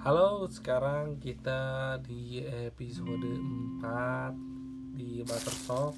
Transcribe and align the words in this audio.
Halo, 0.00 0.48
sekarang 0.48 1.20
kita 1.20 1.60
di 2.00 2.40
episode 2.40 3.20
4 3.80 4.32
di 4.96 5.20
Butter 5.20 5.56
Talk. 5.62 5.94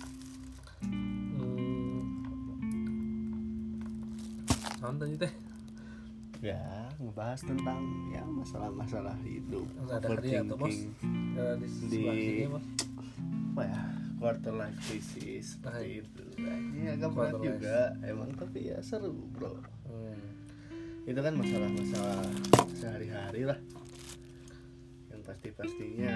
Hmm, 0.83 2.03
naon 4.79 4.97
tadi 4.99 5.15
teh? 5.17 5.33
ya 6.43 6.59
ngebahas 6.99 7.39
tentang 7.41 7.79
ya 8.11 8.27
masalah-masalah 8.27 9.15
hidup 9.23 9.63
Ada 9.87 10.11
hadiah 10.11 10.43
tuh, 10.43 10.59
Bos. 10.59 10.75
di 10.75 10.91
Di- 11.87 12.03
sini, 12.11 12.51
Bos. 12.51 12.67
apa 13.55 13.63
ya 13.63 13.83
quarter 14.19 14.51
life 14.53 14.75
crisis 14.83 15.55
Nah, 15.63 15.79
itu 15.79 16.25
ini 16.75 16.91
agak 16.91 17.15
berat 17.15 17.39
juga 17.39 17.95
emang 18.03 18.35
tapi 18.35 18.75
ya 18.75 18.83
seru 18.83 19.15
bro 19.31 19.55
Hmm, 19.87 20.19
itu 21.05 21.21
kan 21.21 21.31
masalah-masalah 21.33 22.27
sehari-hari 22.75 23.47
lah 23.47 23.59
yang 25.43 25.59
pasti-pastinya 25.59 26.15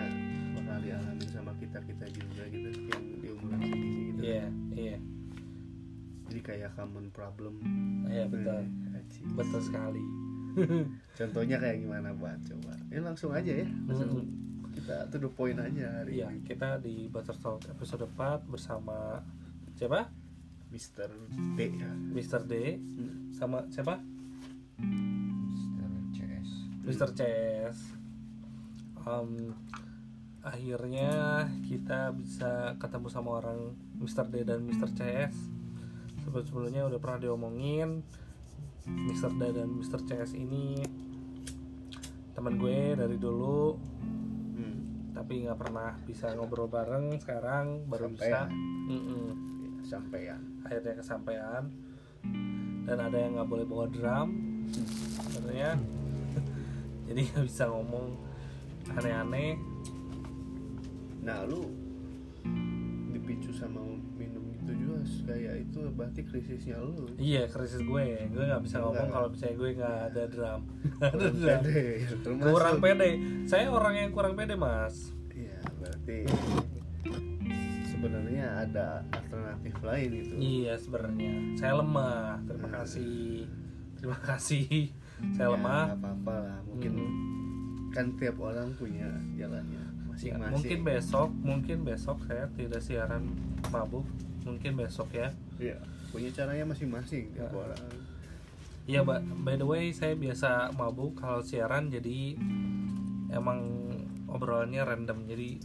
bakal 0.55 0.79
dialami 0.81 1.27
sama 1.27 1.53
kita 1.59 1.79
kita 1.83 2.07
juga 2.09 2.43
gitu 2.47 2.69
yang 2.87 3.03
di 3.17 3.29
umuran 3.29 3.59
segini 3.61 3.99
gitu 4.07 4.21
Iya, 4.23 4.47
iya, 4.73 4.97
jadi 6.27 6.41
kayak 6.43 6.71
common 6.75 7.07
problem 7.11 7.55
iya 8.07 8.25
betul, 8.25 8.63
Eh, 8.63 8.97
aci. 8.97 9.21
betul 9.29 9.61
sekali. 9.61 10.05
contohnya 11.19 11.57
kayak 11.59 11.79
gimana 11.81 12.09
buat 12.13 12.39
coba 12.41 12.73
ini 12.87 13.01
langsung 13.03 13.31
aja 13.31 13.53
ya 13.53 13.69
langsung 13.85 14.09
Hmm. 14.17 14.73
kita 14.73 14.97
to 15.11 15.19
the 15.19 15.29
point 15.29 15.57
aja 15.57 15.85
hari 15.97 16.17
Iya, 16.17 16.27
ini 16.31 16.41
kita 16.43 16.79
di 16.79 17.09
Butter 17.09 17.35
Talk 17.35 17.67
episode 17.67 18.07
4 18.09 18.47
bersama 18.47 19.21
siapa? 19.75 20.07
Mister 20.69 21.11
D 21.53 21.61
ya 21.73 21.91
Mr. 21.91 22.41
D 22.43 22.79
sama 23.33 23.67
siapa? 23.69 23.99
Mr. 24.79 25.91
CS 26.13 26.49
Mr. 26.85 27.09
CS. 27.13 27.79
Em, 29.07 29.55
akhirnya 30.43 31.11
kita 31.67 32.11
bisa 32.15 32.75
ketemu 32.83 33.07
sama 33.11 33.39
orang 33.39 33.75
Mr. 34.03 34.27
D 34.27 34.43
dan 34.43 34.67
Mr. 34.67 34.91
CS. 34.93 35.37
Sebelum-sebelumnya 36.27 36.91
udah 36.91 36.99
pernah 36.99 37.23
diomongin 37.23 38.03
Mr. 38.87 39.35
D 39.35 39.43
dan 39.51 39.69
Mr. 39.75 40.03
CS 40.07 40.39
ini 40.39 40.83
teman 42.37 42.61
gue 42.61 42.93
dari 42.93 43.17
dulu 43.17 43.75
hmm. 44.55 45.17
tapi 45.17 45.49
nggak 45.49 45.57
pernah 45.57 45.97
bisa 46.05 46.37
ngobrol 46.37 46.69
bareng 46.69 47.17
sekarang 47.17 47.89
baru 47.89 48.13
Sampean. 48.13 48.21
bisa 48.21 48.41
Mm-mm. 48.93 49.27
Ya, 49.65 49.97
sampean 49.97 50.41
akhirnya 50.61 51.01
kesampaian 51.01 51.65
dan 52.85 52.99
ada 53.01 53.17
yang 53.17 53.41
nggak 53.41 53.49
boleh 53.49 53.65
bawa 53.65 53.89
drum 53.89 54.29
katanya 55.33 55.81
jadi 57.09 57.21
nggak 57.25 57.45
bisa 57.49 57.73
ngomong 57.73 58.21
aneh-aneh. 58.91 59.59
Nah 61.21 61.43
lu 61.43 61.67
dipicu 63.11 63.51
sama 63.51 63.83
minum 64.13 64.45
itu 64.53 64.71
juga 64.73 64.99
kayak 65.27 65.65
itu 65.65 65.79
berarti 65.91 66.21
krisisnya 66.23 66.79
lu. 66.79 67.07
Iya 67.17 67.47
krisis 67.47 67.81
gue. 67.81 68.05
Gue 68.29 68.45
nggak 68.45 68.63
bisa 68.63 68.79
ngomong 68.79 68.95
Enggak. 68.97 69.11
kalau 69.13 69.29
misalnya 69.29 69.55
gue 69.57 69.71
nggak 69.75 69.97
ada 70.07 70.23
drum. 70.27 70.61
Ada 71.07 71.27
kurang 71.27 71.35
drum. 71.35 71.59
pede 71.59 71.83
ya, 71.99 72.09
kurang 72.47 72.77
pede. 72.79 73.11
Saya 73.45 73.67
orang 73.69 73.95
yang 73.97 74.11
kurang 74.11 74.33
pede 74.35 74.55
mas. 74.55 75.11
Iya 75.31 75.59
berarti 75.77 76.19
sebenarnya 77.87 78.47
ada 78.61 78.87
alternatif 79.11 79.75
lain 79.81 80.11
itu 80.15 80.35
iya 80.37 80.75
sebenarnya. 80.77 81.33
Saya 81.57 81.73
lemah. 81.77 82.39
Terima 82.45 82.69
Hmm. 82.69 82.77
kasih. 82.77 83.49
Terima 83.97 84.19
kasih. 84.21 84.67
Saya 85.33 85.49
Ya, 85.49 85.53
lemah 85.53 85.85
apa-apa 85.91 86.35
lah. 86.39 86.59
Mungkin 86.67 86.93
Mm. 86.93 87.11
Kan 87.97 88.13
tiap 88.15 88.37
orang 88.39 88.69
punya 88.75 89.09
jalannya 89.35 89.81
Ya, 90.17 90.33
masing-masing 90.33 90.53
mungkin 90.55 90.79
besok 90.83 91.29
mungkin 91.39 91.79
besok 91.83 92.19
saya 92.23 92.49
tidak 92.51 92.81
siaran 92.81 93.25
mabuk 93.67 94.05
mungkin 94.43 94.73
besok 94.75 95.13
ya 95.13 95.29
Iya, 95.57 95.77
punya 96.09 96.29
caranya 96.31 96.65
masing-masing 96.67 97.33
tiap 97.33 97.49
Ya. 97.49 97.57
orang 97.59 97.85
Iya, 98.87 99.03
Mbak. 99.03 99.21
By 99.43 99.57
the 99.57 99.67
way, 99.67 99.91
saya 99.91 100.15
biasa 100.15 100.71
mabuk 100.73 101.19
kalau 101.19 101.43
siaran 101.43 101.91
jadi 101.91 102.39
emang 103.29 103.59
obrolannya 104.27 104.79
random. 104.81 105.27
Jadi 105.27 105.59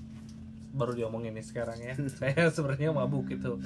baru 0.72 0.98
diomongin 0.98 1.38
nih 1.38 1.46
sekarang 1.46 1.78
ya. 1.78 1.94
saya 2.18 2.50
sebenarnya 2.50 2.90
mabuk 2.90 3.30
gitu. 3.30 3.62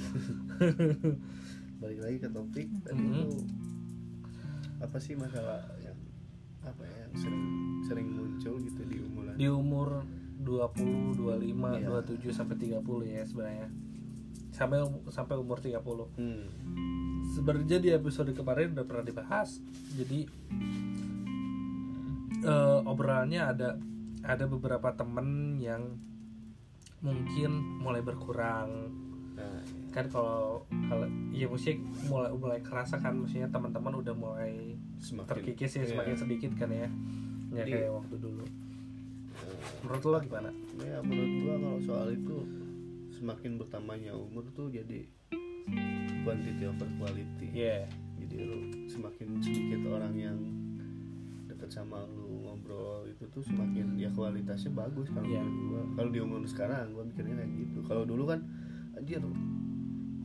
balik 1.81 1.99
lagi 2.01 2.17
ke 2.17 2.27
topik 2.27 2.67
tadi 2.81 2.99
Mhm. 2.99 3.15
itu 3.21 3.39
apa 4.77 4.97
sih 4.97 5.15
masalah 5.15 5.63
apa 6.65 6.83
ya 6.83 7.05
sering 7.15 7.45
sering 7.85 8.07
muncul 8.11 8.57
gitu 8.59 8.81
di 8.89 8.97
umuran 8.99 9.35
Di 9.37 9.47
umur 9.47 9.89
20, 10.45 11.17
25, 11.17 11.81
Iya. 11.81 11.89
27 12.05 12.29
sampai 12.29 12.55
30 12.59 13.01
ya 13.07 13.23
sebenarnya. 13.25 13.67
Sampai 14.53 14.77
sampai 15.09 15.35
umur 15.41 15.57
30. 15.57 16.05
Hmm. 16.15 16.45
Sebenarnya 17.33 17.77
di 17.81 17.89
episode 17.89 18.29
kemarin 18.31 18.77
udah 18.77 18.85
pernah 18.85 19.05
dibahas. 19.05 19.57
Jadi 19.97 20.29
eh, 22.45 22.79
obrolannya 22.85 23.41
ada 23.41 23.69
ada 24.25 24.45
beberapa 24.45 24.93
temen 24.93 25.57
yang 25.57 25.97
mungkin 27.01 27.81
mulai 27.81 28.01
berkurang 28.01 28.89
Nah, 29.35 29.59
kan 29.95 30.11
kalau 30.11 30.67
kalau 30.91 31.07
iya 31.31 31.47
musik 31.47 31.79
mulai 32.11 32.27
mulai 32.35 32.59
kerasa 32.59 32.99
kan 32.99 33.15
maksudnya 33.15 33.47
teman-teman 33.47 34.03
udah 34.03 34.11
mulai 34.11 34.75
semakin 34.99 35.31
terkikis 35.31 35.79
ya 35.79 35.87
iya. 35.87 35.91
semakin 35.95 36.15
sedikit 36.19 36.51
kan 36.59 36.67
ya. 36.67 36.91
Nggak 37.47 37.63
Jadi- 37.63 37.73
kayak 37.79 37.91
waktu 37.95 38.15
dulu. 38.19 38.43
Eh, 39.35 39.55
menurut 39.87 40.03
lo 40.03 40.17
gimana? 40.19 40.51
ya 40.83 40.99
menurut 40.99 41.31
gua 41.39 41.55
kalau 41.57 41.79
soal 41.79 42.07
itu 42.11 42.35
semakin 43.15 43.55
bertambahnya 43.55 44.11
umur 44.11 44.43
tuh 44.51 44.67
jadi 44.67 45.07
quantity 46.27 46.63
over 46.67 46.89
quality. 46.99 47.47
Iya. 47.55 47.87
Jadi 48.19 48.35
lu 48.43 48.59
semakin 48.91 49.39
sedikit 49.39 49.79
orang 49.87 50.13
yang 50.13 50.37
dekat 51.47 51.71
sama 51.71 52.03
lu 52.03 52.43
ngobrol 52.43 53.07
itu 53.07 53.23
tuh 53.31 53.39
semakin 53.47 53.95
ya 53.95 54.11
kualitasnya 54.11 54.75
bagus 54.75 55.07
kalau 55.07 55.23
Iya. 55.23 55.39
menurut 55.39 55.63
gua. 55.71 55.83
Kalau 55.95 56.09
di 56.11 56.19
umur 56.19 56.43
sekarang 56.43 56.91
gua 56.91 57.07
mikirnya 57.07 57.39
kayak 57.39 57.51
gitu. 57.63 57.79
Kalau 57.87 58.03
dulu 58.03 58.27
kan 58.27 58.43
anjir 58.95 59.23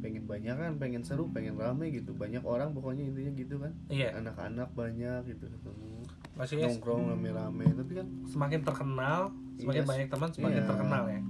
pengen 0.01 0.25
banyak 0.25 0.53
kan 0.53 0.73
pengen 0.77 1.01
seru 1.01 1.29
pengen 1.29 1.55
rame 1.55 1.89
gitu. 1.91 2.13
Banyak 2.13 2.43
orang 2.43 2.73
pokoknya 2.73 3.07
intinya 3.07 3.33
gitu 3.33 3.57
kan. 3.57 3.73
Iya. 3.87 4.17
Anak-anak 4.17 4.73
banyak 4.73 5.21
gitu. 5.27 5.45
Ketemu 5.47 5.89
maksudnya 6.33 6.67
nongkrong 6.67 7.03
rame-rame. 7.09 7.65
Tapi 7.71 7.93
kan 7.95 8.07
semakin 8.25 8.61
terkenal 8.61 9.21
semakin 9.57 9.83
Iya, 9.83 9.89
banyak 9.89 10.09
teman 10.09 10.29
semakin 10.31 10.57
iya. 10.57 10.67
terkenal 10.67 11.05
ya. 11.07 11.21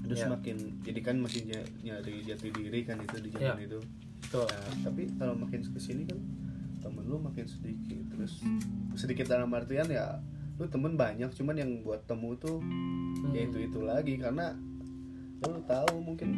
Itu 0.00 0.14
Iya. 0.14 0.22
semakin 0.24 0.56
jadi 0.80 1.00
kan 1.00 1.16
masih 1.18 1.40
ny- 1.44 1.70
nyari 1.82 2.14
jati 2.22 2.48
diri 2.48 2.80
kan 2.82 2.96
itu 2.96 3.16
di 3.18 3.28
zaman 3.28 3.56
Iya. 3.56 3.66
itu. 3.66 3.78
Betul. 4.20 4.46
Nah, 4.46 4.74
tapi 4.82 5.02
kalau 5.14 5.34
makin 5.34 5.60
ke 5.60 5.78
sini 5.78 6.02
kan 6.04 6.18
temen 6.78 7.04
lu 7.04 7.16
makin 7.16 7.44
sedikit. 7.44 7.98
Terus 8.08 8.40
sedikit 8.94 9.26
dalam 9.26 9.50
artian 9.50 9.86
ya 9.86 10.20
lu 10.54 10.66
temen 10.66 10.94
banyak 10.94 11.28
cuman 11.30 11.56
yang 11.56 11.82
buat 11.82 12.04
temu 12.04 12.30
tuh 12.34 12.62
ya 13.26 13.42
Hmm. 13.42 13.48
itu 13.48 13.58
itu 13.64 13.78
lagi. 13.80 14.14
Karena 14.16 14.54
ya 14.54 14.73
lu 15.48 15.60
tahu 15.68 15.94
mungkin 16.00 16.30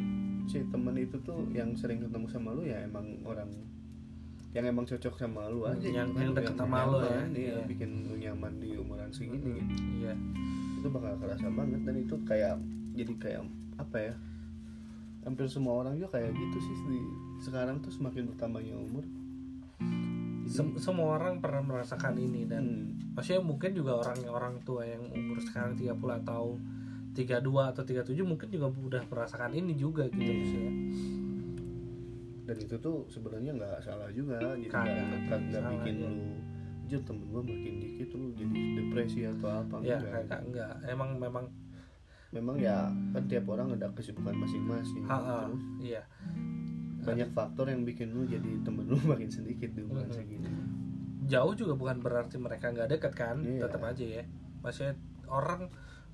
si 0.46 0.62
temen 0.70 0.94
itu 0.98 1.16
tuh 1.22 1.46
yang 1.50 1.74
sering 1.74 2.02
ketemu 2.02 2.26
sama 2.30 2.54
lu 2.54 2.62
ya 2.62 2.78
emang 2.86 3.18
orang 3.26 3.50
yang 4.54 4.64
emang 4.72 4.88
cocok 4.88 5.14
sama 5.20 5.52
lu 5.52 5.68
aja 5.68 5.84
Yang- 5.84 6.16
gitu 6.16 6.20
yang 6.22 6.32
deket 6.32 6.54
sama 6.56 6.78
lu 6.88 6.98
ya, 7.04 7.10
nyaman, 7.12 7.28
iya, 7.36 7.54
iya. 7.60 7.64
bikin 7.68 7.90
lu 8.08 8.14
nyaman 8.16 8.52
di 8.56 8.68
umuran 8.78 9.10
segini 9.12 9.60
gitu. 9.60 9.82
iya 10.00 10.14
itu 10.80 10.86
bakal 10.88 11.12
kerasa 11.20 11.48
banget 11.52 11.80
dan 11.84 11.94
itu 11.98 12.14
kayak 12.24 12.56
jadi 12.96 13.12
kayak 13.20 13.42
apa 13.76 13.96
ya 14.00 14.14
hampir 15.26 15.44
semua 15.50 15.82
orang 15.82 15.98
juga 15.98 16.16
kayak 16.16 16.32
gitu 16.32 16.58
sih 16.62 16.76
di 16.88 17.00
sekarang 17.42 17.82
tuh 17.82 17.90
semakin 17.90 18.30
bertambahnya 18.32 18.78
umur 18.78 19.04
Sem- 20.46 20.78
semua 20.78 21.18
orang 21.18 21.42
pernah 21.42 21.58
merasakan 21.58 22.14
ini 22.22 22.46
dan 22.46 22.94
hmm, 22.94 23.18
maksudnya 23.18 23.42
mungkin 23.42 23.74
juga 23.74 23.98
orang 23.98 24.18
orang 24.30 24.54
tua 24.62 24.86
yang 24.86 25.02
umur 25.10 25.42
sekarang 25.42 25.74
30 25.74 25.98
atau 26.22 26.54
32 27.16 27.40
atau 27.66 27.82
37 27.82 28.12
mungkin 28.22 28.46
juga 28.46 28.66
udah 28.68 29.02
merasakan 29.06 29.50
ini 29.50 29.72
juga 29.74 30.04
gitu 30.06 30.20
Iya. 30.22 30.36
maksudnya 30.36 30.72
dan 32.46 32.56
itu 32.60 32.76
tuh 32.78 32.96
sebenarnya 33.08 33.52
nggak 33.52 33.76
salah 33.80 34.06
juga 34.12 34.38
jadi 34.38 34.70
Kagak, 34.70 35.02
nggak 35.50 35.62
bikin 35.80 35.94
iya. 35.96 36.08
lu 36.08 36.26
Jujur 36.86 37.02
temen 37.02 37.26
gua 37.26 37.42
makin 37.42 37.74
dikit 37.82 38.14
lu 38.14 38.30
jadi 38.30 38.58
depresi 38.78 39.26
atau 39.26 39.50
apa 39.50 39.82
ya 39.82 39.98
enggak. 39.98 40.22
kayak 40.22 40.40
enggak 40.46 40.72
emang 40.86 41.10
memang 41.18 41.44
memang 42.30 42.54
ya 42.56 42.86
kan 43.10 43.26
tiap 43.26 43.50
orang 43.50 43.74
ada 43.74 43.90
kesibukan 43.90 44.38
masing-masing 44.38 45.02
ha 45.02 45.18
-ha, 45.18 45.36
terus 45.42 45.62
iya 45.80 46.02
banyak 47.02 47.26
faktor 47.32 47.66
yang 47.66 47.82
bikin 47.82 48.14
lu 48.14 48.22
jadi 48.22 48.62
temen 48.62 48.86
lu 48.86 48.94
makin 49.10 49.26
sedikit 49.26 49.66
di 49.68 49.82
Mhm. 49.82 50.06
segini 50.08 50.46
jauh 51.26 51.58
juga 51.58 51.74
bukan 51.74 51.98
berarti 51.98 52.38
mereka 52.38 52.70
nggak 52.70 52.86
dekat 52.88 53.12
kan 53.12 53.42
Iya. 53.42 53.66
tetap 53.66 53.82
aja 53.82 54.04
ya 54.06 54.24
maksudnya 54.62 54.94
orang 55.26 55.66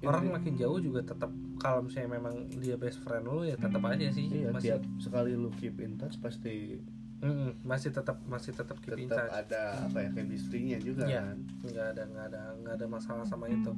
Iya, 0.03 0.09
orang 0.09 0.25
iya. 0.25 0.33
makin 0.35 0.55
jauh 0.57 0.79
juga 0.79 1.01
tetap 1.01 1.31
kalau 1.57 1.81
misalnya 1.81 2.11
memang 2.13 2.35
dia 2.53 2.75
best 2.75 2.99
friend 3.01 3.23
lu 3.25 3.43
ya 3.43 3.55
tetap 3.55 3.79
aja 3.81 4.07
sih 4.09 4.27
iya 4.27 4.51
masih 4.51 4.69
tiap 4.69 4.83
sekali 4.99 5.33
lu 5.33 5.49
keep 5.55 5.79
in 5.79 5.95
touch 5.95 6.19
pasti 6.19 6.83
Mm-mm, 7.23 7.63
masih 7.63 7.89
tetap 7.89 8.19
masih 8.27 8.51
tetap 8.51 8.75
keep 8.79 8.99
in 8.99 9.07
tetap 9.07 9.31
touch 9.31 9.47
ada 9.47 9.87
apa 9.87 9.99
ya 10.01 10.11
chemistry-nya 10.13 10.79
juga 10.79 11.07
Iya. 11.07 11.23
kan 11.25 11.39
nggak 11.63 11.87
ada 11.89 12.03
nggak 12.05 12.25
ada 12.29 12.41
nggak 12.59 12.75
ada 12.75 12.87
masalah 12.89 13.23
sama 13.23 13.47
itu 13.47 13.71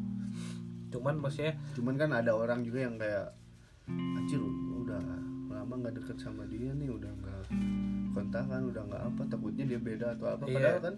cuman 0.90 1.14
maksudnya 1.18 1.52
cuman 1.74 1.94
kan 1.94 2.10
ada 2.10 2.32
orang 2.32 2.62
juga 2.62 2.78
yang 2.80 2.96
kayak 2.96 3.36
anjir 4.16 4.40
udah 4.74 5.02
lama 5.50 5.74
nggak 5.76 5.94
deket 5.94 6.16
sama 6.18 6.46
dia 6.46 6.72
nih 6.72 6.88
udah 6.88 7.12
nggak 7.12 7.42
kontakan 8.10 8.70
udah 8.70 8.82
nggak 8.82 9.02
apa 9.04 9.22
takutnya 9.26 9.64
dia 9.66 9.76
beda 9.76 10.14
atau 10.14 10.26
apa 10.30 10.44
Iya. 10.46 10.54
padahal 10.56 10.80
kan 10.80 10.94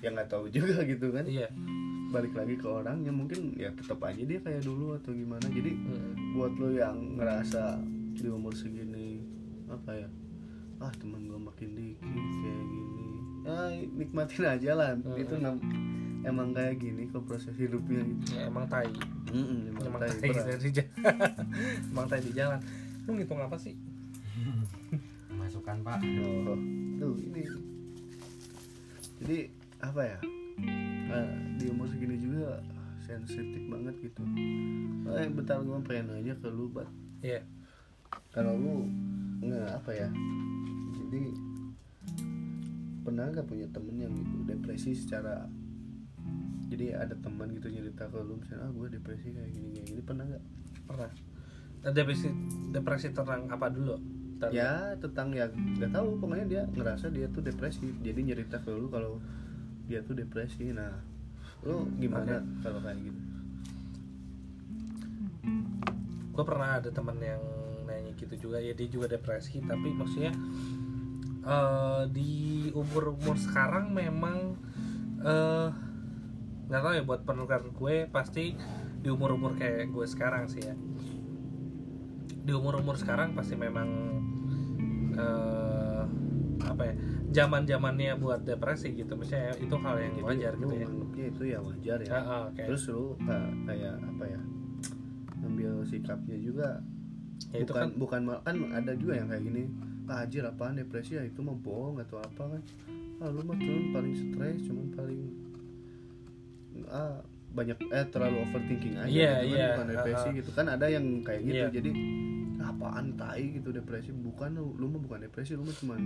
ya 0.00 0.08
nggak 0.10 0.28
tahu 0.28 0.44
juga 0.56 0.80
gitu 0.82 1.06
kan 1.10 1.24
iya 1.26 1.48
balik 2.10 2.34
lagi 2.34 2.58
ke 2.58 2.66
orangnya 2.66 3.14
mungkin 3.14 3.54
ya 3.54 3.70
tetap 3.70 4.02
aja 4.02 4.18
dia 4.18 4.42
kayak 4.42 4.62
dulu 4.62 4.98
atau 4.98 5.14
gimana. 5.14 5.46
Jadi 5.46 5.72
Mm-mm. 5.72 6.34
buat 6.34 6.52
lo 6.58 6.68
yang 6.70 7.16
ngerasa 7.16 7.78
di 8.14 8.26
umur 8.26 8.52
segini 8.52 9.22
apa 9.70 9.94
ya 9.94 10.08
ah 10.80 10.90
teman 10.98 11.22
gue 11.24 11.38
makin 11.38 11.68
dikit 11.72 12.02
kayak 12.04 12.64
gini. 12.66 13.08
Ah 13.46 13.70
nikmatin 13.72 14.44
aja 14.44 14.70
lah. 14.74 14.90
Mm-mm. 14.96 15.22
itu 15.22 15.34
nam- 15.38 15.62
emang 16.20 16.52
kayak 16.52 16.76
gini 16.76 17.08
kok 17.08 17.24
proses 17.24 17.54
hidupnya 17.54 18.02
gitu. 18.02 18.36
Ya, 18.36 18.50
emang 18.50 18.66
tai. 18.66 18.90
Mm-mm, 19.30 19.70
emang 19.70 19.82
emang 19.86 20.00
tai 20.02 20.10
tai 20.18 20.34
dari 20.34 20.70
jalan 20.74 21.14
emang 21.94 22.06
tai 22.06 22.20
di 22.20 22.32
jalan. 22.34 22.58
Lu 23.06 23.14
ngitung 23.14 23.40
apa 23.40 23.56
sih? 23.56 23.72
Masukan 25.40 25.80
pak. 25.80 26.00
Oh, 26.20 26.58
tuh 26.98 27.14
ini. 27.22 27.42
Jadi 29.20 29.38
apa 29.80 30.00
ya? 30.02 30.18
Eh, 31.10 31.28
di 31.56 31.64
umur 31.66 31.86
segini 31.86 32.16
juga 32.16 32.62
sensitif 33.00 33.62
banget 33.66 33.94
gitu. 34.00 34.22
Eh, 35.10 35.26
bentar 35.28 35.58
gue 35.58 35.76
pengen 35.82 36.06
nanya 36.08 36.34
ke 36.34 36.46
lu, 36.46 36.70
Bat. 36.70 36.86
iya 37.20 37.42
Kalau 38.30 38.54
lu 38.54 38.86
nggak 39.40 39.68
apa 39.76 39.90
ya? 39.92 40.08
Jadi 40.96 41.22
pernah 43.02 43.26
nggak 43.28 43.44
punya 43.44 43.66
temen 43.68 43.96
yang 43.98 44.12
gitu 44.12 44.36
depresi 44.46 44.92
secara 44.92 45.48
jadi 46.70 46.94
ada 46.94 47.16
teman 47.16 47.50
gitu 47.50 47.66
cerita 47.66 48.06
ke 48.06 48.16
lu 48.16 48.38
misalnya 48.38 48.62
ah 48.62 48.70
gue 48.70 48.86
depresi 48.88 49.34
kayak 49.34 49.50
gini 49.50 49.68
kayak 49.72 49.86
gini 49.88 50.00
pernah 50.00 50.24
nggak 50.26 50.44
pernah 50.86 51.10
Nah, 51.80 51.90
depresi 51.90 52.28
depresi 52.70 53.08
tentang 53.08 53.48
apa 53.48 53.72
dulu 53.72 53.96
Tentang- 54.36 54.52
ya 54.52 54.92
tentang 55.00 55.32
ya 55.32 55.48
nggak 55.48 55.90
tahu 55.90 56.20
pokoknya 56.20 56.46
dia 56.46 56.62
ngerasa 56.68 57.08
dia 57.08 57.24
tuh 57.26 57.40
depresi 57.40 57.88
jadi 57.98 58.20
nyerita 58.20 58.60
ke 58.60 58.68
lu 58.68 58.86
kalau 58.86 59.16
dia 59.90 60.06
tuh 60.06 60.14
depresi. 60.14 60.70
Nah 60.70 60.94
lu 61.66 61.90
gimana 61.98 62.38
kalau 62.62 62.78
kayak 62.78 63.02
gitu? 63.02 63.20
Gue 66.30 66.44
pernah 66.46 66.78
ada 66.78 66.94
teman 66.94 67.18
yang 67.18 67.42
nanya 67.90 68.14
gitu 68.14 68.46
juga. 68.46 68.62
Ya 68.62 68.70
dia 68.70 68.86
juga 68.86 69.10
depresi 69.10 69.58
tapi 69.66 69.90
maksudnya 69.90 70.30
eh, 71.42 72.02
di 72.14 72.32
umur 72.70 73.18
umur 73.18 73.34
sekarang 73.34 73.90
memang 73.90 74.54
eh, 75.26 75.68
nggak 76.70 76.80
tahu 76.86 76.92
ya 76.94 77.02
buat 77.02 77.26
pendengar 77.26 77.66
gue 77.66 78.06
pasti 78.14 78.54
di 79.02 79.08
umur 79.10 79.34
umur 79.34 79.58
kayak 79.58 79.90
gue 79.90 80.06
sekarang 80.06 80.46
sih 80.46 80.62
ya. 80.62 80.78
Di 82.40 82.54
umur 82.54 82.78
umur 82.78 82.94
sekarang 82.94 83.34
pasti 83.34 83.58
memang 83.58 83.90
eh, 85.18 86.04
apa 86.62 86.82
ya 86.86 86.94
zaman 87.30 87.62
zamannya 87.62 88.12
buat 88.16 88.42
depresi 88.42 88.92
gitu 88.92 89.14
misalnya 89.14 89.54
itu 89.56 89.74
hal 89.76 89.96
yang 89.96 90.12
Jadi 90.12 90.26
wajar 90.26 90.52
gitu 90.52 90.74
ya 90.74 90.86
itu 91.24 91.42
ya 91.46 91.58
wajar 91.58 91.98
ya 92.00 92.10
Ah, 92.10 92.18
ah, 92.18 92.42
oke. 92.48 92.62
terus 92.64 92.82
lu 92.86 93.14
ka- 93.20 93.54
kayak 93.64 93.94
apa 94.00 94.24
ya 94.26 94.40
ngambil 95.38 95.70
sikapnya 95.84 96.36
juga 96.36 96.68
Ya, 97.50 97.64
itu 97.64 97.72
bukan 97.72 97.80
kan- 97.80 97.96
bukan 97.96 98.20
kan 98.44 98.56
ada 98.70 98.92
juga 98.94 99.12
yang 99.14 99.26
kayak 99.26 99.42
gini 99.42 99.62
ah 100.06 100.20
anjir 100.20 100.42
apaan 100.42 100.76
depresi 100.76 101.14
ya 101.14 101.22
itu 101.22 101.40
mah 101.40 101.56
bohong 101.56 101.96
atau 101.98 102.18
apa 102.18 102.42
kan 102.50 102.62
ah 103.18 103.28
lu 103.28 103.40
mah 103.42 103.56
cuman 103.56 103.84
paling 103.90 104.14
stres 104.14 104.58
cuman 104.62 104.86
paling 104.90 105.22
ah 106.86 107.16
banyak 107.50 107.78
eh 107.80 108.04
terlalu 108.06 108.36
overthinking 108.40 108.94
aja 108.96 109.08
Iya, 109.08 109.30
gitu 109.32 109.46
kan, 109.46 109.46
iya, 109.50 109.66
bukan 109.72 109.88
depresi 109.88 110.20
ah, 110.20 110.26
ah. 110.26 110.36
gitu 110.36 110.50
kan 110.52 110.66
ada 110.68 110.86
yang 110.86 111.04
kayak 111.20 111.40
gitu 111.42 111.56
Iya. 111.56 111.68
jadi 111.72 111.90
"Ah, 111.90 111.98
apaan 112.70 113.14
tai 113.14 113.52
gitu 113.52 113.70
depresi. 113.70 114.10
Bukan 114.10 114.54
lu, 114.54 114.74
lu 114.74 114.86
mah 114.86 115.00
bukan 115.00 115.20
depresi 115.20 115.52
lu 115.52 115.62
mah 115.62 115.74
cuman 115.74 116.00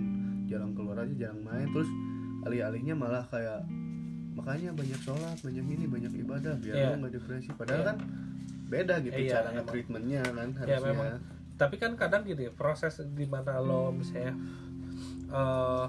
jarang 0.44 0.72
keluar 0.72 0.98
aja 0.98 1.14
jarang 1.14 1.40
main. 1.40 1.68
Terus 1.68 1.88
alih-alihnya 2.42 2.94
malah 2.94 3.24
kayak 3.24 3.64
makanya 4.34 4.72
banyak 4.72 4.98
sholat 4.98 5.38
banyak 5.38 5.62
ini 5.62 5.84
banyak 5.86 6.12
ibadah 6.18 6.58
biar 6.58 6.74
Iya. 6.74 6.88
lu 6.90 6.96
nggak 7.00 7.14
depresi. 7.14 7.48
Padahal 7.52 7.80
Iya. 7.80 7.88
kan 7.88 7.96
beda 8.64 8.94
gitu 9.00 9.18
Iya, 9.18 9.30
cara 9.30 9.40
emang. 9.44 9.54
nge-treatmentnya 9.60 10.20
kan 10.24 10.48
ya 10.50 10.54
harusnya. 10.74 10.80
memang. 10.90 11.20
Tapi 11.54 11.74
kan 11.78 11.92
kadang 11.94 12.22
gini 12.24 12.50
proses 12.50 12.98
di 12.98 13.24
mana 13.24 13.60
lo 13.60 13.92
misalnya 13.92 14.34
eh 15.30 15.86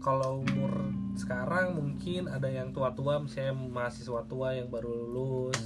kalau 0.00 0.40
umur 0.40 0.72
sekarang 1.12 1.76
mungkin 1.76 2.24
ada 2.24 2.48
yang 2.48 2.72
tua-tua 2.72 3.20
misalnya 3.20 3.52
mahasiswa 3.52 4.24
tua 4.24 4.56
yang 4.56 4.66
baru 4.66 4.88
lulus. 5.06 5.60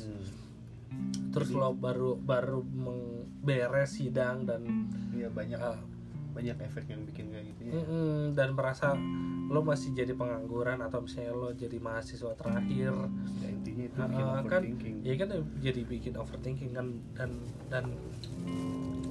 Hmm, 0.91 1.31
terus 1.31 1.51
lo 1.51 1.71
baru 1.73 2.15
baru 2.15 2.61
meng- 2.67 3.24
beres 3.45 4.01
sidang 4.01 4.49
dan 4.49 4.89
iya 5.13 5.29
banyak. 5.29 5.61
eh, 5.61 5.81
banyak 6.35 6.59
efek 6.67 6.91
yang 6.91 7.07
bikin 7.07 7.31
kayak 7.31 7.47
gitu 7.55 7.61
ya. 7.71 7.73
Mm-mm, 7.79 8.35
dan 8.35 8.59
merasa 8.59 8.99
lo 9.47 9.63
masih 9.63 9.95
jadi 9.95 10.19
pengangguran 10.19 10.83
atau 10.83 11.07
misalnya 11.07 11.31
lo 11.31 11.55
jadi 11.55 11.79
mahasiswa 11.79 12.35
terakhir. 12.35 12.91
Ya 13.39 13.49
intinya 13.55 13.85
itu 13.87 13.99
Uh, 14.03 14.11
bikin 14.11 14.27
uh, 14.27 14.43
kan 14.51 14.63
ya 15.07 15.15
kan 15.15 15.29
jadi 15.63 15.81
bikin 15.87 16.13
overthinking 16.19 16.75
kan 16.75 16.87
dan 17.15 17.31
dan 17.71 17.85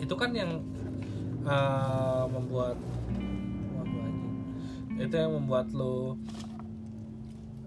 itu 0.03 0.13
kan 0.19 0.35
yang 0.35 0.59
uh, 1.47 2.27
membuat 2.27 2.75
waduh 3.71 4.11
itu 4.99 5.15
yang 5.15 5.31
membuat 5.31 5.71
lo 5.71 6.19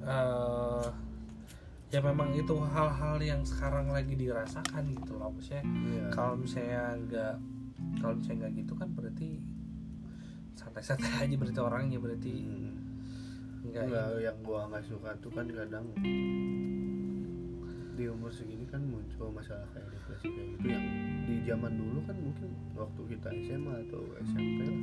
uh, 0.05 0.85
ya 1.89 2.01
memang 2.01 2.31
itu 2.33 2.55
hal-hal 2.59 3.17
yang 3.19 3.43
sekarang 3.43 3.89
lagi 3.89 4.13
dirasakan 4.13 4.91
gitu 4.93 5.15
loh 5.15 5.31
maksudnya 5.31 5.63
Iya. 5.63 6.07
kalau 6.11 6.35
misalnya 6.35 6.83
nggak 7.01 7.35
kalau 7.97 8.15
misalnya 8.15 8.39
nggak 8.43 8.55
gitu 8.57 8.73
kan 8.75 8.89
berarti 8.91 9.29
santai-santai 10.53 11.13
aja 11.23 11.35
berarti 11.37 11.61
orangnya 11.61 11.99
berarti 11.99 12.33
Hmm. 12.37 12.75
nggak 13.67 13.85
Enggak, 13.85 14.09
yang 14.21 14.39
gua 14.41 14.61
nggak 14.67 14.85
suka 14.85 15.11
tuh 15.19 15.31
kan 15.31 15.47
kadang 15.49 15.87
di 17.93 18.05
umur 18.07 18.29
segini 18.29 18.63
kan 18.65 18.79
muncul 18.81 19.33
masalah 19.33 19.65
kayak 19.71 19.89
depresi 19.89 20.29
kayak 20.29 20.49
gitu 20.55 20.67
yang 20.69 20.85
di 21.25 21.35
zaman 21.43 21.73
dulu 21.75 21.99
kan 22.05 22.15
mungkin 22.15 22.47
waktu 22.75 23.03
kita 23.09 23.29
SMA 23.43 23.75
atau 23.83 24.03
SMP 24.23 24.61
lah 24.63 24.81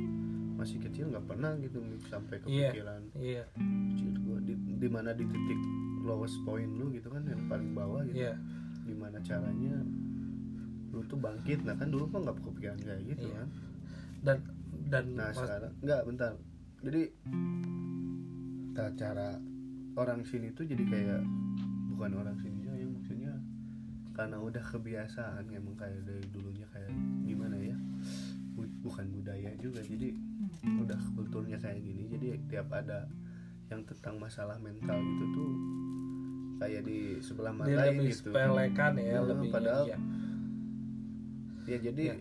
masih 0.64 0.80
kecil 0.80 1.04
nggak 1.06 1.26
pernah 1.26 1.52
gitu 1.58 1.76
sampai 2.04 2.40
Iya. 2.42 2.72
kepikiran 2.72 3.00
iya 3.14 3.44
Anjir, 3.54 4.16
gua 4.18 4.38
di, 4.40 4.52
di 4.56 4.88
mana 4.88 5.12
di 5.12 5.22
titik 5.22 5.60
lowest 6.00 6.40
point 6.42 6.68
lu 6.70 6.88
gitu 6.90 7.06
kan 7.06 7.20
yang 7.22 7.44
paling 7.46 7.70
bawah 7.70 8.00
gitu 8.02 8.16
iya 8.18 8.32
gimana 8.82 9.20
caranya 9.20 9.76
lu 10.88 11.04
tuh 11.04 11.16
bangkit 11.16 11.60
nah 11.62 11.74
kan 11.74 11.88
dulu 11.88 12.06
kok 12.06 12.20
nggak 12.22 12.36
kepikiran 12.40 12.78
kayak 12.78 13.02
gitu 13.06 13.26
Iya. 13.26 13.36
kan 13.36 13.48
dan 14.20 14.38
dan 14.84 15.04
Nah 15.12 15.30
sekarang 15.30 15.72
nggak 15.78 16.00
bentar. 16.04 16.32
Jadi 16.80 17.02
cara 18.94 19.28
orang 19.94 20.20
sini 20.22 20.50
tuh 20.50 20.64
jadi 20.64 20.84
kayak 20.84 21.22
bukan 21.88 22.12
orang 22.14 22.36
sini 22.36 22.60
ya 22.62 22.74
maksudnya 22.84 23.32
karena 24.12 24.36
udah 24.38 24.60
kebiasaan 24.62 25.44
emang 25.48 25.74
kayak 25.74 26.02
dari 26.02 26.24
dulunya 26.28 26.66
kayak 26.68 26.90
gimana 27.22 27.56
ya 27.56 27.76
bu- 28.52 28.74
bukan 28.82 29.06
budaya 29.10 29.50
juga 29.56 29.80
jadi 29.80 30.10
udah 30.62 31.00
kulturnya 31.12 31.56
kayak 31.56 31.78
gini 31.78 32.02
jadi 32.08 32.26
tiap 32.46 32.68
ada 32.70 33.06
yang 33.66 33.82
tentang 33.82 34.16
masalah 34.16 34.56
mental 34.58 34.96
gitu 34.96 35.24
tuh 35.32 35.52
kayak 36.56 36.82
di 36.82 36.98
sebelah 37.18 37.52
dia 37.58 37.74
mata 37.74 37.84
lebih 37.88 38.08
gitu 38.08 38.30
sepelekan 38.30 38.92
ya 38.94 39.16
Hmm, 39.16 39.28
lebih 39.28 39.48
padahal 39.50 39.84
iya. 39.84 39.98
ya 41.66 41.78
jadi 41.80 42.04
Ya. 42.04 42.16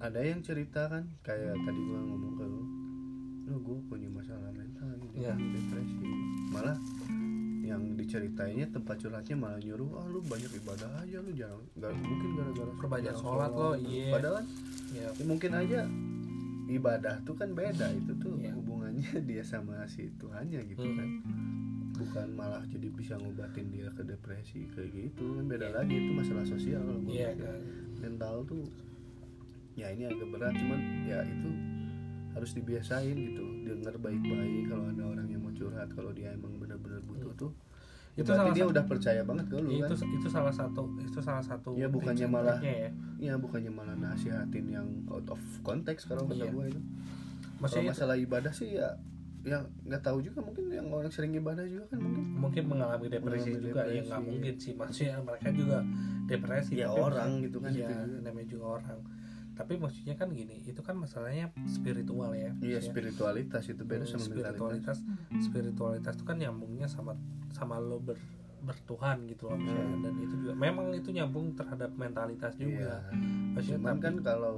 ada 0.00 0.20
yang 0.20 0.40
cerita 0.40 0.82
kan 0.86 1.04
kayak 1.20 1.54
tadi 1.56 1.80
gua 1.82 2.00
ngomong 2.02 2.34
ke 2.34 2.44
lu 2.44 2.62
lu 3.44 3.56
gue 3.60 3.78
punya 3.86 4.08
masalah 4.08 4.50
mental 4.50 4.88
gitu 4.98 5.14
Ya. 5.16 5.32
depresi 5.32 6.04
malah 6.50 6.76
yang 7.62 7.94
diceritainnya 7.94 8.68
tempat 8.68 8.98
curhatnya 8.98 9.34
malah 9.34 9.56
nyuruh 9.58 9.90
ah 9.94 10.06
lu 10.06 10.20
banyak 10.20 10.52
ibadah 10.54 10.90
aja 11.00 11.16
lu 11.18 11.30
jangan 11.32 11.60
nggak 11.72 11.90
mungkin 11.94 12.28
gara-gara 12.34 12.72
Perbanyak 12.76 13.04
jarang 13.10 13.22
sholat 13.22 13.50
lo, 13.50 13.70
iya. 13.80 14.10
padahal 14.10 14.34
kan 14.36 14.46
ya 14.92 15.06
ya 15.08 15.24
mungkin 15.24 15.50
aja 15.54 15.80
ibadah 16.66 17.20
tuh 17.22 17.34
kan 17.34 17.50
beda 17.50 17.92
itu 17.92 18.12
tuh 18.16 18.34
Iya. 18.36 18.52
hubungannya 18.54 19.04
dia 19.28 19.42
sama 19.42 19.84
si 19.84 20.08
Tuhannya 20.14 20.64
gitu 20.66 20.82
Hmm. 20.82 20.96
kan 20.96 21.08
bukan 21.94 22.28
malah 22.32 22.64
jadi 22.66 22.90
bisa 22.90 23.14
ngobatin 23.14 23.70
dia 23.70 23.86
ke 23.88 24.02
depresi 24.02 24.66
kayak 24.68 24.90
gitu 24.90 25.24
kan 25.32 25.44
beda 25.44 25.66
Iya. 25.66 25.76
lagi 25.76 25.94
itu 25.96 26.10
masalah 26.12 26.44
sosial 26.44 26.80
kalau 26.80 27.00
pikir 27.00 27.36
kan 27.36 27.60
mental 28.00 28.34
tuh 28.44 28.64
ya 29.74 29.88
ini 29.88 30.04
agak 30.04 30.28
berat 30.28 30.54
cuman 30.54 30.80
ya 31.04 31.18
itu 31.22 31.50
harus 32.30 32.50
dibiasain 32.52 33.14
gitu 33.14 33.44
denger 33.64 33.94
baik-baik 33.96 34.66
kalau 34.66 34.84
ada 34.86 35.02
orang 35.04 35.26
yang 35.26 35.40
mau 35.40 35.52
curhat 35.52 35.86
kalau 35.90 36.10
dia 36.10 36.30
emang 36.30 36.58
benar-benar 36.58 36.98
butuh 37.00 37.30
tuh 37.36 37.50
ya 37.54 37.63
Itu 38.14 38.22
berarti 38.24 38.38
salah 38.40 38.52
dia 38.52 38.62
satu- 38.62 38.72
udah 38.72 38.84
percaya 38.84 39.20
banget 39.22 39.44
ke 39.44 39.56
lu 39.56 39.70
itu 39.72 39.84
kan? 39.92 40.08
itu 40.08 40.28
salah 40.28 40.54
satu 40.54 40.82
itu 40.96 41.18
salah 41.18 41.42
satu 41.42 41.70
Ya, 41.74 41.86
bukannya 41.86 42.26
malah- 42.26 42.60
ya. 42.60 42.90
ya 43.18 43.34
bukannya 43.34 43.68
malah 43.68 43.94
nasihatin 43.94 44.66
yang 44.68 44.86
out 45.06 45.26
of 45.28 45.40
context 45.60 46.06
kalau 46.06 46.22
kata 46.24 46.40
Iya. 46.40 46.50
gua 46.50 46.64
itu. 46.64 46.78
Kalau 46.78 47.58
maksudnya 47.60 47.82
itu 47.82 47.92
masalah 47.92 48.16
ibadah 48.16 48.52
sih 48.52 48.70
ya 48.74 48.88
yang 49.42 49.60
nggak 49.84 50.00
tahu 50.00 50.18
juga 50.20 50.40
mungkin 50.40 50.64
yang 50.68 50.88
orang 50.88 51.10
sering 51.10 51.34
ibadah 51.34 51.64
juga 51.64 51.84
kan 51.86 51.98
mungkin. 51.98 52.24
Mungkin 52.34 52.62
mengalami 52.66 53.06
depresi 53.08 53.50
Mengalami 53.50 53.66
juga 53.66 53.80
ya 53.80 53.84
depresi. 53.84 54.06
nggak 54.06 54.22
mungkin 54.24 54.54
sih. 54.56 54.72
Maksudnya 54.74 55.16
mereka 55.20 55.48
juga 55.50 55.78
depresi 56.24 56.72
Ya, 56.74 56.88
orang 56.88 57.30
gitu 57.40 57.58
kan, 57.58 57.68
itu 57.68 57.82
juga. 57.84 58.22
namanya 58.22 58.48
juga 58.48 58.66
orang 58.78 58.98
tapi 59.54 59.74
maksudnya 59.74 60.14
kan 60.14 60.28
gini 60.28 60.62
itu 60.62 60.80
kan 60.80 60.94
masalahnya 60.94 61.54
spiritual 61.64 62.30
ya 62.32 62.50
iya 62.58 62.78
Maksudnya, 62.78 62.80
spiritualitas 62.82 63.64
itu 63.66 63.82
beda 63.82 64.02
hmm, 64.02 64.10
sama 64.10 64.24
mentalitas 64.24 64.98
spiritualitas 64.98 64.98
spiritualitas 65.40 66.12
itu 66.12 66.24
kan 66.24 66.36
nyambungnya 66.36 66.86
sama 66.86 67.14
sama 67.50 67.78
lo 67.78 67.98
ber, 67.98 68.18
bertuhan 68.60 69.22
gitu 69.24 69.46
loh 69.46 69.56
misalnya. 69.56 69.86
Hmm. 69.92 70.02
dan 70.02 70.14
itu 70.18 70.34
juga 70.36 70.52
memang 70.54 70.86
itu 70.90 71.08
nyambung 71.08 71.54
terhadap 71.54 71.90
mentalitas 71.92 72.52
Iya. 72.54 72.62
juga 72.64 72.94
maksudnya 73.52 73.78
cuman 73.78 73.92
tapi- 73.92 74.02
kan 74.02 74.14
kalau 74.20 74.56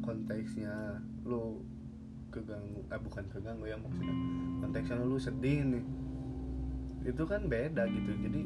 konteksnya 0.00 0.74
lu 1.24 1.64
keganggu 2.28 2.84
eh 2.84 2.98
bukan 2.98 3.24
keganggu 3.26 3.64
ya 3.64 3.76
maksudnya 3.76 4.14
konteksnya 4.60 4.96
lu 4.98 5.16
sedih 5.16 5.64
nih 5.64 5.84
itu 7.04 7.22
kan 7.22 7.46
beda 7.46 7.84
gitu 7.86 8.10
jadi 8.18 8.42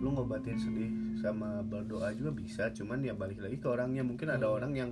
lu 0.00 0.08
ngobatin 0.10 0.56
sedih 0.56 0.88
sama 1.14 1.60
berdoa 1.62 2.08
juga 2.12 2.32
bisa 2.32 2.72
cuman 2.72 3.00
ya 3.00 3.12
balik 3.12 3.36
lagi 3.38 3.56
ke 3.56 3.68
orangnya 3.68 4.00
mungkin 4.00 4.28
ada 4.28 4.48
Hmm. 4.48 4.56
orang 4.56 4.72
yang 4.72 4.90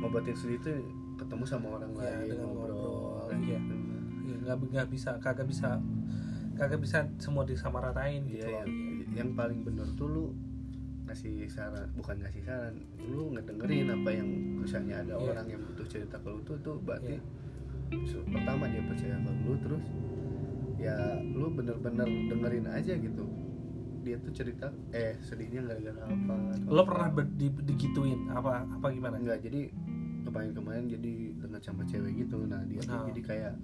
ngobatin 0.00 0.32
sedih 0.32 0.56
itu 0.56 0.70
ketemu 1.16 1.44
sama 1.44 1.76
orang 1.76 1.90
Ya, 1.92 2.14
lain 2.14 2.30
dengan 2.30 2.46
ngobrol, 2.48 2.72
ngobrol, 2.72 3.34
iya. 3.36 3.58
gitu. 3.58 3.74
ya, 4.24 4.34
nggak 4.40 4.56
nggak 4.64 4.88
bisa 4.88 5.10
kagak 5.18 5.44
bisa 5.44 5.68
kagak 6.54 6.78
bisa 6.78 6.98
semua 7.18 7.42
disamaratain 7.42 8.22
Iya, 8.22 8.30
gitu 8.32 8.46
loh 8.46 8.54
yang, 8.56 8.70
yang 9.12 9.28
paling 9.34 9.60
bener 9.60 9.86
tuh 9.92 10.08
lu 10.08 10.24
ngasih 11.04 11.48
saran 11.48 11.88
bukan 11.94 12.16
ngasih 12.18 12.42
saran 12.42 12.74
lu 13.02 13.32
ngedengerin 13.32 13.88
apa 13.90 14.10
yang 14.12 14.28
misalnya 14.56 15.00
ada 15.00 15.14
Iya. 15.16 15.24
orang 15.26 15.46
yang 15.48 15.60
butuh 15.64 15.86
cerita 15.86 16.16
ke 16.16 16.28
lu 16.28 16.40
tuh 16.42 16.56
tuh 16.60 16.76
berarti 16.78 17.16
Iya. 17.88 18.20
pertama 18.28 18.68
dia 18.68 18.82
percaya 18.82 19.16
ke 19.16 19.30
lu 19.42 19.54
terus 19.58 19.84
ya 20.76 20.94
lu 21.24 21.50
bener-bener 21.50 22.06
dengerin 22.28 22.66
aja 22.68 22.94
gitu 22.94 23.24
dia 24.00 24.16
tuh 24.18 24.32
cerita 24.32 24.66
eh 24.90 25.16
sedihnya 25.20 25.62
gara-gara 25.64 26.02
apa 26.02 26.34
lo 26.66 26.80
apa. 26.80 26.88
pernah 26.88 27.08
ber- 27.10 27.32
di, 27.32 27.48
digituin 27.64 28.28
apa 28.28 28.64
apa 28.64 28.86
gimana 28.88 29.16
enggak 29.16 29.40
jadi 29.40 29.70
kemarin-kemarin 30.20 30.84
jadi 30.86 31.14
dengan 31.38 31.56
sama 31.58 31.82
cewek 31.82 32.12
gitu 32.18 32.44
nah 32.44 32.60
dia 32.62 32.80
tuh 32.80 32.94
Ah. 32.94 33.06
jadi 33.06 33.20
kayak 33.22 33.54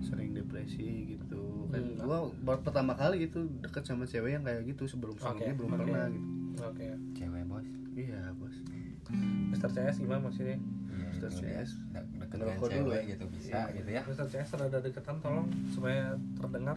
sering 0.00 0.30
depresi 0.32 0.86
gitu 1.10 1.66
kan 1.68 1.82
Hmm. 1.82 1.98
gua 1.98 2.18
baru 2.38 2.60
pertama 2.60 2.92
kali 2.94 3.24
gitu 3.24 3.50
deket 3.58 3.82
sama 3.82 4.04
cewek 4.04 4.30
yang 4.32 4.42
kayak 4.42 4.62
gitu 4.64 4.86
sebelum 4.86 5.14
sebelumnya 5.14 5.52
belum 5.52 5.70
oke. 5.70 5.78
pernah 5.80 6.04
gitu 6.08 6.28
oke 6.60 6.86
cewek 7.12 7.42
bos 7.44 7.66
iya 7.94 8.20
bos 8.32 8.54
Mr. 9.50 9.68
CS 9.70 9.96
gimana 9.98 10.20
maksudnya 10.22 10.56
iya 10.90 11.08
dia. 11.12 11.28
CS. 11.30 11.70
Deket 12.16 12.36
dengan 12.36 12.56
dulu 12.58 12.90
ya? 12.90 13.02
gitu 13.06 13.24
bisa 13.28 13.58
Iya. 13.64 13.74
gitu 13.74 13.90
ya 13.90 14.02
Mr. 14.04 14.26
CS 14.28 14.48
rada 14.54 14.78
deketan 14.80 15.16
tolong 15.18 15.46
supaya 15.68 16.04
terdengar 16.34 16.76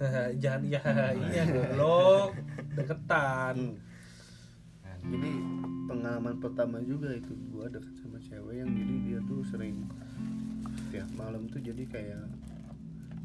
jangan 0.42 0.60
iya 0.64 0.80
iya 1.28 1.42
goblok 1.46 2.32
deketan 2.74 3.56
Hmm. 4.80 4.86
Kan. 4.86 4.98
jadi 5.10 5.30
pengalaman 5.86 6.36
pertama 6.38 6.76
juga 6.80 7.08
itu 7.10 7.32
gua 7.48 7.66
deket 7.66 7.94
sama 7.96 8.18
cewek 8.18 8.54
yang 8.56 8.70
jadi 8.70 8.94
dia 9.02 9.18
tuh 9.24 9.40
sering 9.42 9.84
tiap 10.88 11.08
malam 11.14 11.44
tuh 11.46 11.58
jadi 11.58 11.82
kayak 11.84 12.24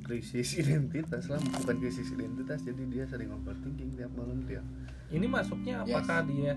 krisis 0.01 0.55
identitas 0.61 1.27
lah 1.27 1.39
bukan 1.57 1.75
krisis 1.77 2.09
identitas 2.09 2.61
jadi 2.61 2.83
dia 2.85 3.03
sering 3.05 3.27
overthinking 3.29 3.91
tiap 3.93 4.11
malam 4.13 4.39
dia 4.43 4.61
ini 5.09 5.25
masuknya 5.25 5.81
Yes. 5.81 5.91
apakah 5.91 6.19
dia 6.25 6.53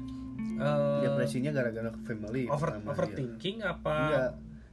eh, 0.57 1.01
depresinya 1.03 1.51
gara-gara 1.51 1.91
family 2.05 2.45
over 2.47 2.69
pertama, 2.73 2.89
overthinking 2.89 3.57
iya. 3.59 3.73
apa 3.73 3.95
enggak 3.99 4.31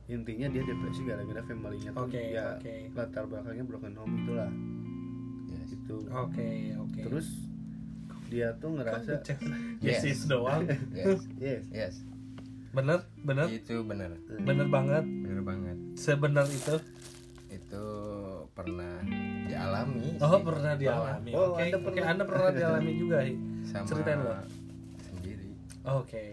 intinya 0.07 0.47
dia 0.47 0.63
depresi 0.63 1.01
gara-gara 1.01 1.41
familynya 1.41 1.89
tuh 1.91 2.05
Oke, 2.05 2.21
ya 2.29 2.55
oke. 2.55 2.75
latar 2.93 3.23
belakangnya 3.25 3.63
broken 3.63 3.93
home 3.95 4.13
itulah 4.19 4.51
yes 5.85 5.93
itu 5.93 5.97
oke 6.09 6.49
oke. 6.81 6.99
Terus 7.05 7.27
dia 8.25 8.49
tuh 8.57 8.73
ngerasa 8.73 9.21
yes, 9.85 10.01
yes. 10.01 10.19
Doang? 10.25 10.65
Yes 10.97 11.21
yes. 11.37 11.63
Yes. 11.69 11.95
Bener? 12.73 13.05
Bener? 13.21 13.47
Itu 13.47 13.85
bener. 13.85 14.17
Bener 14.41 14.67
banget. 14.67 15.05
Bener 15.05 15.41
banget. 15.45 15.77
Sebenar 15.95 16.49
itu? 16.49 16.75
Itu 17.47 17.85
pernah 18.51 18.99
dialami 19.47 20.17
oh 20.19 20.35
sih. 20.35 20.43
pernah 20.43 20.73
dialami. 20.75 21.31
Oh, 21.31 21.55
oke 21.55 21.61
Anda 21.61 21.77
oke. 21.77 21.85
pernah. 21.87 22.05
anda 22.09 22.23
pernah 22.25 22.49
dialami 22.51 22.91
juga 22.97 23.17
Hi? 23.21 23.33
sama 23.63 23.85
ceritain 23.87 24.19
lo. 24.19 24.33
sendiri. 25.05 25.49
Oke 25.85 26.23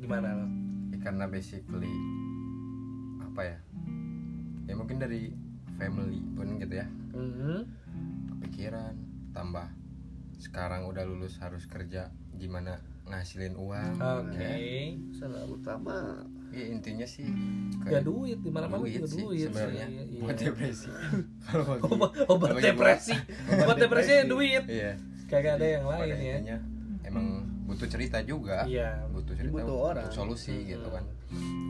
gimana 0.00 0.28
lo? 0.38 0.46
Ya, 0.94 0.98
karena 1.02 1.24
basically 1.28 1.92
apa 3.20 3.42
ya? 3.44 3.58
Ya 4.70 4.74
mungkin 4.78 4.96
dari 5.02 5.34
family 5.76 6.20
pun 6.32 6.46
gitu 6.62 6.74
ya. 6.78 6.86
Mhm. 7.12 7.58
Kepikiran 8.40 8.96
tambah 9.36 9.68
sekarang 10.40 10.88
udah 10.88 11.04
lulus 11.04 11.36
harus 11.36 11.68
kerja 11.68 12.08
gimana 12.40 12.80
ngasilin 13.04 13.52
uang 13.60 14.00
oke. 14.00 14.40
Ya. 14.40 14.96
salah 15.12 15.44
utama. 15.44 16.24
Ya, 16.50 16.66
intinya 16.66 17.06
sih 17.06 17.28
ya 17.86 18.02
duit 18.02 18.42
di 18.42 18.50
mana 18.50 18.66
mana 18.66 18.82
duit 18.82 19.04
juga 19.04 19.28
duit 19.28 19.52
sebenarnya. 19.52 19.86
Iya, 19.86 20.02
iya. 20.08 20.20
buat 20.24 20.36
depresi. 20.40 20.88
Kalau 21.46 21.64
obat 22.32 22.50
depresi. 22.58 23.14
Obat 23.60 23.76
depresi 23.76 24.10
ya 24.16 24.24
duit. 24.24 24.64
Iya. 24.66 24.92
Kagak 25.28 25.60
ada 25.60 25.66
yang 25.68 25.84
lain 25.86 26.16
ya. 26.16 26.34
intinya 26.40 26.58
emang 27.06 27.26
butuh 27.68 27.86
cerita 27.86 28.18
juga. 28.24 28.64
Iya. 28.64 29.04
Butuh 29.12 29.34
cerita 29.36 29.52
butuh 29.52 29.78
orang. 29.94 30.10
solusi 30.10 30.64
gitu 30.64 30.88
kan. 30.88 31.04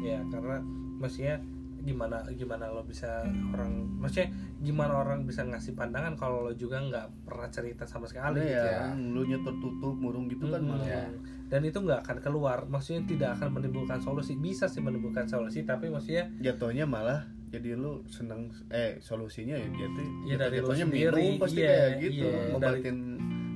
Ya 0.07 0.23
karena 0.31 0.63
maksudnya 1.03 1.37
gimana 1.81 2.21
gimana 2.33 2.69
lo 2.69 2.85
bisa 2.85 3.25
orang 3.53 3.89
maksudnya 3.99 4.29
gimana 4.61 4.93
orang 5.01 5.25
bisa 5.25 5.43
ngasih 5.43 5.73
pandangan 5.73 6.15
kalau 6.15 6.47
lo 6.47 6.53
juga 6.53 6.81
nggak 6.81 7.07
pernah 7.25 7.49
cerita 7.49 7.89
sama 7.89 8.05
sekali 8.05 8.37
ada 8.37 8.41
gitu 8.41 8.53
ya, 8.69 8.81
ya. 8.85 8.95
lu 8.97 9.23
nya 9.25 9.39
tertutup 9.41 9.95
murung 9.97 10.29
gitu 10.29 10.49
kan 10.49 10.61
malah 10.61 10.87
Ya. 10.87 11.05
dan 11.49 11.61
itu 11.65 11.79
nggak 11.81 12.01
akan 12.07 12.19
keluar 12.21 12.59
maksudnya 12.67 13.03
tidak 13.07 13.31
akan 13.41 13.59
menimbulkan 13.59 13.99
solusi 13.99 14.37
bisa 14.37 14.69
sih 14.69 14.79
menimbulkan 14.79 15.27
solusi 15.27 15.65
tapi 15.65 15.91
maksudnya 15.91 16.31
jatuhnya 16.39 16.87
malah 16.87 17.27
jadi 17.51 17.75
lu 17.75 18.07
seneng 18.07 18.47
eh 18.71 19.03
solusinya 19.03 19.59
ya 19.59 19.67
dia 19.75 19.89
tuh 19.91 20.07
Ya, 20.23 20.37
dari 20.39 20.63
lu 20.63 20.71
sendiri, 20.71 21.11
minum 21.11 21.43
pasti 21.43 21.59
iya, 21.59 21.71
kayak 21.75 21.93
gitu 21.99 22.27
iya, 22.31 22.41
ngobatin 22.55 22.97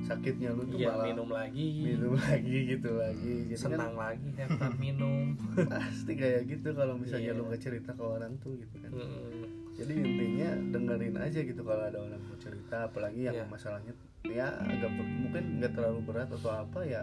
sakitnya 0.05 0.49
lu 0.51 0.63
tuh 0.63 0.77
ya 0.77 0.87
malah 0.87 1.05
minum 1.07 1.29
lagi 1.29 1.65
minum 1.83 2.13
lagi 2.21 2.57
gitu 2.67 2.89
lagi 2.93 3.33
jadi 3.43 3.55
kan 3.55 3.61
senang 3.73 3.93
lagi 3.95 4.29
hebat 4.31 4.73
minum 4.77 5.33
pasti 5.73 6.11
kayak 6.13 6.41
gitu 6.45 6.67
kalau 6.71 6.93
misalnya 6.95 7.25
Iya. 7.27 7.37
lu 7.37 7.43
nggak 7.45 7.59
cerita 7.59 7.89
ke 7.91 8.03
orang 8.05 8.31
tuh 8.37 8.53
gitu 8.55 8.75
kan 8.77 8.91
Mm. 8.91 9.43
jadi 9.75 9.91
intinya 9.97 10.49
dengerin 10.71 11.15
aja 11.17 11.39
gitu 11.41 11.61
kalau 11.61 11.83
ada 11.83 11.97
orang 11.99 12.21
mau 12.21 12.37
cerita 12.37 12.85
apalagi 12.85 13.19
yang 13.23 13.35
Iya. 13.35 13.45
masalahnya 13.47 13.93
ya 14.23 14.47
agak 14.59 14.89
mungkin 14.93 15.43
nggak 15.57 15.73
terlalu 15.73 15.99
berat 16.03 16.29
atau 16.29 16.51
apa 16.51 16.79
ya 16.81 17.01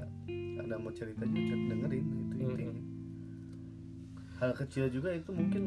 ada 0.56 0.74
mau 0.76 0.90
cerita 0.90 1.22
juga 1.24 1.54
dengerin 1.68 2.02
itu 2.02 2.34
Mm-mm. 2.34 2.46
intinya 2.48 2.80
hal 4.38 4.52
kecil 4.52 4.86
juga 4.88 5.12
itu 5.12 5.30
mungkin 5.30 5.62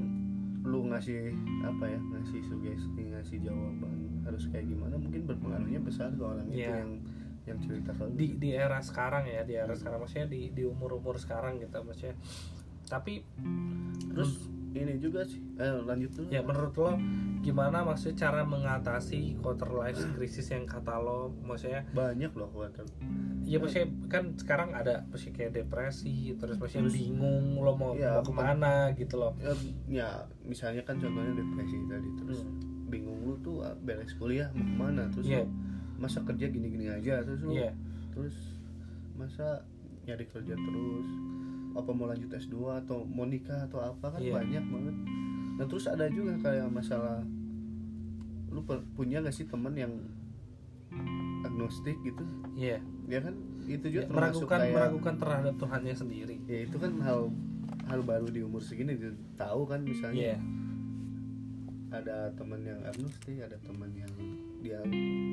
lu 0.61 0.89
ngasih 0.89 1.31
apa 1.61 1.85
ya 1.85 1.99
ngasih 2.01 2.41
sugesti 2.43 3.01
ngasih 3.05 3.37
jawaban 3.39 3.93
harus 4.21 4.49
kayak 4.49 4.65
gimana 4.65 4.97
mungkin 4.97 5.21
berpengaruhnya 5.23 5.77
besar 5.79 6.09
ke 6.09 6.19
orang 6.19 6.47
itu 6.49 6.59
Iya. 6.59 6.81
yang 6.81 6.91
yang 7.45 7.61
cerita 7.61 7.93
ke 7.93 8.01
lu 8.03 8.11
di 8.13 8.35
di 8.35 8.49
era 8.51 8.81
sekarang 8.81 9.25
ya 9.25 9.45
di 9.45 9.53
era 9.53 9.73
sekarang. 9.73 10.01
Maksudnya 10.01 10.27
di 10.27 10.49
di 10.51 10.63
umur 10.65 10.97
umur 10.97 11.15
sekarang 11.15 11.61
gitu 11.61 11.81
maksudnya. 11.81 12.17
Tapi 12.85 13.21
terus 14.11 14.49
ini 14.75 14.99
juga 14.99 15.23
sih. 15.23 15.39
Eh 15.55 15.71
lanjut 15.81 16.11
dulu. 16.13 16.27
Ya 16.29 16.41
menurut 16.43 16.75
lo 16.75 16.99
gimana 17.39 17.85
maksudnya 17.85 18.27
cara 18.27 18.41
mengatasi 18.43 19.37
quarter 19.39 19.69
life 19.71 20.01
crisis 20.17 20.51
yang 20.51 20.65
kata 20.65 20.97
lo? 20.97 21.31
Maksudnya 21.45 21.85
banyak 21.93 22.33
loh 22.33 22.49
kuat 22.51 22.73
ya 23.45 23.61
maksudnya 23.61 23.93
kan 24.09 24.33
sekarang 24.41 24.73
ada 24.73 25.05
maksudnya 25.05 25.37
kayak 25.37 25.53
depresi 25.53 26.33
terus 26.33 26.57
maksudnya 26.57 26.89
bingung 26.89 27.61
lo 27.61 27.77
mau 27.77 27.93
Iya, 27.93 28.17
mau 28.17 28.25
ke 28.25 28.33
mana 28.33 28.89
gitu 28.97 29.21
loh 29.21 29.37
ya, 29.37 29.53
ya 29.85 30.09
misalnya 30.41 30.81
kan 30.81 30.97
contohnya 30.97 31.37
depresi 31.37 31.77
tadi 31.85 32.09
terus 32.17 32.41
Hmm. 32.41 32.89
bingung 32.89 33.21
lu 33.21 33.37
tuh 33.45 33.61
ah, 33.61 33.77
beres 33.77 34.17
kuliah 34.17 34.49
mau 34.57 34.65
ke 34.65 34.75
mana 34.81 35.03
terus 35.13 35.29
lu 35.29 35.45
masa 36.05 36.21
kerja 36.21 36.45
gini-gini 36.47 36.85
aja 36.88 37.19
terus 37.19 37.41
lu 37.41 37.51
Iya. 37.51 37.74
terus 38.09 38.35
masa 39.13 39.65
nyari 40.03 40.25
kerja 40.25 40.53
terus? 40.53 41.07
Apa 41.74 41.91
mau 41.91 42.05
lanjut 42.05 42.29
S2 42.29 42.55
atau 42.79 43.03
mau 43.03 43.25
nikah 43.25 43.65
atau 43.65 43.81
apa? 43.81 44.13
Kan 44.13 44.21
Iya. 44.21 44.33
banyak 44.33 44.63
banget. 44.63 44.95
Nah 45.55 45.65
terus 45.65 45.85
ada 45.85 46.05
juga 46.07 46.38
kayak 46.38 46.69
masalah 46.69 47.25
lu 48.47 48.62
per- 48.62 48.85
punya 48.93 49.19
gak 49.19 49.33
sih 49.33 49.43
temen 49.43 49.74
yang 49.74 49.91
agnostik 51.43 51.97
gitu? 52.01 52.24
Iya. 52.53 52.79
Ya 53.05 53.19
kan? 53.19 53.35
Itu 53.65 53.89
juga 53.89 54.03
Ya, 54.03 54.07
termasuk 54.07 54.45
meragukan 54.45 54.59
kayak 54.62 54.74
meragukan 54.74 55.13
terhadap 55.17 55.53
Tuhannya 55.57 55.93
sendiri. 55.93 56.35
Ya 56.45 56.59
itu 56.63 56.77
kan 56.77 56.91
hal 57.01 57.19
hal 57.85 58.00
baru 58.01 58.27
di 58.27 58.39
umur 58.39 58.62
segini 58.62 58.95
gitu. 58.95 59.12
tahu 59.35 59.65
kan 59.65 59.81
misalnya. 59.81 60.33
Iya. 60.33 60.38
Ada 61.91 62.31
teman 62.33 62.62
yang 62.62 62.79
agnostik 62.83 63.35
ada 63.38 63.57
teman 63.59 63.91
yang 63.91 64.12
dia 64.65 64.81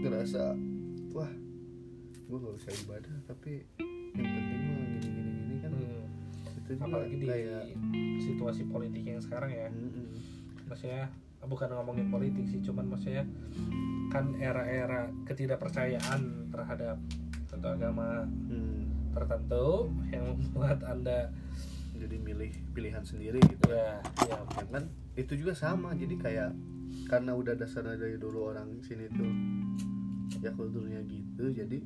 ngerasa 0.04 0.52
wah 1.16 1.32
gue 2.28 2.36
gak 2.36 2.56
usah 2.60 2.72
ibadah 2.84 3.16
tapi 3.24 3.64
yang 4.12 4.28
penting 4.28 4.60
mah 4.60 4.76
gini 4.76 5.08
gini 5.08 5.30
gini 5.32 5.56
kan? 5.64 5.70
Hmm. 5.72 6.60
itu 6.60 6.70
juga 6.76 6.84
apalagi 6.84 7.14
di 7.16 7.26
kayak 7.28 7.64
situasi 8.20 8.62
politik 8.68 9.04
yang 9.08 9.20
sekarang 9.24 9.50
ya. 9.56 9.68
Mm-mm. 9.72 10.06
maksudnya 10.68 11.08
bukan 11.48 11.68
ngomongin 11.74 12.06
politik 12.12 12.44
sih 12.46 12.60
cuman 12.60 12.92
maksudnya 12.92 13.24
kan 14.12 14.36
era-era 14.36 15.08
ketidakpercayaan 15.24 16.52
terhadap 16.52 17.00
satu 17.48 17.66
agama 17.72 18.28
hmm, 18.28 19.12
tertentu 19.16 19.88
yang 20.12 20.24
membuat 20.36 20.84
anda 20.84 21.32
jadi 21.96 22.16
milih 22.18 22.52
pilihan 22.72 23.04
sendiri 23.04 23.38
gitu. 23.46 23.72
Ya 23.72 24.00
ya 24.28 24.36
ya 24.36 24.64
kan? 24.68 24.84
Itu 25.14 25.36
juga 25.36 25.52
sama 25.56 25.94
jadi 25.94 26.16
kayak 26.18 26.50
karena 27.04 27.32
udah 27.32 27.54
dasarnya 27.54 27.96
dari 27.96 28.16
dulu 28.16 28.50
orang 28.50 28.80
sini 28.80 29.06
tuh 29.10 29.30
ya 30.40 30.50
kulturnya 30.52 31.00
gitu 31.04 31.52
jadi 31.52 31.78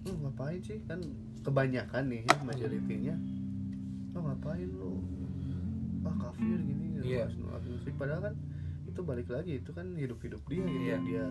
lu 0.00 0.12
ngapain 0.24 0.58
sih? 0.58 0.80
Kan 0.84 1.00
kebanyakan 1.40 2.08
nih 2.08 2.24
ya 2.24 2.36
majoritinya 2.42 3.14
lo 4.10 4.18
ngapain 4.26 4.68
lu? 4.68 5.00
Ah 6.02 6.16
kafir 6.18 6.56
gini 6.58 6.98
Iya. 7.00 7.28
harus 7.28 7.36
nolak 7.36 7.64
musik. 7.64 7.92
Padahal 7.96 8.20
kan 8.22 8.34
itu 8.84 9.00
balik 9.00 9.28
lagi 9.28 9.52
itu 9.56 9.70
kan 9.70 9.86
hidup 9.94 10.18
hidup 10.20 10.42
dia 10.48 10.60
gitu 10.60 10.80
Iya. 10.82 10.96
dia 11.00 11.24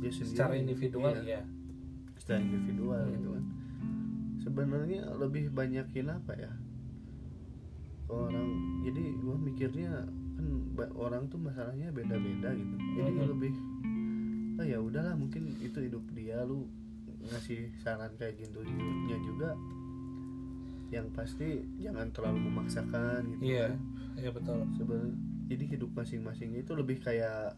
dia 0.00 0.10
sendiri. 0.10 0.30
Secara 0.34 0.52
individual 0.54 1.14
Iya, 1.16 1.38
ya 1.38 1.42
secara 2.18 2.38
individual 2.40 3.00
Hmm. 3.00 3.12
gitu 3.14 3.28
kan. 3.32 3.44
Sebenarnya 4.40 5.00
lebih 5.14 5.44
banyakin 5.50 6.06
apa 6.10 6.32
ya? 6.34 6.52
Orang 8.10 8.48
jadi 8.82 9.02
gua 9.22 9.38
mikirnya 9.38 10.02
kan 10.40 10.46
orang 10.96 11.28
tuh 11.28 11.36
masalahnya 11.38 11.88
beda-beda 11.90 12.50
gitu 12.50 12.74
jadi 12.96 13.12
Mhm. 13.12 13.28
lebih 13.28 13.52
oh 14.56 14.64
ya 14.66 14.78
udahlah 14.78 15.12
mungkin 15.14 15.52
itu 15.58 15.78
hidup 15.78 16.04
dia 16.10 16.40
lu 16.42 16.64
ngasih 17.22 17.68
saran 17.76 18.16
kayak 18.16 18.40
gitu 18.40 18.64
nya 19.04 19.16
juga 19.18 19.52
yang 20.90 21.06
pasti 21.10 21.46
jangan 21.76 22.08
terlalu 22.10 22.48
memaksakan 22.48 23.20
gitu 23.28 23.42
iya 23.46 23.68
kan 23.68 23.78
iya 24.16 24.30
betul 24.30 24.64
Seben- 24.74 25.16
jadi 25.46 25.64
hidup 25.68 25.90
masing-masing 25.92 26.50
itu 26.54 26.72
lebih 26.72 26.98
kayak 26.98 27.54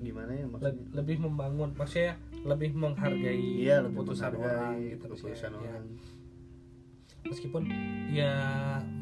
gimana 0.00 0.32
ya 0.32 0.42
Le- 0.42 0.48
maksudnya 0.48 0.74
lebih 0.94 1.16
membangun 1.20 1.70
maksudnya 1.74 2.16
lebih 2.42 2.72
menghargai 2.72 3.36
Iya, 3.60 3.84
lebih 3.84 4.00
keputusan 4.00 4.32
menghargai 4.32 4.56
orang 4.56 4.74
gitu 4.88 5.04
keputusan 5.06 5.28
maksudnya. 5.28 5.60
Ya. 5.60 5.70
orang. 5.70 5.86
meskipun 7.22 7.62
ya 8.10 8.34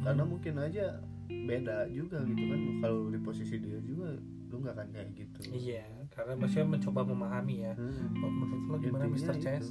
Karena 0.03 0.25
mungkin 0.25 0.55
aja 0.59 0.87
beda 1.29 1.87
juga 1.89 2.25
gitu 2.25 2.43
kan. 2.43 2.59
Kalau 2.81 3.01
di 3.09 3.19
posisi 3.19 3.55
dia 3.57 3.79
juga 3.81 4.17
lu 4.49 4.57
nggak 4.59 4.75
akan 4.75 4.89
kayak 4.91 5.11
gitu. 5.15 5.39
iya 5.53 5.85
karena 6.09 6.33
maksudnya 6.35 6.67
mencoba 6.67 7.01
memahami 7.05 7.57
ya 7.63 7.73
Hmm. 7.75 8.17
Oh, 8.17 8.31
menurut 8.33 8.65
lo 8.65 8.77
gimana 8.79 9.05
Intinya 9.05 9.29
Mr. 9.29 9.37
Itu. 9.37 9.69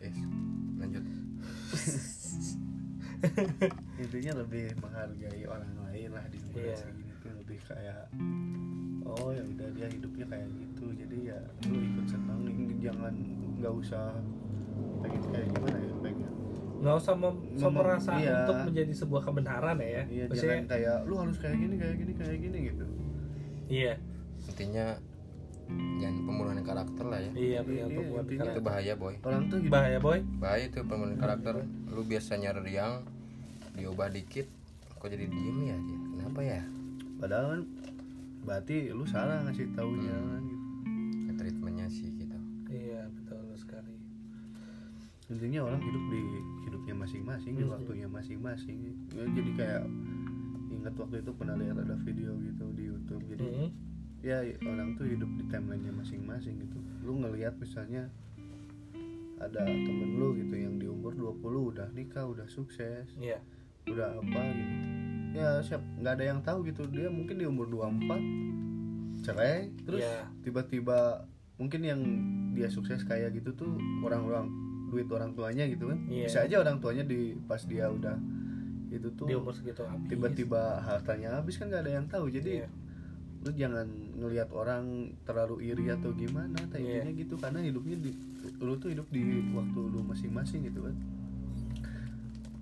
eh 0.00 0.14
lanjut 0.78 1.02
Intinya 3.96 4.32
lebih 4.36 4.64
menghargai 4.78 5.42
orang 5.44 5.72
lain 5.82 6.08
lah 6.12 6.24
di 6.28 6.38
umur 6.44 6.62
Iya. 6.62 6.76
segini 6.76 7.12
tuh 7.18 7.32
lebih 7.34 7.58
kayak 7.64 8.00
oh 9.02 9.30
ya 9.30 9.42
udah 9.42 9.68
dia 9.72 9.86
hidupnya 9.88 10.26
kayak 10.28 10.48
gitu 10.52 10.84
jadi 10.94 11.16
ya 11.26 11.38
lu 11.66 11.76
ikut 11.80 12.06
senang 12.06 12.40
jangan 12.78 13.14
nggak 13.56 13.74
usah 13.74 14.12
pengen 15.00 15.22
kayak 15.26 15.46
gimana 15.50 15.78
ya 15.80 15.92
pengen 15.98 16.23
nggak 16.84 16.96
usah 17.00 17.14
mem 17.16 17.34
merasa 17.72 18.10
iya. 18.14 18.44
untuk 18.44 18.58
menjadi 18.68 18.92
sebuah 18.94 19.22
kebenaran 19.24 19.76
ya 19.80 20.04
iya 20.04 20.24
maksudnya 20.28 20.52
jangan 20.52 20.66
kayak 20.68 20.96
lu 21.04 21.14
harus 21.16 21.36
kayak 21.40 21.56
gini 21.56 21.74
kayak 21.74 21.96
gini 21.96 22.12
kayak 22.12 22.38
gini 22.38 22.58
gitu. 22.68 22.84
Iya. 23.64 23.92
Intinya 24.44 24.86
jangan 25.96 26.16
pembunuhan 26.22 26.60
karakter 26.60 27.04
lah 27.08 27.18
ya. 27.18 27.30
Iya 27.32 27.58
benar 27.64 27.78
Iya, 27.80 27.96
pembuat 27.96 28.24
intinya- 28.26 28.52
itu 28.52 28.60
bahaya 28.60 28.94
boy. 28.94 29.14
Orang 29.18 29.42
tuh 29.48 29.56
hidup 29.58 29.72
bahaya 29.72 29.98
boy. 29.98 30.18
Bahaya 30.36 30.64
itu 30.68 30.78
pembunuhan 30.78 31.16
karakter. 31.16 31.54
Lu 31.88 32.02
biasanya 32.04 32.50
riang 32.54 32.94
diubah 33.72 34.08
dikit 34.08 34.46
kok 34.94 35.08
jadi 35.08 35.24
diem 35.24 35.58
ya 35.64 35.76
dia 35.78 35.98
kenapa 36.12 36.40
ya? 36.40 36.60
Padahal 37.16 37.46
kan 37.50 37.60
berarti 38.44 38.92
lu 38.92 39.04
salah 39.04 39.40
ngasih 39.42 39.72
taunya 39.72 40.12
Hmm. 40.12 40.28
kan 40.28 40.42
gitu. 40.44 40.64
Ya, 41.24 41.32
treatmentnya 41.34 41.86
sih 41.88 42.08
intinya 45.26 45.60
orang 45.64 45.80
hidup 45.80 46.04
di 46.06 46.20
hidupnya 46.62 46.94
masing-masing 46.94 47.52
di 47.54 47.64
Mhm. 47.64 47.72
waktunya 47.72 48.06
masing-masing 48.06 48.78
Ya, 49.10 49.24
jadi 49.26 49.50
kayak 49.54 49.82
ingat 50.70 50.94
waktu 50.94 51.16
itu 51.18 51.30
pernah 51.32 51.56
lihat 51.56 51.76
ada 51.78 51.96
video 51.98 52.36
gitu 52.38 52.64
di 52.72 52.82
YouTube 52.84 53.22
jadi 53.26 53.44
Mhm. 53.46 53.68
ya 54.20 54.36
orang 54.64 54.94
tuh 54.94 55.06
hidup 55.06 55.30
di 55.34 55.44
timelinenya 55.46 55.92
masing-masing 55.94 56.54
gitu 56.58 56.76
lu 57.00 57.18
ngelihat 57.18 57.56
misalnya 57.56 58.08
ada 59.36 59.64
temen 59.64 60.10
lu 60.14 60.32
gitu 60.34 60.54
yang 60.54 60.76
di 60.76 60.86
umur 60.86 61.12
20 61.12 61.68
udah 61.68 61.88
nikah 61.90 62.24
udah 62.24 62.44
sukses 62.46 63.08
iya 63.16 63.40
udah 63.84 64.16
apa 64.16 64.40
gitu 64.50 64.74
ya 65.34 65.48
siap 65.60 65.82
nggak 65.98 66.14
ada 66.14 66.24
yang 66.26 66.40
tahu 66.40 66.64
gitu 66.64 66.86
dia 66.86 67.08
mungkin 67.08 67.36
di 67.36 67.44
umur 67.44 67.66
24 67.66 68.20
cerai 69.20 69.72
terus 69.82 70.00
Iya. 70.00 70.28
tiba-tiba 70.40 71.24
mungkin 71.56 71.80
yang 71.80 72.00
dia 72.52 72.68
sukses 72.68 73.02
kayak 73.02 73.34
gitu 73.34 73.52
tuh 73.54 73.72
orang-orang 74.00 74.48
duit 74.86 75.08
orang 75.08 75.32
tuanya 75.32 75.64
gitu 75.64 75.86
kan 75.86 75.98
Iya. 76.06 76.26
bisa 76.26 76.38
aja 76.42 76.56
orang 76.58 76.76
tuanya 76.78 77.02
di 77.02 77.18
pas 77.40 77.60
dia 77.60 77.88
udah 77.88 78.16
itu 78.88 79.08
tuh 79.10 79.24
di 79.24 79.34
umur 79.34 79.50
segitu 79.50 79.82
habis 79.82 80.06
tiba-tiba 80.06 80.62
hartanya 80.80 81.36
habis 81.36 81.56
kan 81.56 81.66
nggak 81.66 81.82
ada 81.82 81.92
yang 81.92 82.06
tahu 82.06 82.26
jadi 82.28 82.50
Iya. 82.62 82.68
lu 83.40 83.50
jangan 83.52 83.86
ngelihat 84.14 84.48
orang 84.50 84.84
terlalu 85.22 85.56
iri 85.66 85.90
atau 85.90 86.10
gimana 86.10 86.56
Iya. 86.72 87.02
intinya 87.02 87.12
gitu 87.12 87.34
karena 87.36 87.60
hidupnya 87.60 87.96
di 87.98 88.10
lu 88.56 88.74
tuh 88.74 88.88
hidup 88.88 89.08
di 89.08 89.20
waktu 89.50 89.80
lu 89.82 90.00
masing-masing 90.02 90.64
gitu 90.64 90.80
kan 90.82 90.94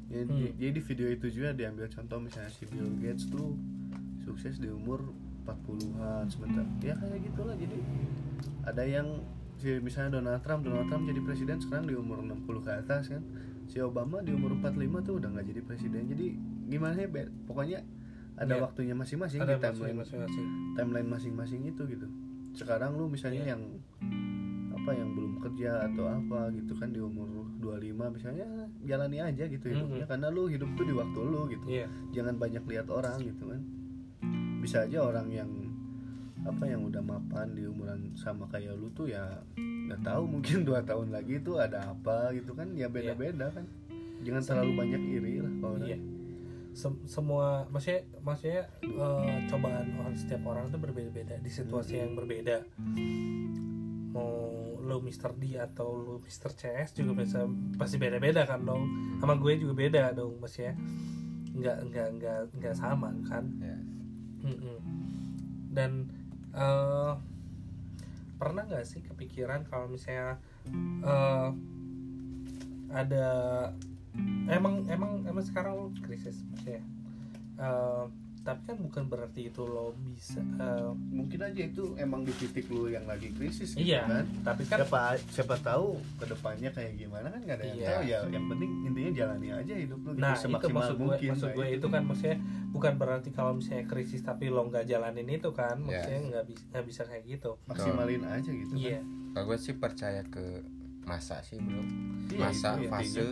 ya, 0.08 0.22
Hmm. 0.22 0.30
di- 0.30 0.54
jadi 0.56 0.72
di 0.72 0.82
video 0.82 1.08
itu 1.08 1.26
juga 1.28 1.50
diambil 1.52 1.86
contoh 1.86 2.18
misalnya 2.18 2.50
si 2.50 2.64
Bill 2.64 2.90
Gates 2.98 3.28
tuh 3.28 3.56
sukses 4.20 4.56
di 4.56 4.68
umur 4.68 5.00
40-an 5.42 6.26
sebentar 6.28 6.62
ya 6.80 6.94
kayak 6.94 7.20
gitulah 7.24 7.54
jadi 7.54 7.76
ada 8.62 8.82
yang 8.84 9.08
misalnya 9.78 10.18
Donald 10.18 10.42
Trump 10.42 10.62
Donald 10.62 10.86
Trump 10.86 11.06
jadi 11.06 11.20
presiden 11.20 11.56
sekarang 11.58 11.86
di 11.86 11.94
umur 11.94 12.18
60 12.20 12.42
ke 12.60 12.70
atas 12.72 13.08
kan. 13.08 13.22
Si 13.66 13.78
Obama 13.78 14.18
di 14.20 14.34
umur 14.34 14.58
45 14.58 15.00
tuh 15.00 15.22
udah 15.22 15.28
nggak 15.30 15.46
jadi 15.48 15.60
presiden. 15.62 16.02
Jadi 16.06 16.26
gimana 16.66 16.98
ya 16.98 17.08
pokoknya 17.46 17.78
ada 18.34 18.54
Iya. 18.56 18.62
waktunya 18.64 18.94
masing-masing 18.96 19.40
ada 19.40 19.54
di 19.54 19.62
timeline 19.62 19.98
masing-masing. 19.98 20.46
timeline 20.74 21.08
masing-masing 21.08 21.60
itu 21.68 21.82
gitu. 21.86 22.06
Sekarang 22.52 22.96
lu 22.96 23.06
misalnya 23.06 23.44
Iya. 23.44 23.52
yang 23.54 23.62
apa 24.72 24.98
yang 24.98 25.14
belum 25.14 25.38
kerja 25.38 25.86
atau 25.86 26.10
apa 26.10 26.50
gitu 26.50 26.74
kan 26.74 26.90
di 26.90 26.98
umur 26.98 27.28
25 27.62 28.10
misalnya 28.10 28.66
jalani 28.82 29.22
aja 29.22 29.46
gitu 29.46 29.70
hidupnya. 29.70 30.04
Mhm. 30.04 30.10
karena 30.10 30.26
lu 30.26 30.50
hidup 30.50 30.74
tuh 30.74 30.82
di 30.82 30.94
waktu 30.96 31.18
lu 31.22 31.40
gitu. 31.46 31.64
Iya. 31.70 31.86
Jangan 32.10 32.34
banyak 32.36 32.64
lihat 32.66 32.90
orang 32.90 33.22
gitu 33.22 33.46
kan. 33.46 33.60
Bisa 34.58 34.82
aja 34.82 35.06
orang 35.06 35.30
yang 35.30 35.50
apa 36.42 36.64
yang 36.66 36.82
udah 36.82 36.98
mapan 36.98 37.54
di 37.54 37.62
umuran 37.64 38.02
sama 38.18 38.50
kayak 38.50 38.74
lu 38.74 38.90
tuh 38.90 39.06
ya 39.06 39.22
nggak 39.58 40.02
tahu 40.02 40.26
mungkin 40.26 40.62
dua 40.68 40.82
tahun 40.82 41.14
lagi 41.14 41.38
tuh 41.38 41.62
ada 41.62 41.94
apa 41.94 42.34
gitu 42.34 42.52
kan 42.52 42.74
ya 42.74 42.90
beda-beda 42.90 43.50
kan 43.54 43.62
jangan 44.22 44.42
terlalu 44.42 44.72
banyak 44.78 45.02
iri 45.02 45.34
lah 45.42 45.52
kalau 45.62 45.74
orang. 45.78 45.86
iya 45.86 45.98
Sem- 46.72 47.04
semua 47.04 47.68
maksudnya 47.68 48.00
maksudnya 48.24 48.64
eh, 48.80 49.38
cobaan 49.46 49.86
orang 49.98 50.14
setiap 50.16 50.42
orang 50.48 50.72
itu 50.72 50.78
berbeda-beda 50.80 51.36
di 51.36 51.50
situasi 51.52 52.00
yang 52.00 52.16
berbeda 52.16 52.64
mau 54.12 54.50
lo 54.82 54.98
Mr. 54.98 55.36
D 55.38 55.56
atau 55.56 55.94
lo 55.94 56.14
Mr. 56.18 56.50
CS 56.52 56.96
juga 56.96 57.22
bisa 57.22 57.46
pasti 57.78 57.96
beda-beda 57.96 58.42
kan 58.44 58.66
dong 58.66 58.88
sama 59.20 59.38
gue 59.38 59.56
juga 59.60 59.74
beda 59.78 60.02
dong 60.12 60.40
maksudnya 60.42 60.74
nggak 61.52 61.78
nggak 61.92 62.08
nggak 62.18 62.40
nggak 62.56 62.74
sama 62.74 63.12
kan 63.28 63.44
ya 63.60 63.76
Mm-mm. 64.42 64.78
dan 65.70 66.08
eh, 66.56 67.12
pernah 68.36 68.62
nggak 68.66 68.86
sih 68.86 69.00
kepikiran 69.04 69.64
kalau 69.68 69.88
misalnya 69.90 70.40
eh, 71.04 71.48
ada 72.92 73.26
emang 74.52 74.84
emang 74.92 75.24
emang 75.24 75.44
sekarang 75.44 75.96
krisis 76.04 76.44
maksudnya 76.52 76.84
Eh, 77.62 78.04
tapi 78.42 78.62
kan 78.64 78.76
bukan 78.76 79.02
berarti 79.06 79.40
itu 79.46 79.62
lo 79.62 79.94
bisa 79.96 80.38
eh, 80.38 80.90
mungkin 81.08 81.38
aja 81.40 81.62
itu 81.62 81.94
emang 81.94 82.22
di 82.22 82.32
titik 82.32 82.66
lu 82.66 82.86
yang 82.86 83.02
lagi 83.04 83.30
krisis 83.30 83.72
gitu 83.72 83.86
iya 83.86 84.02
kan. 84.02 84.26
tapi 84.42 84.62
kan 84.64 84.78
siapa 84.80 85.00
siapa 85.30 85.54
tahu 85.56 85.86
ke 86.18 86.26
depannya 86.26 86.68
kayak 86.68 86.92
gimana 86.96 87.26
kan 87.28 87.38
nggak 87.40 87.56
ada 87.56 87.64
yang 87.64 87.78
Iya. 87.78 87.88
tahu. 87.88 88.02
Ya 88.04 88.18
yang 88.28 88.44
penting 88.46 88.70
intinya 88.84 89.10
jalani 89.12 89.48
aja 89.52 89.74
hidup 89.76 89.98
lu 90.00 90.10
gitu 90.10 90.20
nah 90.20 90.34
itu 90.34 90.48
maksud 90.68 90.68
gue 90.92 91.06
mungkin 91.06 91.28
maksud 91.30 91.48
gue 91.52 91.66
itu 91.70 91.86
kan 91.86 92.02
maksudnya 92.02 92.36
bukan 92.68 92.92
berarti 92.96 93.28
kalau 93.30 93.52
misalnya 93.54 93.84
krisis 93.84 94.20
tapi 94.20 94.44
lo 94.48 94.62
nggak 94.64 94.84
jalanin 94.84 95.28
itu 95.28 95.50
kan 95.50 95.76
Iya. 95.78 95.86
maksudnya 95.86 96.20
nggak 96.28 96.44
bisa 96.44 96.62
nggak 96.68 96.84
bisa 96.84 97.02
kayak 97.04 97.24
gitu. 97.28 97.50
Maksimalin 97.64 98.22
aja 98.24 98.50
gitu 98.50 98.72
iya. 98.74 99.00
Kalau 99.32 99.44
gue 99.46 99.56
sih 99.56 99.74
percaya 99.74 100.22
ke 100.24 100.44
masa 101.02 101.38
sih 101.40 101.56
bro. 101.56 101.78
Iya, 102.28 102.38
masa 102.40 102.68
itu 102.76 102.88
fase. 102.88 103.22
intinya. 103.22 103.28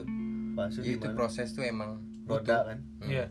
fase 0.56 0.78
itu 0.82 1.06
proses 1.10 1.48
tuh 1.50 1.62
emang 1.62 1.98
roda 2.24 2.42
butuh. 2.46 2.62
kan? 2.64 2.78
Hmm, 2.98 3.08
iya 3.08 3.26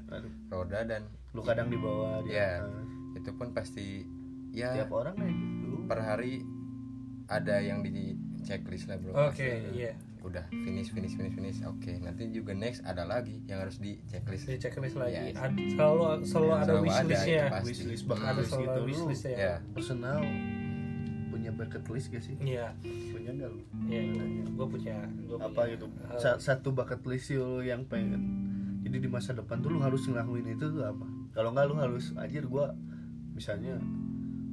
roda 0.47 0.79
dan 0.83 1.03
lu 1.31 1.41
kadang 1.41 1.67
di 1.67 1.77
bawah 1.77 2.21
di 2.21 2.31
Iya. 2.31 2.61
atas. 2.61 2.87
itu 3.11 3.29
pun 3.33 3.47
pasti 3.51 4.05
ya 4.51 4.69
tiap 4.71 4.89
orang 4.91 5.13
kayak 5.13 5.33
gitu. 5.33 5.75
per 5.85 5.99
hari 5.99 6.45
ada 7.25 7.57
yang 7.57 7.81
di 7.81 8.13
checklist 8.39 8.85
lah 8.85 8.95
bro. 8.95 9.11
Oke 9.27 9.37
pasti. 9.65 9.75
iya. 9.75 9.93
Udah 10.19 10.45
finish 10.51 10.89
finish 10.89 11.13
finish 11.13 11.31
finish. 11.31 11.59
Oke 11.63 11.97
nanti 11.97 12.29
juga 12.29 12.51
next 12.51 12.81
ada 12.83 13.03
lagi 13.03 13.41
yang 13.43 13.59
harus 13.59 13.77
di 13.77 13.97
checklist. 14.05 14.45
Di 14.45 14.57
checklist 14.57 14.95
lagi. 14.95 15.33
Iya. 15.33 15.37
Ad- 15.37 15.57
selalu 15.69 16.03
selalu 16.23 16.47
Ya, 16.47 16.55
ada 16.55 16.63
selalu 16.63 16.69
ada, 16.69 16.73
wishlistnya 16.79 17.43
wishlist 17.61 17.77
Hmm. 17.99 18.09
bucket 18.09 18.25
ada 18.25 18.33
list 18.35 18.49
selalu 18.49 18.63
gitu. 18.63 18.79
lu 18.79 18.87
wishlist 18.87 19.23
ya 19.23 19.35
ya 19.35 19.53
personal 19.69 20.19
punya 21.29 21.51
bucket 21.51 21.83
list 21.87 22.07
gak 22.09 22.23
sih? 22.23 22.35
Iya. 22.39 22.67
Punya 23.09 23.31
gak 23.33 23.49
lu? 23.49 23.61
Iya 23.85 24.01
gue 24.49 24.67
punya 24.69 24.95
gua 25.23 25.37
apa 25.39 25.49
punya, 25.55 25.71
gitu? 25.71 25.85
Eh, 25.87 26.19
Sa- 26.19 26.39
satu 26.39 26.71
bucket 26.71 27.01
list 27.03 27.29
lu 27.31 27.61
yang 27.61 27.83
pengen. 27.83 28.21
Jadi 28.79 28.97
di 28.97 29.07
masa 29.07 29.31
depan 29.31 29.59
tuh 29.59 29.69
lu 29.69 29.79
harus 29.79 30.01
ngelakuin 30.03 30.45
itu 30.47 30.65
tuh 30.67 30.83
apa 30.83 31.05
kalau 31.35 31.53
nggak 31.53 31.65
lu 31.69 31.75
harus 31.77 32.11
aja 32.17 32.39
gua 32.45 32.73
misalnya 33.33 33.77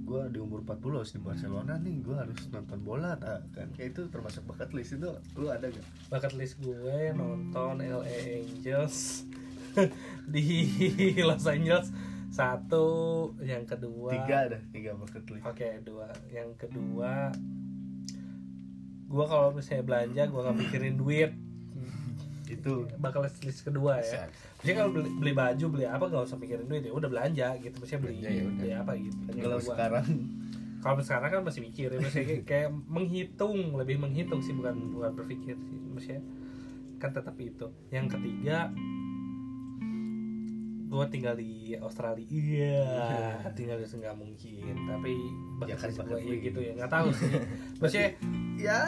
gua 0.07 0.31
di 0.31 0.39
umur 0.39 0.63
40 0.63 1.03
harus 1.03 1.13
di 1.15 1.21
Barcelona 1.21 1.75
nih 1.83 1.99
gua 2.01 2.23
harus 2.23 2.39
nonton 2.55 2.79
bola 2.87 3.19
tak 3.19 3.43
kan? 3.51 3.69
Kayak 3.75 3.97
itu 3.97 4.03
termasuk 4.09 4.47
bucket 4.47 4.71
list. 4.71 4.95
Itu 4.95 5.19
lu 5.35 5.51
ada 5.51 5.67
gak 5.67 5.87
bucket 6.09 6.35
list 6.39 6.55
gue 6.63 7.11
nonton 7.11 7.83
LA 7.83 8.43
Angels 8.43 9.27
di 10.35 10.47
Los 11.19 11.47
Angeles. 11.51 11.91
Satu 12.31 13.33
yang 13.43 13.65
kedua. 13.65 14.13
Tiga 14.13 14.37
ada 14.47 14.59
tiga 14.71 14.95
bucket 14.95 15.27
list. 15.33 15.43
Oke 15.43 15.83
dua. 15.83 16.13
Yang 16.31 16.69
kedua 16.69 17.35
gue 19.07 19.25
kalau 19.31 19.55
misalnya 19.55 19.85
belanja 19.87 20.23
gue 20.27 20.41
nggak 20.43 20.59
mikirin 20.59 20.97
duit 20.99 21.33
itu 22.47 22.73
bakal 23.03 23.27
list, 23.27 23.43
list 23.43 23.61
kedua 23.67 23.99
ya. 23.99 24.05
Bisa 24.05 24.19
Maksudnya 24.31 24.77
kalau 24.79 24.91
beli, 24.95 25.11
beli 25.19 25.33
baju 25.35 25.65
beli 25.71 25.85
apa 25.87 26.05
nggak 26.07 26.25
usah 26.27 26.39
mikirin 26.39 26.67
duit 26.71 26.85
ya 26.87 26.93
udah 26.95 27.09
belanja 27.11 27.49
gitu. 27.59 27.77
Maksudnya 27.83 28.01
beli 28.03 28.15
Belanja 28.23 28.31
ya 28.31 28.43
udah. 28.43 28.57
beli 28.59 28.73
apa 28.73 28.93
gitu. 28.99 29.19
Kalau 29.43 29.59
sekarang 29.61 30.07
kalau 30.85 31.03
sekarang 31.03 31.29
kan 31.35 31.43
masih 31.43 31.61
mikir 31.67 31.89
ya 31.91 31.99
maksudnya 31.99 32.27
kayak, 32.31 32.45
kayak 32.47 32.69
menghitung 32.87 33.75
lebih 33.75 33.97
menghitung 33.99 34.39
sih 34.39 34.55
bukan 34.55 34.75
bukan 34.95 35.11
berpikir 35.19 35.57
sih. 35.59 35.79
Maksudnya 35.91 36.23
kan 37.03 37.11
tetap 37.11 37.37
itu. 37.43 37.67
Yang 37.91 38.07
ketiga 38.19 38.71
gue 40.87 41.05
tinggal 41.11 41.35
di 41.35 41.75
Australia. 41.83 42.25
Iya. 42.31 43.51
Tinggal 43.53 43.83
di 43.83 43.87
nggak 43.91 44.17
mungkin 44.17 44.75
tapi 44.87 45.13
Ya 45.67 45.75
bahkan 45.75 45.91
kan, 45.91 46.05
gue 46.07 46.21
iya 46.23 46.37
gitu 46.47 46.61
ya. 46.63 46.73
Nggak 46.79 46.93
tahu 46.95 47.09
sih. 47.11 47.31
Maksudnya 47.83 48.09
ya 48.57 48.79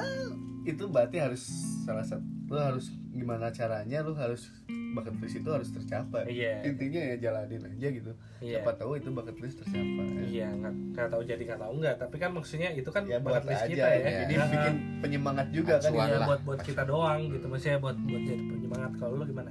itu 0.68 0.84
berarti 0.86 1.16
harus 1.16 1.42
salah 1.84 2.04
satu 2.04 2.38
lu 2.48 2.56
harus 2.56 2.92
gimana 3.18 3.50
caranya 3.50 3.98
lu 4.06 4.14
harus 4.14 4.48
bucket 4.94 5.14
list 5.20 5.36
itu 5.42 5.50
harus 5.50 5.68
tercapai. 5.74 6.24
Iya. 6.30 6.64
intinya 6.64 7.00
ya 7.02 7.16
jalanin 7.18 7.62
aja 7.66 7.88
gitu. 7.90 8.12
Iya. 8.38 8.62
siapa 8.62 8.70
tahu 8.78 8.96
itu 8.96 9.08
bucket 9.10 9.36
list 9.42 9.60
tercapai. 9.60 10.06
Iya 10.30 10.48
nggak 10.54 10.74
nggak 10.94 11.08
tahu 11.10 11.22
jadi 11.26 11.42
nggak 11.42 11.60
tahu 11.60 11.72
nggak. 11.82 11.96
Tapi 11.98 12.16
kan 12.16 12.30
maksudnya 12.32 12.68
itu 12.72 12.90
kan 12.94 13.02
ya 13.04 13.18
buat 13.18 13.42
bucket 13.42 13.50
list 13.50 13.62
aja 13.66 13.74
kita 13.74 13.86
ya, 13.86 13.98
ya. 13.98 14.18
jadi 14.24 14.34
Nah, 14.38 14.48
bikin 14.48 14.74
penyemangat 15.02 15.46
juga 15.50 15.74
kan 15.82 15.90
Acuan 15.90 16.06
iya, 16.08 16.16
lah. 16.16 16.26
buat 16.30 16.40
buat 16.46 16.60
kita 16.62 16.82
doang 16.86 17.20
gitu. 17.34 17.46
Maksudnya 17.50 17.78
buat 17.82 17.96
buat 17.98 18.22
jadi 18.22 18.42
penyemangat. 18.46 18.90
Kalau 18.96 19.12
lu 19.18 19.24
gimana? 19.26 19.50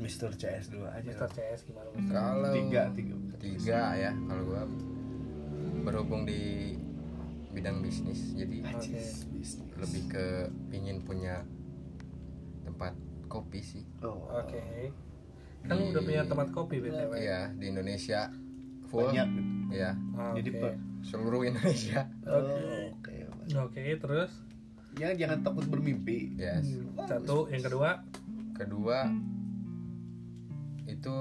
Mister 0.00 0.28
CS 0.36 0.68
dulu 0.68 0.84
aja. 0.88 1.06
Mister 1.06 1.28
CS 1.30 1.60
gimana 1.64 1.88
kalau 2.12 2.52
tiga 2.52 2.82
tiga. 2.92 3.14
tiga 3.40 3.80
ya 3.96 4.10
kalau 4.28 4.42
gua 4.44 4.62
berhubung 5.84 6.24
di 6.24 6.74
bidang 7.54 7.80
bisnis 7.80 8.34
jadi 8.34 8.66
bisnis. 8.66 9.62
lebih 9.78 10.02
ke 10.10 10.26
pingin 10.68 11.00
punya 11.06 11.46
kopi 13.34 13.58
sih 13.58 13.82
oh, 14.00 14.30
Oke. 14.32 14.62
Kan 15.64 15.74
lu 15.74 15.90
udah 15.90 16.02
punya 16.02 16.22
tempat 16.22 16.48
kopi 16.50 16.76
BTW. 16.78 17.12
Iya 17.16 17.50
di 17.52 17.66
Indonesia 17.66 18.28
full 18.84 19.10
banyak 19.10 19.28
ya 19.72 19.90
jadi 20.36 20.48
oke. 20.48 20.60
per- 20.60 20.80
seluruh 21.02 21.42
Indonesia 21.42 22.06
Oke. 22.22 22.30
Oh, 22.30 22.94
oke 22.94 23.14
Oke, 23.60 23.82
terus 23.98 24.30
ya 24.94 25.10
jangan 25.12 25.42
takut 25.42 25.66
bermimpi 25.66 26.32
yes 26.34 26.64
Hmm, 26.64 26.94
satu, 27.02 27.50
yang 27.50 27.60
kedua 27.60 28.00
kedua 28.54 29.10
itu 30.86 31.14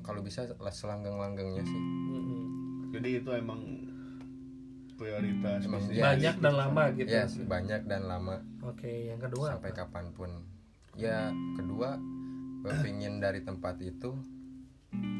kalau 0.00 0.20
bisa 0.20 0.48
lah 0.58 0.72
selanggang-langgangnya 0.72 1.62
sih 1.62 1.80
mm-mm. 2.10 2.42
jadi 2.90 3.22
itu 3.22 3.30
emang 3.30 3.60
prioritas 4.96 5.64
Emang. 5.64 5.80
Yes. 5.86 6.02
banyak 6.02 6.34
dan 6.36 6.54
lama 6.54 6.82
gitu. 6.92 7.08
yes 7.08 7.32
banyak 7.38 7.80
dan 7.86 8.02
lama 8.04 8.36
Oke, 8.60 9.08
yang 9.08 9.16
kedua 9.16 9.56
sampai 9.56 9.70
apa? 9.70 9.78
kapan 9.86 10.06
pun 10.12 10.30
ya 10.94 11.28
kedua 11.54 11.96
gue 12.60 12.74
pingin 12.80 13.18
dari 13.18 13.40
tempat 13.40 13.78
itu 13.78 14.12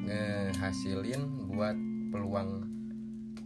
ngehasilin 0.05 1.23
buat 1.49 1.77
peluang 2.11 2.51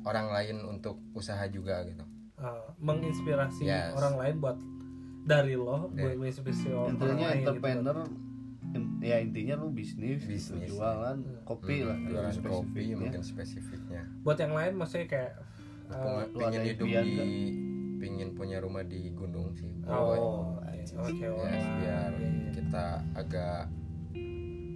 orang 0.02 0.28
lain 0.30 0.56
untuk 0.66 1.00
usaha 1.12 1.44
juga 1.46 1.84
gitu 1.84 2.04
Ah, 2.36 2.74
menginspirasi 2.76 3.62
Yes. 3.62 3.94
orang 3.94 4.14
lain 4.16 4.34
buat 4.38 4.58
dari 5.24 5.54
lo 5.54 5.86
buat 5.86 5.94
Dari- 5.94 6.18
menginspirasi 6.18 6.66
orang 6.68 6.90
intinya 6.92 7.14
lain 7.24 7.38
entrepreneur 7.40 7.96
in- 8.66 8.98
ya 9.00 9.16
intinya 9.18 9.54
lu 9.56 9.68
bisnis, 9.70 10.20
Bisnis. 10.20 10.66
jualan 10.66 11.16
kopi 11.44 11.76
Hmm, 11.78 11.88
lah 11.88 11.98
jualan 12.02 12.34
kopi 12.34 12.42
spesifiknya. 12.74 12.96
mungkin 12.98 13.22
spesifiknya 13.22 14.02
gitu. 14.02 14.22
Buat 14.22 14.38
yang 14.40 14.52
lain 14.52 14.72
maksudnya 14.74 15.06
kayak 15.06 15.32
ah, 15.86 15.94
Peng- 15.94 16.26
lu 16.26 16.38
pingin 16.42 16.58
ada 16.58 16.66
hidup 16.66 16.84
di 16.84 16.92
nggak? 16.92 17.28
pingin 17.96 18.28
punya 18.34 18.58
rumah 18.58 18.82
di 18.82 19.00
gunung 19.10 19.48
sih 19.54 19.70
oh, 19.86 20.58
anjing. 20.58 20.73
Oke, 20.92 21.26
wah, 21.30 21.46
Yes, 21.46 21.64
biar 21.74 22.12
iya. 22.12 22.32
kita 22.52 22.84
agak 23.12 23.60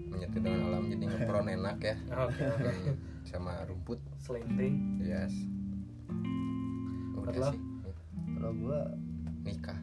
menyatu 0.08 0.36
dengan 0.38 0.60
alam 0.66 0.82
jadi 0.86 1.04
ngepron 1.06 1.46
enak 1.56 1.78
ya 1.78 1.96
Oke. 2.16 2.42
Hmm, 2.42 2.96
sama 3.22 3.52
rumput 3.62 4.00
Selinting. 4.16 4.74
yes 5.00 5.34
udah 7.18 7.34
lo? 7.34 7.50
sih 7.50 7.60
kalau 8.32 8.52
gua 8.56 8.80
nikah 9.42 9.78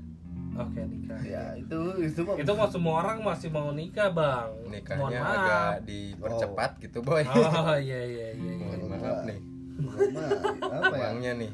Oke, 0.56 0.80
nikah. 0.82 1.20
ya 1.22 1.52
itu 1.54 1.80
itu 2.02 2.20
mah 2.22 2.36
Itu 2.38 2.52
mah 2.54 2.70
semua 2.70 2.94
orang 2.98 3.20
masih 3.20 3.52
mau 3.52 3.70
nikah, 3.70 4.08
Bang. 4.10 4.56
Mohon 4.56 4.72
nikahnya 4.72 5.20
maaf. 5.20 5.36
agak 5.36 5.74
dipercepat 5.84 6.72
gitu 6.80 6.98
boy 7.02 7.28
Oh, 7.28 7.76
iya 7.76 8.00
iya 8.02 8.28
iya. 8.32 8.32
iya. 8.32 8.54
mohon 8.58 8.82
maaf 8.90 9.20
nih 9.24 9.40
gua 9.76 10.24
mah 10.64 10.80
apa 10.82 10.96
ya 10.96 11.04
uangnya 11.06 11.32
nih 11.38 11.52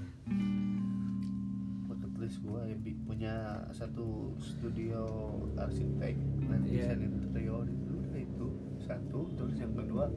bucket 1.84 2.13
list 2.15 2.38
gua 2.39 2.62
ya 2.63 2.77
bi- 2.77 3.00
punya 3.21 3.53
satu 3.69 4.34
studio 4.41 5.05
arsitek 5.53 6.17
dan 6.49 6.65
Iya. 6.65 6.97
desain 6.97 7.05
interior 7.21 7.69
itu 7.69 7.95
itu 8.17 8.47
satu 8.81 9.29
terus 9.38 9.62
yang 9.62 9.77
kedua 9.77 10.10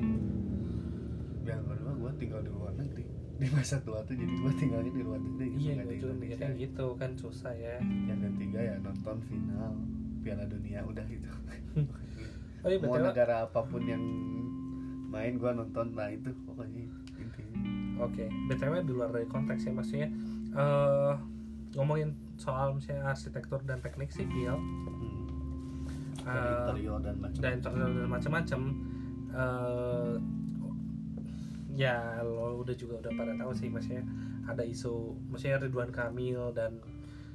yang 1.44 1.60
kedua 1.68 1.92
gua 2.00 2.12
tinggal 2.16 2.40
di 2.40 2.48
luar 2.48 2.72
negeri. 2.80 3.04
Di 3.36 3.44
masa 3.52 3.76
tua 3.84 4.00
tuh 4.08 4.16
jadi 4.16 4.32
gua 4.40 4.56
tinggalnya 4.56 4.88
di 4.88 5.04
luar 5.04 5.20
negeri 5.20 5.52
gitu, 5.52 5.60
Iya, 5.60 5.72
nggak 5.76 5.84
gue 5.84 5.96
juga 6.00 6.14
mikirnya 6.16 6.50
gitu 6.56 6.86
kan 6.96 7.10
susah 7.20 7.52
ya. 7.52 7.76
yang 8.08 8.24
ketiga 8.24 8.72
ya 8.72 8.74
nonton 8.80 9.16
final 9.28 9.76
Piala 10.24 10.48
Dunia 10.48 10.80
udah 10.88 11.04
gitu. 11.04 11.28
Oh 12.64 12.72
iya 12.72 12.80
mau 12.80 12.96
negara 12.96 13.44
apa 13.44 13.60
pun 13.68 13.84
yang 13.84 14.00
main 15.12 15.36
gua 15.36 15.52
nonton. 15.52 15.92
Nah 15.92 16.08
itu 16.08 16.32
pokoknya 16.48 16.88
intinya. 17.20 17.60
Oke, 18.00 18.32
btw 18.48 18.80
di 18.80 18.96
luar 18.96 19.12
dari 19.12 19.28
konteks 19.28 19.68
ya 19.68 19.76
maksudnya 19.76 20.08
eh 20.56 21.12
ngomongin 21.76 22.23
soal 22.36 22.74
misalnya 22.76 23.10
arsitektur 23.14 23.62
dan 23.62 23.78
teknik 23.80 24.10
sipil. 24.10 24.58
Hmm. 24.58 25.24
eh, 26.22 26.32
Dan 26.32 26.52
interior 26.58 26.98
dan 27.02 27.16
macam 27.20 27.38
dan 27.40 27.50
interior 27.58 27.90
dan 27.90 28.08
macam-macam. 28.10 28.60
Eh 29.34 30.14
ya 31.74 32.22
lo 32.22 32.62
udah 32.62 32.74
juga 32.78 33.02
udah 33.02 33.12
pada 33.18 33.34
tahu 33.34 33.50
sih 33.50 33.66
maksudnya 33.66 34.06
ada 34.46 34.62
isu 34.62 35.18
maksudnya 35.26 35.58
Ridwan 35.58 35.90
Kamil 35.90 36.54
dan 36.54 36.78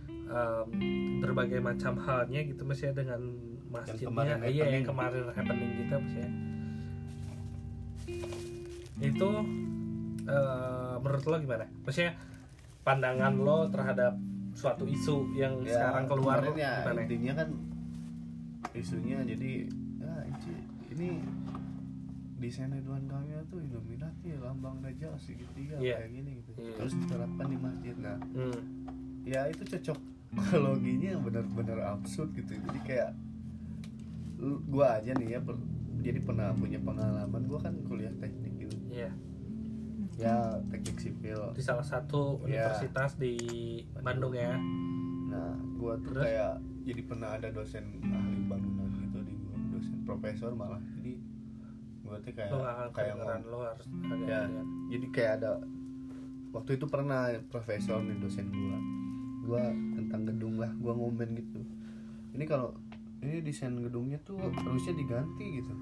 em, 0.08 0.68
berbagai 1.20 1.60
macam 1.60 2.00
halnya 2.00 2.48
gitu 2.48 2.64
maksudnya 2.64 3.04
dengan 3.04 3.36
masjidnya. 3.68 4.08
Kemarin 4.08 4.38
iya 4.48 4.66
yang 4.80 4.86
kemarin 4.88 5.28
happening 5.36 5.70
gitu 5.84 5.94
maksudnya. 6.00 6.32
Itu 9.04 9.30
eh, 10.24 10.96
menurut 11.04 11.24
lo 11.28 11.36
gimana? 11.44 11.66
Maksudnya 11.84 12.16
pandangan 12.88 13.34
lo 13.36 13.68
terhadap 13.68 14.16
suatu 14.52 14.84
isu 14.84 15.34
yang 15.34 15.62
Ya, 15.62 15.74
sekarang 15.76 16.06
keluar 16.08 16.40
ya 16.52 16.84
gimana 16.84 17.00
intinya 17.02 17.34
kan 17.38 17.50
isunya 18.72 19.18
jadi 19.24 19.52
ya 20.00 20.14
ini- 20.90 21.24
desain 22.40 22.72
Ridwan 22.72 23.04
Kamil 23.04 23.44
tuh 23.48 23.60
Illuminati 23.60 24.32
lambang 24.34 24.80
Dajjal 24.80 25.12
segitiga 25.16 25.76
Iya. 25.76 26.00
kayak 26.00 26.12
gini 26.14 26.30
gitu 26.40 26.52
Iya. 26.56 26.72
terus 26.78 26.94
diterapkan 26.96 27.46
di 27.46 27.58
masjid 27.58 27.96
nah 28.00 28.16
Hmm. 28.32 28.60
ya 29.24 29.42
itu 29.46 29.64
cocok 29.68 30.00
loginya 30.58 31.20
benar-benar 31.20 31.80
absurd 31.90 32.32
gitu 32.34 32.56
jadi 32.56 32.80
kayak 32.82 33.10
gua 34.66 34.98
aja 34.98 35.12
nih 35.14 35.36
ya 35.36 35.40
per- 35.42 35.60
jadi 36.00 36.20
pernah 36.22 36.56
punya 36.56 36.80
pengalaman 36.80 37.44
gua 37.44 37.60
kan 37.60 37.76
kuliah 37.84 38.14
teknik 38.16 38.56
gitu 38.58 38.76
Iya. 38.90 39.12
Ya 40.20 40.36
teknik 40.68 40.98
sipil. 41.00 41.40
Di 41.56 41.64
salah 41.64 41.82
satu 41.82 42.44
Iya. 42.44 42.68
universitas 42.68 43.16
di 43.16 43.34
Bandung. 43.98 44.36
Ya. 44.36 44.60
Nah 45.30 45.56
gua 45.76 45.96
tuh 45.98 46.12
Terus? 46.12 46.24
kayak 46.28 46.54
jadi 46.84 47.02
pernah 47.04 47.30
ada 47.34 47.48
dosen 47.50 47.84
ahli 48.04 48.40
bangunan 48.44 48.90
gitu 49.00 49.20
di 49.22 49.34
gua 49.40 49.58
dosen 49.72 49.98
profesor 50.04 50.52
malah. 50.52 50.82
Jadi 51.00 51.14
gua 52.02 52.20
tuh 52.20 52.34
kayak 52.34 52.52
lo 52.52 52.60
kayak 52.92 53.16
ngom- 53.16 53.48
lo 53.48 53.58
harus 53.64 53.86
agak 53.88 54.28
Ya. 54.28 54.42
jadi 54.90 55.06
kayak 55.10 55.32
ada 55.40 55.52
waktu 56.50 56.72
itu 56.76 56.86
pernah 56.86 57.22
profesor 57.48 58.02
nih 58.02 58.18
dosen 58.18 58.50
gua. 58.50 58.78
Gua 59.42 59.64
tentang 59.96 60.28
gedung 60.28 60.58
lah 60.58 60.70
gua 60.76 60.94
ngomen 60.94 61.34
gitu. 61.34 61.62
Ini 62.34 62.44
kalau 62.44 62.76
ini 63.20 63.40
desain 63.40 63.76
gedungnya 63.76 64.20
tuh 64.20 64.36
harusnya 64.40 64.94
diganti 64.94 65.60
gitu. 65.60 65.74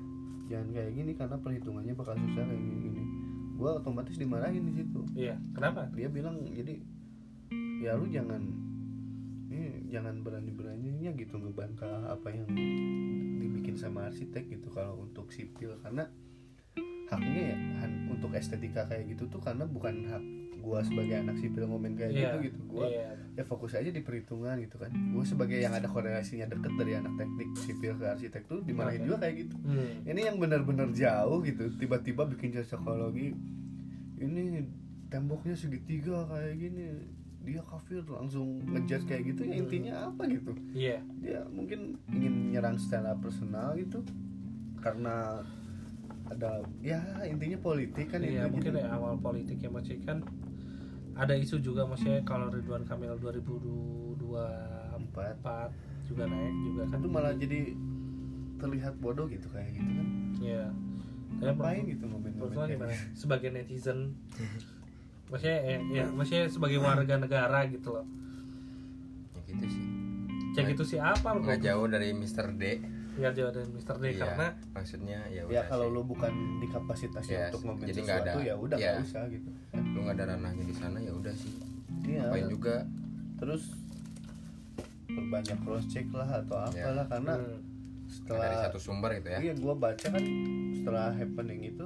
Jangan 0.47 0.67
kayak 0.71 0.91
gini 0.93 1.11
karena 1.11 1.37
perhitungannya 1.37 1.93
bakal 1.93 2.15
susah 2.15 2.43
kayak 2.43 2.55
gini, 2.57 2.75
gini. 2.87 3.03
Gue 3.57 3.71
otomatis 3.73 4.15
dimarahin 4.21 4.69
di 4.69 4.73
situ. 4.77 5.01
Iya 5.17 5.35
kenapa? 5.57 5.89
Dia 5.97 6.07
bilang 6.13 6.45
jadi 6.53 6.77
ya 7.81 7.97
lu 7.97 8.05
jangan 8.07 8.45
ini 9.49 9.89
jangan 9.89 10.21
berani 10.21 10.53
beraninya 10.53 11.09
gitu 11.17 11.41
ngebantah 11.41 12.13
apa 12.13 12.29
yang 12.29 12.45
dibikin 13.41 13.73
sama 13.73 14.13
arsitek 14.13 14.45
gitu 14.53 14.69
kalau 14.69 15.01
untuk 15.01 15.33
sipil. 15.33 15.73
Karena 15.81 16.05
haknya 17.09 17.55
ya 17.55 17.57
untuk 18.13 18.31
estetika 18.37 18.85
kayak 18.85 19.17
gitu 19.17 19.25
tuh 19.31 19.41
karena 19.41 19.65
bukan 19.65 20.05
hak 20.05 20.23
gua 20.59 20.79
sebagai 20.81 21.15
anak 21.17 21.35
sipil 21.35 21.63
ngomong 21.63 21.93
kayak 21.93 22.11
Iya, 22.11 22.19
gitu 22.33 22.37
gitu 22.45 22.59
gua 22.67 22.85
iya. 22.85 23.09
ya 23.31 23.43
fokus 23.43 23.71
aja 23.71 23.87
di 23.87 23.99
perhitungan 23.99 24.57
gitu 24.57 24.75
kan 24.75 24.91
gua 25.09 25.23
sebagai 25.23 25.55
yang 25.55 25.71
ada 25.71 25.85
korelasinya 25.85 26.47
deket 26.47 26.71
dari 26.73 26.93
anak 26.93 27.13
teknik 27.15 27.49
sipil 27.55 27.93
ke 27.93 28.05
arsitek 28.05 28.43
tuh 28.43 28.59
dimarahin 28.61 29.01
Oke. 29.01 29.07
juga 29.07 29.17
kayak 29.19 29.35
gitu 29.39 29.55
Hmm. 29.59 29.93
ini 30.03 30.21
yang 30.21 30.37
benar-benar 30.37 30.89
jauh 30.91 31.39
gitu 31.41 31.63
tiba-tiba 31.73 32.23
bikin 32.27 32.51
cocokologi 32.53 33.31
ini 34.17 34.65
temboknya 35.07 35.53
segitiga 35.53 36.25
kayak 36.25 36.57
gini 36.57 36.85
dia 37.39 37.63
kafir 37.63 38.03
langsung 38.03 38.59
ngejudge 38.61 39.07
kayak 39.07 39.23
gitu 39.25 39.41
ya 39.41 39.55
intinya 39.55 39.93
apa 40.05 40.27
gitu 40.27 40.51
iya 40.73 40.99
dia 41.17 41.47
mungkin 41.47 41.95
ingin 42.09 42.33
menyerang 42.45 42.75
secara 42.75 43.15
personal 43.15 43.71
gitu 43.73 44.03
karena 44.77 45.47
ada 46.27 46.49
ya 46.79 46.99
intinya 47.23 47.57
politik 47.57 48.07
kan 48.07 48.19
iya 48.19 48.45
mungkin 48.45 48.71
Jadi- 48.71 48.83
ya 48.83 48.91
awal 48.91 49.15
politik 49.17 49.57
ya 49.57 49.69
maksudnya 49.69 50.03
kan 50.03 50.17
ada 51.15 51.33
isu 51.33 51.57
juga 51.59 51.81
maksudnya 51.83 52.21
kalau 52.21 52.47
Ridwan 52.47 52.83
Kamil 52.83 53.17
2024 53.17 54.21
empat 54.97 55.69
juga 56.05 56.23
naik 56.25 56.55
juga 56.63 56.83
kan 56.87 56.97
itu 56.97 57.09
malah 57.09 57.33
jadi 57.33 57.59
terlihat 58.57 58.93
bodoh 58.97 59.25
gitu 59.25 59.47
kayak 59.47 59.71
gitu 59.71 59.91
kan 59.91 60.07
Iya. 60.37 60.65
Tapi 61.29 61.43
ngapain 61.43 61.83
gitu 61.85 62.05
gimana? 62.05 62.29
gitu. 62.29 62.85
Sebagai 63.15 63.49
netizen, 63.51 64.13
maksudnya 65.29 65.59
ya, 65.59 65.77
ya, 65.91 66.05
maksudnya 66.07 66.45
sebagai 66.47 66.79
warga 66.79 67.17
negara 67.17 67.65
gitu 67.67 67.91
loh. 67.91 68.05
ya 69.33 69.41
gitu 69.45 69.65
sih 69.67 69.85
Ya 70.53 70.61
gitu 70.65 70.83
sih 70.83 70.97
apa 70.97 71.35
nggak 71.35 71.61
jauh 71.61 71.85
dari 71.85 72.09
Mr. 72.11 72.49
D 72.53 72.81
Nggak 73.17 73.33
jauh 73.33 73.51
dari 73.51 73.67
Mr. 73.67 73.95
D 73.95 74.03
Iya, 74.05 74.19
karena 74.21 74.47
maksudnya 74.71 75.19
ya 75.27 75.41
ya 75.47 75.61
kalau 75.65 75.85
sih. 75.85 75.93
lu 75.93 76.01
bukan 76.03 76.33
dikapasitasi 76.59 77.29
Yes, 77.29 77.49
untuk 77.49 77.61
ngomong 77.65 77.81
jadi 77.83 77.99
nggak 77.99 78.17
sesuatu 78.19 78.29
ada- 78.31 78.45
ya 78.45 78.55
udah 78.55 78.77
iya. 78.77 78.91
nggak 78.93 79.07
usah 79.07 79.23
gitu 79.27 79.49
lu 79.73 79.99
nggak 79.99 80.15
ada 80.15 80.25
ranahnya 80.29 80.63
di 80.63 80.75
sana 80.75 80.97
ya 80.99 81.11
udah 81.11 81.33
sih 81.33 81.53
iya 82.03 82.21
ngapain 82.23 82.47
juga 82.47 82.75
terus 83.35 83.63
perbanyak 85.07 85.57
cross 85.61 85.85
check 85.87 86.07
lah 86.11 86.29
atau 86.37 86.57
Ya. 86.69 86.83
apalah 86.85 87.05
karena 87.07 87.33
hmm, 87.35 87.57
setelah 88.07 88.43
dari 88.43 88.57
satu 88.61 88.79
sumber 88.79 89.09
gitu 89.15 89.27
ya 89.29 89.39
iya 89.41 89.53
gua 89.55 89.73
baca 89.73 90.07
kan 90.07 90.23
setelah 90.73 91.09
happening 91.11 91.61
itu 91.65 91.85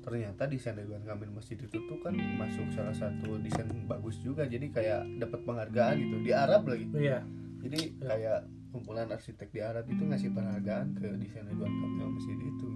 ternyata 0.00 0.42
desain 0.46 0.72
Ridwan 0.72 1.02
Kamil 1.02 1.30
Masjid 1.32 1.58
itu 1.58 1.76
tuh 1.76 1.98
kan 1.98 2.14
masuk 2.14 2.70
salah 2.70 2.94
satu 2.94 3.36
desain 3.38 3.66
bagus 3.84 4.16
juga 4.20 4.46
jadi 4.46 4.66
kayak 4.68 5.00
dapat 5.18 5.40
penghargaan 5.42 5.94
gitu 5.98 6.16
di 6.20 6.30
Arab 6.32 6.64
lagi 6.64 6.86
iya 6.96 7.20
jadi 7.58 7.78
Ya. 7.92 8.06
kayak 8.06 8.38
kumpulan 8.76 9.08
arsitek 9.08 9.48
di 9.48 9.64
Arab 9.64 9.88
itu 9.88 10.04
ngasih 10.04 10.36
penghargaan 10.36 10.92
ke 10.92 11.08
desain 11.16 11.48
Ridwan 11.48 11.72
Kamil 11.72 12.08
Masjid 12.12 12.36
itu. 12.36 12.52
Gitu. 12.52 12.68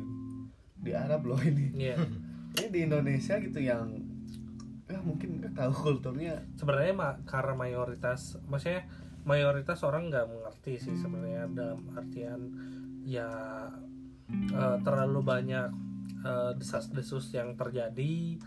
di 0.81 0.97
Arab 0.97 1.29
loh 1.29 1.37
ini. 1.45 1.77
Iya. 1.77 2.01
Ini 2.57 2.67
di 2.73 2.81
Indonesia 2.89 3.37
gitu 3.37 3.61
yang 3.61 4.01
ya 4.89 4.99
mungkin 5.05 5.39
nggak 5.39 5.55
tahu 5.55 5.71
kulturnya. 5.71 6.41
Sebenarnya 6.57 6.97
ma- 6.97 7.21
karena 7.29 7.53
mayoritas 7.53 8.41
maksudnya 8.49 8.89
mayoritas 9.29 9.85
orang 9.85 10.09
nggak 10.09 10.27
mengerti 10.27 10.81
sih 10.81 10.97
sebenarnya 10.97 11.47
dalam 11.53 11.85
artian 11.93 12.41
ya 13.05 13.29
eh, 14.33 14.77
terlalu 14.83 15.21
banyak 15.21 15.69
eh, 16.25 16.53
desas-desus 16.57 17.29
yang 17.37 17.55
terjadi 17.55 18.41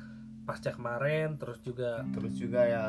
pasca 0.44 0.76
kemarin 0.76 1.40
terus 1.40 1.64
juga 1.64 2.04
terus 2.12 2.36
juga 2.36 2.68
ya 2.68 2.84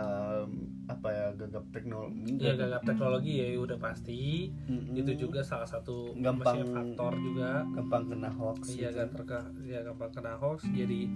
apa 0.91 1.09
ya 1.09 1.27
gagap 1.33 1.63
teknologi 1.71 2.35
ya 2.37 2.53
gagap 2.53 2.83
teknologi 2.83 3.33
ya 3.39 3.47
udah 3.57 3.79
pasti. 3.79 4.51
Mm-mm. 4.67 4.99
itu 4.99 5.15
juga 5.17 5.41
salah 5.41 5.65
satu 5.65 6.19
Gampang- 6.19 6.67
faktor 6.67 7.15
juga. 7.17 7.63
gampang 7.71 8.11
kena 8.11 8.31
hoax 8.31 8.75
iya 8.75 8.91
gitu. 8.91 9.07
terka 9.15 9.39
ya 9.63 9.81
gampang 9.83 10.11
kena 10.11 10.35
hoax. 10.35 10.67
Jadi 10.67 11.07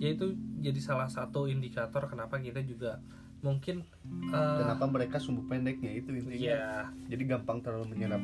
ya 0.00 0.08
itu 0.10 0.32
jadi 0.58 0.80
salah 0.80 1.06
satu 1.06 1.46
indikator 1.46 2.08
kenapa 2.08 2.40
kita 2.40 2.64
juga 2.64 2.98
mungkin 3.42 3.84
eh, 4.30 4.56
kenapa 4.58 4.86
mereka 4.86 5.20
sumbu 5.20 5.44
pendeknya 5.44 5.92
itu 5.92 6.08
intinya. 6.10 6.40
Iya. 6.40 6.66
Jadi 7.06 7.22
gampang 7.28 7.60
terlalu 7.60 7.92
menyerap 7.92 8.22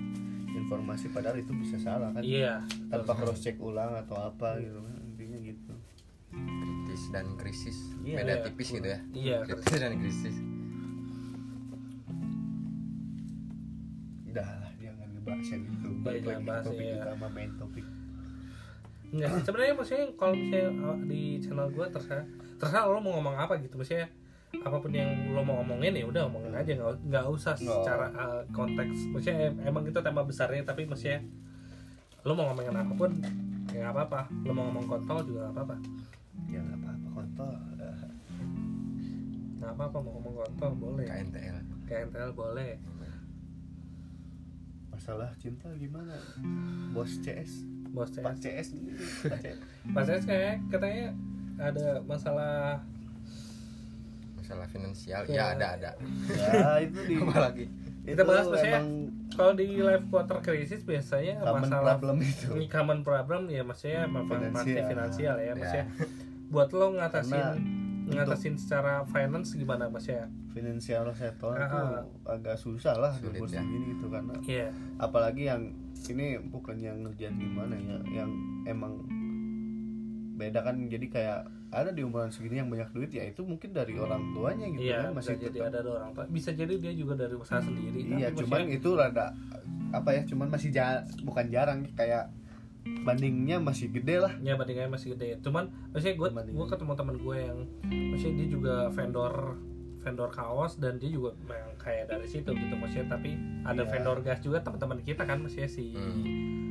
informasi 0.48 1.12
padahal 1.12 1.37
itu 1.37 1.53
bisa 1.53 1.77
salah 1.77 2.11
kan. 2.11 2.24
Iya 2.24 2.64
tanpa 2.88 3.12
cross 3.12 3.38
check 3.38 3.61
ulang 3.61 3.92
atau 3.94 4.16
apa 4.18 4.57
gitu 4.59 4.81
kan. 4.81 4.96
gitu 4.96 5.08
kritis 6.98 7.14
dan 7.14 7.26
krisis 7.38 7.78
Iya, 8.02 8.16
beda 8.18 8.34
iya. 8.34 8.42
tipis 8.42 8.68
gitu 8.74 8.88
ya. 8.88 9.00
Iya, 9.14 9.37
kritis 9.46 9.78
dan 9.78 9.92
krisis. 10.02 10.37
Udah 14.26 14.48
lah 14.58 14.72
jangan 14.82 15.06
ngebahas 15.14 15.46
yang 15.52 15.62
itu. 15.62 15.88
Balik 16.02 16.22
lagi 16.26 16.44
bahas, 16.48 16.64
topik 16.66 16.87
iya. 16.88 16.96
utama 16.98 17.26
main 17.30 17.50
topik. 17.54 17.87
Enggak, 19.08 19.30
sebenarnya 19.46 19.74
maksudnya 19.78 20.06
kalau 20.18 20.34
misalnya 20.37 20.68
uh, 20.84 20.98
di 21.06 21.22
channel 21.38 21.68
gue 21.72 21.87
terserah 21.88 22.26
terserah 22.58 22.82
lo 22.90 22.98
mau 22.98 23.12
ngomong 23.20 23.37
apa 23.38 23.54
gitu. 23.62 23.74
Maksudnya 23.78 24.08
apa 24.64 24.76
pun 24.80 24.90
yang 24.90 25.11
lo 25.37 25.40
mau 25.46 25.62
ngomongin 25.62 25.94
ya 25.94 26.04
udah 26.08 26.20
ngomongin 26.26 26.52
aja. 26.58 26.72
Nggak 26.74 26.94
nggak 27.06 27.24
usah 27.30 27.54
secara 27.54 28.11
uh, 28.11 28.42
konteks. 28.50 29.14
Maksudnya 29.14 29.54
em- 29.54 29.61
emang 29.68 29.87
itu 29.87 30.00
tema 30.02 30.26
besarnya 30.26 30.66
tapi 30.66 30.88
maksudnya 30.88 31.22
lo 32.26 32.34
mau 32.34 32.50
ngomongin 32.50 32.74
apa 32.74 32.92
pun 32.98 33.11
ya 33.70 33.87
nggak 33.87 33.94
apa-apa. 33.94 34.20
Lo 34.42 34.50
mau 34.56 34.66
ngomong 34.72 34.87
kontol 34.88 35.22
juga 35.28 35.46
nggak 35.46 35.54
apa-apa 35.54 35.76
ya 36.46 36.61
nggak 36.61 36.79
apa-apa. 36.79 37.09
Kontol 37.12 37.53
Eh, 37.79 37.98
nggak 39.59 39.72
apa-apa 39.72 39.96
mau 39.98 40.11
ngomong 40.14 40.35
kontol 40.38 40.72
boleh. 40.77 41.05
KNTL 41.05 41.57
KNTL 41.85 42.31
boleh. 42.33 42.72
Masalah 44.88 45.31
cinta 45.37 45.68
gimana? 45.74 46.14
Bos 46.90 47.18
CS 47.18 47.64
bos 47.88 48.11
CS 48.11 48.20
Pak 48.20 48.37
CS. 48.37 48.68
Pak 49.88 50.03
CS 50.05 50.22
kayak 50.24 50.61
katanya 50.68 51.07
ada 51.57 52.05
masalah 52.05 52.83
masalah 54.35 54.66
finansial. 54.66 55.22
Ya. 55.24 55.33
ya 55.33 55.44
ada 55.55 55.66
ada. 55.74 55.90
Ya 56.29 56.68
itu 56.81 56.98
di 57.05 57.14
apalagi 57.16 57.66
Kita 58.03 58.12
itu 58.16 58.22
bahas 58.24 58.46
maksudnya 58.46 58.81
kalau 59.31 59.53
di 59.53 59.66
live 59.79 60.05
quarter 60.09 60.38
crisis 60.40 60.81
biasanya 60.83 61.40
common 61.42 61.62
masalah 61.62 61.94
problem 61.94 62.16
itu. 62.20 62.46
ini 62.51 62.66
common 62.66 63.01
problem 63.03 63.40
ya 63.46 63.62
maksudnya 63.62 64.05
apa 64.05 64.18
pasti 64.24 64.37
Finansial. 64.72 64.88
finansial 64.88 65.35
ya 65.37 65.44
Ya. 65.44 65.53
maksudnya 65.55 65.87
buat 66.48 66.68
lo 66.70 66.92
ngatasin 66.92 67.44
Karena 68.08 68.24
ngatasin 68.24 68.56
secara 68.56 69.04
finance 69.04 69.52
gimana 69.52 69.84
maksudnya 69.87 70.26
finansial 70.48 71.04
sektor 71.12 71.52
Ah, 71.52 71.68
itu 71.68 71.80
agak 72.24 72.56
susah 72.56 72.96
lah 72.96 73.12
di 73.14 73.28
bos 73.30 73.48
ya. 73.48 73.61
gini 73.61 73.92
gitu 73.92 74.08
karena 74.08 74.32
iya. 74.42 74.72
apalagi 74.96 75.44
yang 75.44 75.70
ini 76.06 76.40
bukan 76.40 76.76
yang 76.78 77.04
ngerjain 77.04 77.37
gimana 77.37 77.76
ya 77.76 77.96
yang 78.14 78.30
emang 78.64 79.04
beda 80.34 80.62
kan. 80.62 80.78
Jadi 80.80 81.06
kayak 81.08 81.40
ada 81.68 81.90
di 81.90 82.00
umuran 82.00 82.30
segini 82.30 82.56
yang 82.56 82.70
banyak 82.70 82.88
duit 82.90 83.11
ya 83.11 83.26
itu 83.26 83.44
mungkin 83.44 83.76
dari 83.76 83.92
orang 83.94 84.32
tuanya 84.32 84.70
gitu 84.70 84.88
iya 84.88 85.04
kan 85.04 85.12
bisa 85.12 85.34
masih 85.34 85.34
jadi 85.44 85.58
ada 85.68 85.78
orang 85.84 86.11
tua. 86.16 86.24
Bisa 86.26 86.50
jadi 86.50 86.74
dia 86.80 86.92
juga 86.94 87.12
dari 87.18 87.34
usaha 87.34 87.61
sendiri 87.61 88.08
iya 88.08 88.32
cuman 88.32 88.64
maksudnya- 88.64 88.72
itu 88.72 88.88
rada 88.94 89.26
apa 89.88 90.08
ya 90.11 90.22
cuman 90.24 90.48
masih 90.48 90.68
ja, 90.70 90.87
bukan 91.22 91.48
jarang 91.48 91.84
kayak 91.92 92.28
bandingnya 92.98 93.57
masih 93.59 93.88
gede 93.88 94.16
lah 94.18 94.33
ya 94.38 94.55
bandingannya 94.55 94.90
masih 94.90 95.14
gede 95.14 95.40
cuman 95.40 95.64
maksudnya 95.90 96.14
gue 96.14 96.29
gue 96.46 96.66
ketemu 96.68 96.92
teman 96.94 97.16
gue 97.16 97.37
yang 97.38 97.59
maksudnya 98.12 98.35
dia 98.37 98.48
juga 98.48 98.74
vendor 98.90 99.35
vendor 99.98 100.31
kaos 100.31 100.77
dan 100.77 100.96
dia 100.96 101.11
juga 101.11 101.35
memang 101.40 101.74
kayak 101.77 102.07
dari 102.07 102.24
situ 102.24 102.51
gitu 102.51 102.74
maksudnya 102.74 103.09
tapi 103.11 103.35
ada 103.62 103.83
Iya. 103.83 103.90
vendor 103.90 104.18
gas 104.20 104.38
juga 104.38 104.61
teman-teman 104.61 105.01
kita 105.01 105.22
kan 105.22 105.38
maksudnya 105.38 105.66
si 105.66 105.90
Hmm. 105.90 106.67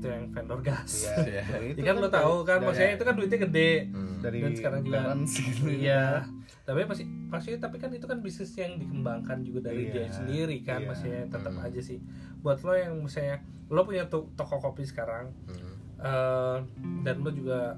Itu 0.00 0.08
yang 0.08 0.24
vendor 0.28 0.60
gas 0.60 1.06
Iya, 1.20 1.44
Iya. 1.68 1.76
Ya 1.76 1.84
kan 1.86 1.96
lo 1.96 2.08
tahu 2.08 2.34
kan 2.42 2.56
dari- 2.56 2.66
maksudnya 2.66 2.92
itu 2.92 3.04
kan 3.04 3.14
duitnya 3.14 3.38
gede 3.42 3.70
Hmm. 3.86 4.16
dari 4.18 4.38
dan 4.40 4.52
sekarang 4.52 4.80
juga- 4.82 5.12
gitu 5.36 5.64
iya 5.68 6.24
tapi 6.62 6.80
masih 6.82 7.02
pasti 7.28 7.56
tapi 7.56 7.76
kan 7.76 7.90
itu 7.90 8.04
kan 8.04 8.18
bisnis 8.18 8.52
yang 8.54 8.76
dikembangkan 8.76 9.42
juga 9.42 9.68
dari 9.68 9.86
Iya, 9.86 9.92
dia 9.92 10.06
sendiri 10.10 10.56
kan 10.60 10.80
iya. 10.80 10.88
maksudnya 10.88 11.22
tetap 11.26 11.52
Hmm. 11.52 11.62
aja 11.62 11.80
sih 11.80 11.98
buat 12.38 12.58
lo 12.58 12.72
yang 12.72 12.96
misalnya 12.96 13.36
lo 13.66 13.80
punya 13.82 14.06
to- 14.06 14.32
toko 14.32 14.56
kopi 14.58 14.82
sekarang 14.82 15.30
Hmm. 15.46 15.74
eh, 15.98 16.56
dan 17.02 17.16
lo 17.18 17.30
juga 17.30 17.76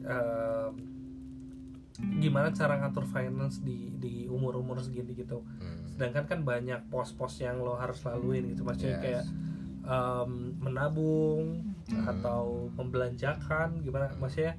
eh, 0.00 0.68
gimana 2.16 2.50
cara 2.50 2.74
ngatur 2.76 3.06
finance 3.06 3.60
di 3.60 3.88
di 3.94 4.26
umur 4.26 4.56
umur 4.56 4.76
segini 4.78 5.14
gitu 5.14 5.40
Hmm. 5.40 5.86
sedangkan 5.88 6.24
kan 6.26 6.38
banyak 6.42 6.80
pos-pos 6.88 7.38
yang 7.38 7.56
lo 7.56 7.74
harus 7.74 8.02
laluin 8.02 8.50
gitu 8.50 8.60
maksudnya 8.60 8.98
Yes. 8.98 9.04
kayak 9.04 9.24
em, 9.84 10.30
menabung 10.58 11.60
Hmm. 11.84 12.08
atau 12.08 12.44
membelanjakan 12.72 13.78
gimana 13.78 14.08
maksudnya 14.16 14.56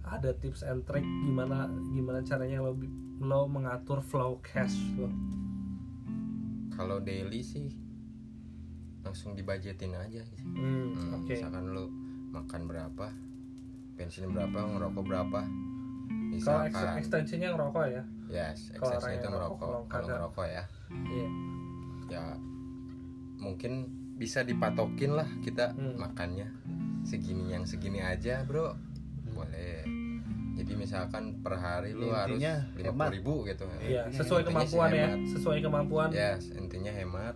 ada 0.00 0.30
tips 0.32 0.62
and 0.62 0.82
trick 0.84 1.02
gimana 1.02 1.66
gimana 1.88 2.22
caranya 2.22 2.60
lo 2.60 2.78
lo 3.18 3.44
mengatur 3.44 3.98
flow 4.00 4.38
cash 4.40 4.78
lo 4.94 5.10
kalau 6.70 6.96
daily 6.98 7.42
sih 7.42 7.74
langsung 9.00 9.34
dibajetin 9.34 9.92
aja 9.92 10.22
sih 10.22 10.38
Hmm, 10.38 10.94
Hmm, 10.94 11.10
oke. 11.16 11.34
misalkan 11.34 11.64
lu 11.68 11.90
makan 12.30 12.62
berapa 12.64 13.06
bensin 13.94 14.30
berapa 14.30 14.54
ngerokok 14.54 15.04
berapa 15.04 15.40
Kalau 16.38 16.62
misalkan 16.62 16.94
ekstensinya 16.96 17.48
ngerokok 17.50 17.84
ya. 17.90 18.02
yes 18.30 18.70
kalau 18.72 18.94
yang 19.02 19.18
itu 19.18 19.28
ngerokok, 19.28 19.58
kalau 19.58 19.80
kalau 19.90 20.06
ngerokok 20.08 20.46
ya 20.46 20.64
Iya. 20.88 21.28
ya 22.08 22.24
mungkin 23.36 23.72
bisa 24.20 24.44
dipatokin 24.44 25.10
lah 25.12 25.24
kita 25.40 25.72
Hmm. 25.72 25.96
makannya 25.96 26.52
segini 27.02 27.48
yang 27.48 27.64
segini 27.64 27.98
aja 27.98 28.44
bro 28.44 28.76
boleh 29.26 29.80
jadi 30.52 30.76
misalkan 30.76 31.40
per 31.40 31.56
hari 31.56 31.96
lu 31.96 32.12
harus 32.12 32.36
lima 32.36 32.68
hemat. 32.76 33.08
ribu 33.10 33.48
gitu 33.48 33.64
Iya, 33.80 34.12
sesuai 34.12 34.44
intinya 34.44 34.60
kemampuan 34.60 34.88
ya. 34.90 35.08
hemat. 35.08 35.18
Sesuai 35.32 35.58
kemampuan. 35.58 36.08
yes 36.12 36.42
intinya 36.52 36.92
hemat 36.92 37.34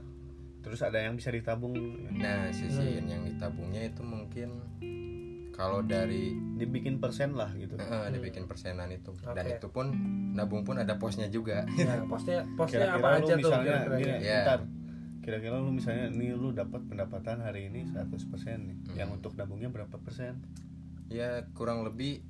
terus 0.60 0.80
ada 0.80 0.96
yang 0.98 1.14
bisa 1.14 1.28
ditabung 1.28 1.72
nah 2.12 2.44
Hmm. 2.44 2.52
sisihin 2.52 3.04
yang 3.06 3.22
ditabungnya 3.22 3.80
itu 3.82 4.00
mungkin 4.02 4.48
kalau 5.50 5.80
dari 5.80 6.34
dibikin 6.52 6.98
persen 6.98 7.32
lah 7.32 7.48
gitu 7.54 7.78
eh, 7.78 8.08
dibikin 8.10 8.44
persenan 8.44 8.90
itu 8.90 9.14
dan 9.24 9.40
Oke. 9.40 9.54
itu 9.54 9.66
pun 9.70 9.86
nabung 10.32 10.60
pun 10.60 10.76
ada 10.76 10.98
posnya 10.98 11.28
juga 11.28 11.62
Nah, 11.64 12.04
posnya 12.04 12.42
posnya 12.52 12.90
kira-kira 12.90 12.98
apa 12.98 13.08
lu 13.08 13.16
aja 13.16 13.32
tuh 13.32 13.38
misalnya 13.40 13.72
kira-kira? 13.78 13.96
gini, 13.96 14.10
ya? 14.10 14.18
Iya. 14.20 14.40
bentar. 14.42 14.60
Kira-kira 15.24 15.56
lu 15.56 15.72
misalnya 15.72 16.06
nih 16.08 16.32
lu 16.32 16.52
dapat 16.52 16.84
pendapatan 16.84 17.40
hari 17.40 17.66
ini 17.66 17.82
100% 17.82 18.04
nih 18.60 18.76
Hmm. 18.84 18.94
yang 18.94 19.10
untuk 19.10 19.32
nabungnya 19.32 19.66
berapa 19.68 19.96
persen? 19.96 20.44
Ya 21.08 21.48
kurang 21.50 21.82
lebih 21.82 22.20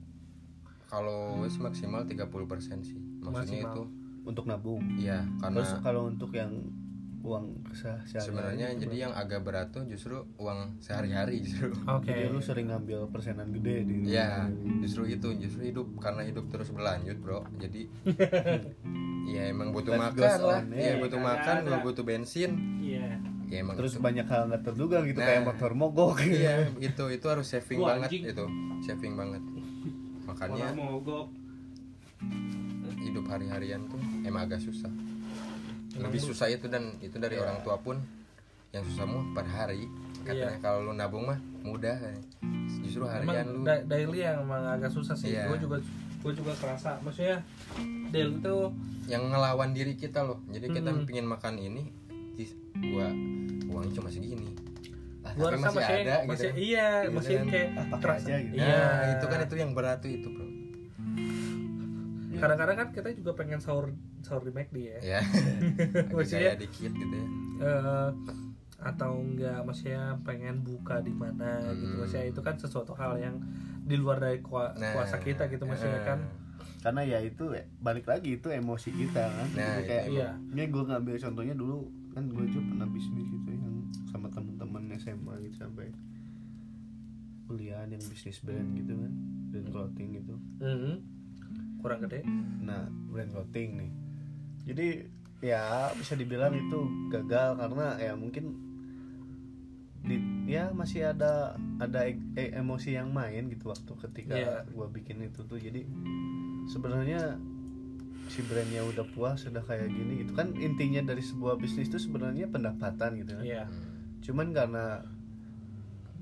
kalau 0.87 1.42
wis 1.42 1.59
maksimal 1.59 2.04
30% 2.04 2.30
sih 2.80 2.94
maksudnya 3.18 3.66
Maksimal. 3.66 3.72
itu 3.72 3.83
untuk 4.22 4.44
nabung? 4.46 4.80
Iya 4.94 5.26
terus 5.42 5.68
karena 5.68 5.83
kalau 5.83 6.02
untuk 6.07 6.30
yang 6.30 6.52
uang 7.20 7.64
sehari 7.72 8.20
sebenarnya 8.20 8.76
jadi 8.76 8.96
yang 9.00 9.12
agak 9.12 9.40
berat 9.42 9.72
tuh 9.72 9.88
justru 9.88 10.12
uang 10.37 10.76
sehari-hari 10.78 11.40
justru. 11.40 11.72
Oke. 11.88 12.04
jadi 12.07 12.28
lu 12.28 12.37
sering 12.38 12.68
ngambil 12.68 13.09
persenan 13.09 13.48
gede 13.50 13.76
di 13.83 13.96
ya 14.07 14.44
justru 14.78 15.09
itu 15.09 15.33
justru 15.35 15.64
hidup 15.64 15.88
karena 15.98 16.20
hidup 16.22 16.46
terus 16.46 16.68
berlanjut 16.68 17.16
bro. 17.18 17.42
Jadi 17.57 17.88
ya 19.24 19.42
emang 19.46 19.68
butuh 19.70 19.92
Life 19.92 20.12
makan 20.12 20.38
lah 20.42 20.60
ya 20.68 20.84
ya. 20.87 20.94
butuh 20.98 21.16
makan 21.18 21.56
ada. 21.58 21.70
lu 21.70 21.76
butuh 21.82 22.02
bensin 22.02 22.50
Iya. 22.78 23.16
ya 23.46 23.56
emang 23.58 23.74
terus 23.74 23.92
itu. 23.92 24.00
banyak 24.00 24.24
hal 24.24 24.42
nggak 24.46 24.62
terduga 24.62 25.00
gitu 25.02 25.16
Nah. 25.16 25.26
kayak 25.26 25.42
motor 25.44 25.70
mogok 25.72 26.16
iya 26.22 26.68
itu 26.78 27.04
itu 27.08 27.26
harus 27.26 27.46
saving 27.46 27.78
Wah, 27.78 27.96
banget 27.96 28.08
anjing. 28.10 28.22
itu 28.26 28.44
saving 28.82 29.14
banget 29.14 29.42
makanya 30.24 30.72
mogok. 30.72 31.26
hidup 32.98 33.24
hari-harian 33.26 33.84
tuh 33.84 33.96
emang 34.22 34.44
agak 34.44 34.58
susah 34.58 34.88
lebih 35.94 36.18
susah 36.18 36.48
itu 36.48 36.66
dan 36.66 36.96
itu 36.98 37.14
dari 37.14 37.37
orang 37.37 37.60
tua 37.60 37.76
pun 37.76 38.00
yang 38.70 38.82
susah 38.82 39.04
mah 39.04 39.22
per 39.32 39.46
hari 39.46 39.87
katanya 40.20 40.50
Iya. 40.50 40.60
kalau 40.60 40.78
lu 40.82 40.92
nabung 40.92 41.24
mah 41.24 41.37
mudah 41.62 41.94
justru 42.82 43.04
Emang 43.04 43.12
harian 43.30 43.44
lu 43.46 43.60
da- 43.62 43.84
daily 43.87 44.18
yang 44.20 44.42
emang 44.42 44.64
agak 44.66 44.88
susah 44.88 45.12
sih. 45.12 45.30
Iya. 45.30 45.46
Gue 45.46 45.58
juga 45.58 45.76
gue 46.24 46.32
juga 46.32 46.52
kerasa. 46.54 46.96
Maksudnya 46.98 47.44
daily 48.08 48.34
itu 48.34 48.56
yang 49.04 49.28
ngelawan 49.28 49.70
diri 49.70 49.92
kita 49.94 50.22
loh 50.22 50.40
jadi 50.48 50.64
kita 50.70 50.88
Hmm. 50.88 51.04
pingin 51.04 51.26
makan 51.26 51.60
ini 51.60 51.92
jis, 52.32 52.56
gua 52.72 53.12
uangnya 53.66 53.92
cuma 53.92 54.08
segini 54.08 54.48
Ah, 55.20 55.32
tapi 55.34 55.44
rasa 55.52 55.66
masih, 55.66 55.76
masih 55.76 55.94
ada 55.98 56.14
masih 56.22 56.48
gitu 56.48 56.56
iya 56.62 56.88
Gitu 57.02 57.12
masih 57.12 57.34
kan. 57.34 57.46
kayak 57.46 57.68
Ah, 57.74 57.98
terasa- 57.98 58.26
aja 58.26 58.37
gitu. 58.40 58.54
nah 58.54 58.64
Iya. 58.64 59.12
itu 59.14 59.24
kan 59.26 59.38
itu 59.42 59.54
yang 59.58 59.70
berat 59.72 59.98
tuh 59.98 60.10
itu 60.10 60.24
bro 60.26 60.46
Kadang-kadang 62.34 62.76
kan 62.76 62.88
kita 62.90 63.08
juga 63.14 63.30
pengen 63.34 63.58
sahur 63.58 63.92
sahur 64.20 64.42
di 64.42 64.52
McD 64.52 64.76
ya. 64.80 64.98
ya 65.10 65.20
Maksudnya- 66.10 66.56
dikit 66.56 66.92
gitu 66.92 67.14
ya 67.14 67.26
Eh, 67.56 68.08
atau 68.80 69.16
enggak 69.16 69.62
maksudnya 69.62 70.16
pengen 70.22 70.60
buka 70.60 70.98
di 70.98 71.12
mana 71.12 71.60
gitu 71.72 71.88
Hmm. 71.88 72.00
maksudnya 72.00 72.26
itu 72.26 72.40
kan 72.40 72.54
sesuatu 72.54 72.92
hal 72.92 73.16
yang 73.16 73.37
di 73.85 73.94
luar 73.94 74.16
dari 74.18 74.40
kua- 74.40 74.73
Nah, 74.73 74.92
kuasa 74.92 75.16
kita 75.18 75.47
gitu 75.47 75.64
maksudnya 75.64 76.01
eh, 76.01 76.07
kan. 76.07 76.18
Karena 76.81 77.01
ya 77.03 77.18
itu 77.18 77.49
ya, 77.49 77.64
balik 77.79 78.05
lagi 78.05 78.37
itu 78.37 78.49
emosi 78.49 78.90
kita 78.90 79.25
kan. 79.25 79.49
Nah, 79.51 79.79
Jadi 79.79 79.83
kayak 79.87 80.05
iya. 80.11 80.29
ini 80.47 80.62
gue 80.66 80.83
ngambil 80.83 81.14
contohnya 81.18 81.55
dulu 81.55 81.77
kan 82.11 82.25
gue 82.27 82.44
juga 82.47 82.62
pernah 82.66 82.88
bisnis 82.88 83.27
gitu 83.27 83.49
yang 83.51 83.75
sama 84.07 84.29
temen-temen 84.29 84.83
SMA 84.94 85.35
gitu 85.42 85.57
sampai 85.59 85.88
kuliah 87.44 87.85
yang 87.85 88.01
bisnis 88.01 88.40
brand 88.40 88.73
gitu 88.75 88.92
kan 88.94 89.12
brand 89.51 89.68
clothing 89.70 90.09
gitu. 90.14 90.35
Mhm. 90.59 90.94
kurang 91.79 92.01
gede. 92.01 92.25
Nah 92.61 92.85
brand 93.07 93.29
clothing 93.29 93.77
nih. 93.77 93.90
Jadi 94.64 94.88
ya 95.40 95.92
bisa 95.92 96.16
dibilang 96.16 96.57
itu 96.57 96.81
gagal 97.11 97.61
karena 97.61 97.87
ya 97.99 98.16
mungkin 98.16 98.57
di 100.04 100.20
ya 100.44 100.68
masih 100.70 101.08
ada 101.08 101.56
ada 101.80 102.04
e- 102.04 102.20
e- 102.36 102.52
emosi 102.54 102.92
yang 102.92 103.08
main 103.10 103.48
gitu 103.48 103.72
waktu 103.72 103.92
ketika 104.04 104.36
Iya. 104.36 104.54
gua 104.70 104.86
bikin 104.86 105.18
itu 105.20 105.40
tuh. 105.42 105.56
Jadi 105.56 105.88
sebenarnya 106.66 107.40
si 108.24 108.40
brandnya 108.40 108.84
udah 108.84 109.04
puas 109.12 109.44
udah 109.44 109.60
kayak 109.60 109.88
gini 109.88 110.24
gitu. 110.24 110.32
Kan 110.32 110.52
intinya 110.54 111.00
dari 111.02 111.20
sebuah 111.20 111.56
bisnis 111.56 111.88
itu 111.88 111.96
sebenarnya 111.98 112.46
pendapatan 112.46 113.16
gitu 113.16 113.32
kan. 113.34 113.44
Iya. 113.44 113.64
Cuman 114.20 114.52
karena 114.52 115.04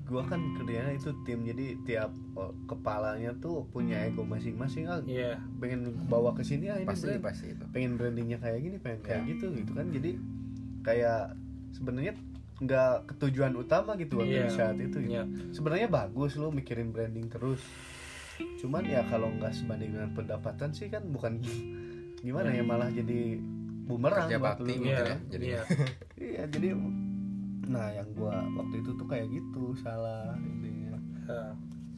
gua 0.03 0.23
kan 0.23 0.39
kerjanya 0.55 0.91
itu 0.91 1.15
tim 1.23 1.43
jadi 1.43 1.79
tiap 1.83 2.11
oh, 2.35 2.51
kepalanya 2.65 3.31
tuh 3.39 3.67
punya 3.67 4.03
ego 4.03 4.23
masing-masing. 4.23 4.83
Ah 4.85 4.99
iya. 5.03 5.39
pengen 5.59 5.95
bawa 6.07 6.31
ke 6.31 6.43
sini 6.43 6.67
ah 6.67 6.75
ini 6.75 6.87
pasti 6.87 7.07
brand. 7.11 7.23
pasti 7.23 7.45
itu. 7.51 7.63
Pengen 7.71 7.95
brandingnya 7.95 8.39
kayak 8.39 8.59
gini 8.59 8.77
pengen 8.79 8.99
kayak 9.01 9.21
Ya. 9.23 9.29
gitu 9.31 9.45
gitu 9.51 9.71
kan. 9.71 9.87
Jadi 9.91 10.11
kayak 10.83 11.35
sebenarnya 11.71 12.15
nggak 12.63 13.07
ketujuan 13.07 13.53
utama 13.53 13.93
gitu 13.95 14.17
waktu 14.17 14.39
di 14.41 14.51
saat 14.51 14.75
itu 14.75 14.97
gitu. 14.99 15.11
iya. 15.11 15.23
Sebenarnya 15.51 15.87
bagus 15.87 16.35
lo 16.35 16.49
mikirin 16.49 16.89
branding 16.89 17.27
terus. 17.27 17.59
Cuman 18.57 18.83
ya 18.83 19.03
kalau 19.05 19.29
nggak 19.31 19.53
sebanding 19.53 19.93
dengan 19.93 20.11
pendapatan 20.11 20.71
sih 20.71 20.87
kan 20.87 21.03
bukan 21.05 21.39
gimana 22.25 22.49
ya 22.49 22.63
malah 22.63 22.87
jadi 22.87 23.35
bumerang 23.83 24.25
Kerja 24.25 24.39
buat 24.39 24.47
bakti 24.55 24.63
lu 24.63 24.79
gitu 24.79 24.87
iya 24.87 25.03
ya, 25.03 25.17
jadi- 25.27 25.45
iya. 25.45 25.61
Iya 26.15 26.43
jadi 26.47 26.67
nah 27.63 27.87
yang 27.91 28.07
gua 28.15 28.43
waktu 28.55 28.75
itu 28.79 28.91
tuh 28.95 29.07
kayak 29.07 29.27
gitu 29.29 29.75
salah 29.77 30.35
intinya 30.37 30.95
Eh, 31.23 31.51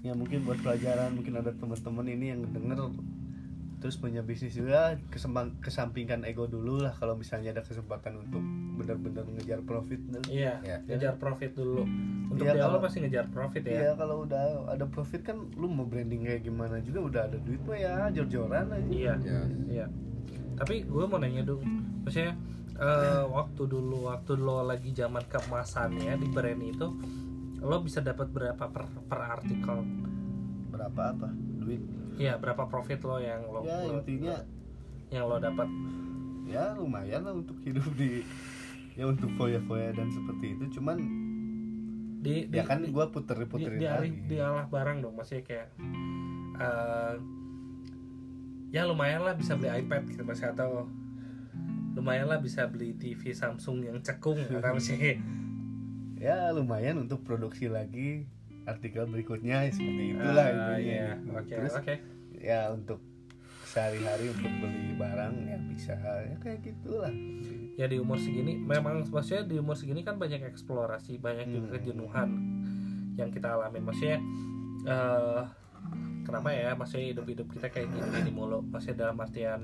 ya 0.04 0.14
mungkin 0.14 0.46
buat 0.46 0.62
pelajaran 0.62 1.18
mungkin 1.18 1.34
ada 1.36 1.50
teman-teman 1.52 2.06
ini 2.08 2.26
yang 2.30 2.42
denger 2.46 2.78
terus 3.86 4.02
punya 4.02 4.26
bisnis 4.26 4.58
juga 4.58 4.98
kesembang 5.14 5.62
kesampingkan 5.62 6.26
ego 6.26 6.50
dulu 6.50 6.82
lah 6.82 6.90
kalau 6.92 7.14
misalnya 7.14 7.54
ada 7.54 7.62
kesempatan 7.62 8.18
untuk 8.18 8.42
benar-benar 8.76 9.30
ngejar 9.30 9.62
profit. 9.62 10.02
Iya 10.26 10.58
Ya. 10.60 10.82
ngejar 10.82 11.22
profit 11.22 11.54
dulu. 11.54 11.86
Untuk 12.26 12.42
Iya, 12.42 12.58
di 12.58 12.60
awal 12.60 12.66
kalau- 12.72 12.82
pasti 12.82 12.98
ngejar 13.00 13.30
profit 13.30 13.62
ya. 13.62 13.78
Iya 13.78 13.92
kalau 13.94 14.26
udah 14.26 14.42
ada 14.66 14.90
profit 14.90 15.22
kan 15.22 15.38
lu 15.54 15.70
mau 15.70 15.86
branding 15.86 16.26
kayak 16.26 16.42
gimana 16.42 16.82
juga 16.82 17.00
udah 17.00 17.22
ada 17.30 17.38
duit 17.38 17.62
mah 17.62 17.78
ya 17.78 18.10
jor-joran 18.10 18.74
aja. 18.74 18.90
Iya 18.90 19.14
ya 19.22 19.40
iya. 19.70 19.86
Tapi 20.58 20.82
gue 20.82 21.06
mau 21.06 21.22
nanya 21.22 21.46
dong 21.46 21.62
maksudnya 22.02 22.34
eh, 22.76 23.24
waktu 23.24 23.62
dulu 23.66 24.10
waktu 24.10 24.34
lo 24.36 24.66
lagi 24.66 24.90
zaman 24.92 25.22
keemasannya 25.24 26.18
di 26.18 26.28
brand 26.28 26.60
itu 26.60 26.88
lo 27.62 27.78
bisa 27.80 28.02
dapat 28.02 28.34
berapa 28.34 28.66
per, 28.66 28.90
per 29.06 29.20
artikel? 29.22 29.78
Berapa 30.68 31.14
apa? 31.14 31.30
Duit 31.62 31.86
Iya 32.16 32.34
berapa 32.40 32.64
profit 32.68 33.04
lo 33.04 33.20
yang 33.20 33.44
lo, 33.48 33.62
ya 33.64 33.84
lo- 33.86 34.00
intinya 34.02 34.36
yang 35.12 35.26
lo 35.28 35.38
dapat? 35.40 35.68
Ya 36.46 36.78
lumayan 36.78 37.26
lah 37.26 37.34
untuk 37.36 37.58
hidup 37.66 37.86
di 37.98 38.24
ya 38.96 39.10
untuk 39.10 39.28
foya-foya 39.36 39.92
dan 39.92 40.08
seperti 40.14 40.56
itu. 40.56 40.80
Cuman 40.80 40.98
di, 42.26 42.50
di 42.50 42.58
ya 42.58 42.66
kan 42.66 42.82
di, 42.82 42.90
gua 42.90 43.10
di, 43.10 43.14
puter-puterin 43.14 43.80
di, 43.80 43.86
lagi. 43.86 44.10
di 44.26 44.38
alah 44.42 44.66
barang 44.66 44.98
dong 45.06 45.14
maksudnya 45.14 45.46
kayak 45.46 45.68
eh, 46.58 47.16
ya 48.74 48.82
lumayan 48.90 49.22
lah 49.22 49.38
bisa 49.38 49.54
beli 49.54 49.70
iPad 49.86 50.10
gitu 50.10 50.26
masih 50.26 50.50
atau 50.50 50.90
lumayan 51.94 52.28
lah 52.28 52.42
bisa 52.42 52.66
beli 52.66 52.98
TV 52.98 53.32
Samsung 53.32 53.86
yang 53.86 53.98
cekung 54.02 54.42
atau 54.42 54.74
masih 54.78 55.22
ya 56.18 56.50
lumayan 56.50 57.06
untuk 57.06 57.22
produksi 57.22 57.70
lagi 57.70 58.26
artikel 58.66 59.06
berikutnya 59.06 59.62
ya 59.62 59.72
seperti 59.72 60.04
itulah 60.12 60.48
Ah, 60.48 60.76
iya. 60.76 61.16
gitu. 61.16 61.30
oke 61.32 61.50
terus 61.52 61.74
oke 61.76 61.96
ya 62.36 62.70
untuk 62.70 63.00
sehari-hari 63.66 64.30
untuk 64.30 64.52
beli 64.56 64.94
barang 64.94 65.36
ya 65.44 65.58
bisa 65.66 65.94
ya 65.98 66.36
kayak 66.38 66.60
gitulah 66.64 67.12
ya 67.76 67.86
di 67.86 67.98
umur 67.98 68.16
segini 68.16 68.56
memang 68.56 69.04
maksudnya 69.06 69.44
di 69.44 69.56
umur 69.56 69.74
segini 69.74 70.02
kan 70.02 70.16
banyak 70.16 70.42
eksplorasi 70.44 71.18
banyak 71.18 71.50
juga 71.50 71.68
Hmm. 71.68 71.76
kejenuhan 71.76 72.30
yang 73.16 73.30
kita 73.30 73.48
alamin 73.52 73.84
maksudnya 73.84 74.20
eh 74.86 75.44
kenapa 76.22 76.50
ya 76.50 76.74
maksudnya 76.74 77.12
hidup-hidup 77.12 77.48
kita 77.50 77.68
kayak 77.68 77.88
gini 77.88 78.08
gini 78.14 78.32
mulu 78.32 78.64
maksudnya 78.64 79.04
dalam 79.04 79.18
artian 79.20 79.62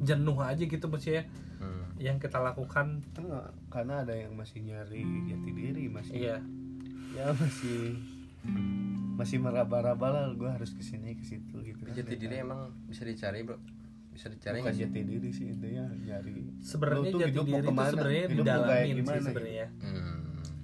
jenuh 0.00 0.38
aja 0.38 0.60
gitu 0.60 0.86
maksudnya 0.86 1.26
Hmm. 1.58 1.90
yang 1.98 2.16
kita 2.16 2.38
lakukan 2.38 3.02
kan 3.10 3.24
karena 3.68 4.00
ada 4.00 4.14
yang 4.14 4.30
masih 4.32 4.62
nyari 4.62 5.02
jati 5.26 5.50
diri 5.50 5.90
masih 5.90 6.14
iya 6.14 6.38
ya 7.12 7.32
masih 7.32 7.96
masih 9.14 9.38
meraba-raba 9.38 10.08
lah 10.08 10.24
gue 10.30 10.46
harus 10.46 10.70
ke 10.70 10.80
sini 10.80 11.14
ke 11.14 11.24
situ 11.24 11.56
gitu. 11.60 11.80
Tapi 11.80 11.92
jati 11.92 12.14
diri 12.16 12.38
emang 12.38 12.70
bisa 12.86 13.02
dicari 13.02 13.42
bro. 13.42 13.58
Bisa 14.08 14.26
dicari 14.28 14.58
bukan 14.58 14.66
nggak 14.68 14.78
jati 14.78 15.00
diri 15.04 15.28
sih 15.30 15.46
intinya 15.48 15.84
nyari. 15.90 16.34
Sebenarnya 16.58 17.10
jati 17.10 17.30
hidup 17.30 17.44
mau 17.44 17.58
diri 17.58 17.66
itu 17.66 17.82
sebenarnya 17.90 18.24
didalamin 18.28 18.78
sih 18.78 18.94
gimana? 18.94 19.16
gitu? 19.16 19.26
sebenarnya. 19.26 19.66
Hmm. 19.80 20.16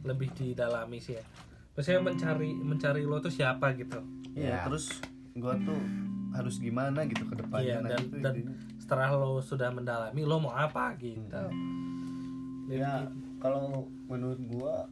lebih 0.05 0.29
didalami 0.33 0.99
sih 1.01 1.15
ya. 1.17 1.25
Maksudnya 1.75 2.01
mencari 2.03 2.51
mencari 2.55 3.03
lo 3.03 3.17
tuh 3.19 3.33
siapa 3.33 3.73
gitu. 3.75 3.99
Iya, 4.35 4.47
Ya. 4.47 4.59
terus 4.69 4.87
gua 5.35 5.57
tuh 5.59 5.81
harus 6.31 6.59
gimana 6.59 7.03
gitu 7.05 7.25
ke 7.25 7.35
depannya? 7.35 7.65
Iya, 7.65 7.77
nah, 7.81 7.89
dan 7.91 8.01
itu 8.01 8.17
dan 8.21 8.33
intinya. 8.37 8.55
setelah 8.77 9.09
lo 9.13 9.41
sudah 9.41 9.71
mendalami 9.71 10.23
lo 10.23 10.37
mau 10.39 10.53
apa 10.53 10.95
gitu. 10.97 11.43
Ya 12.67 13.09
kalau 13.39 13.89
menurut 14.07 14.39
gua 14.47 14.87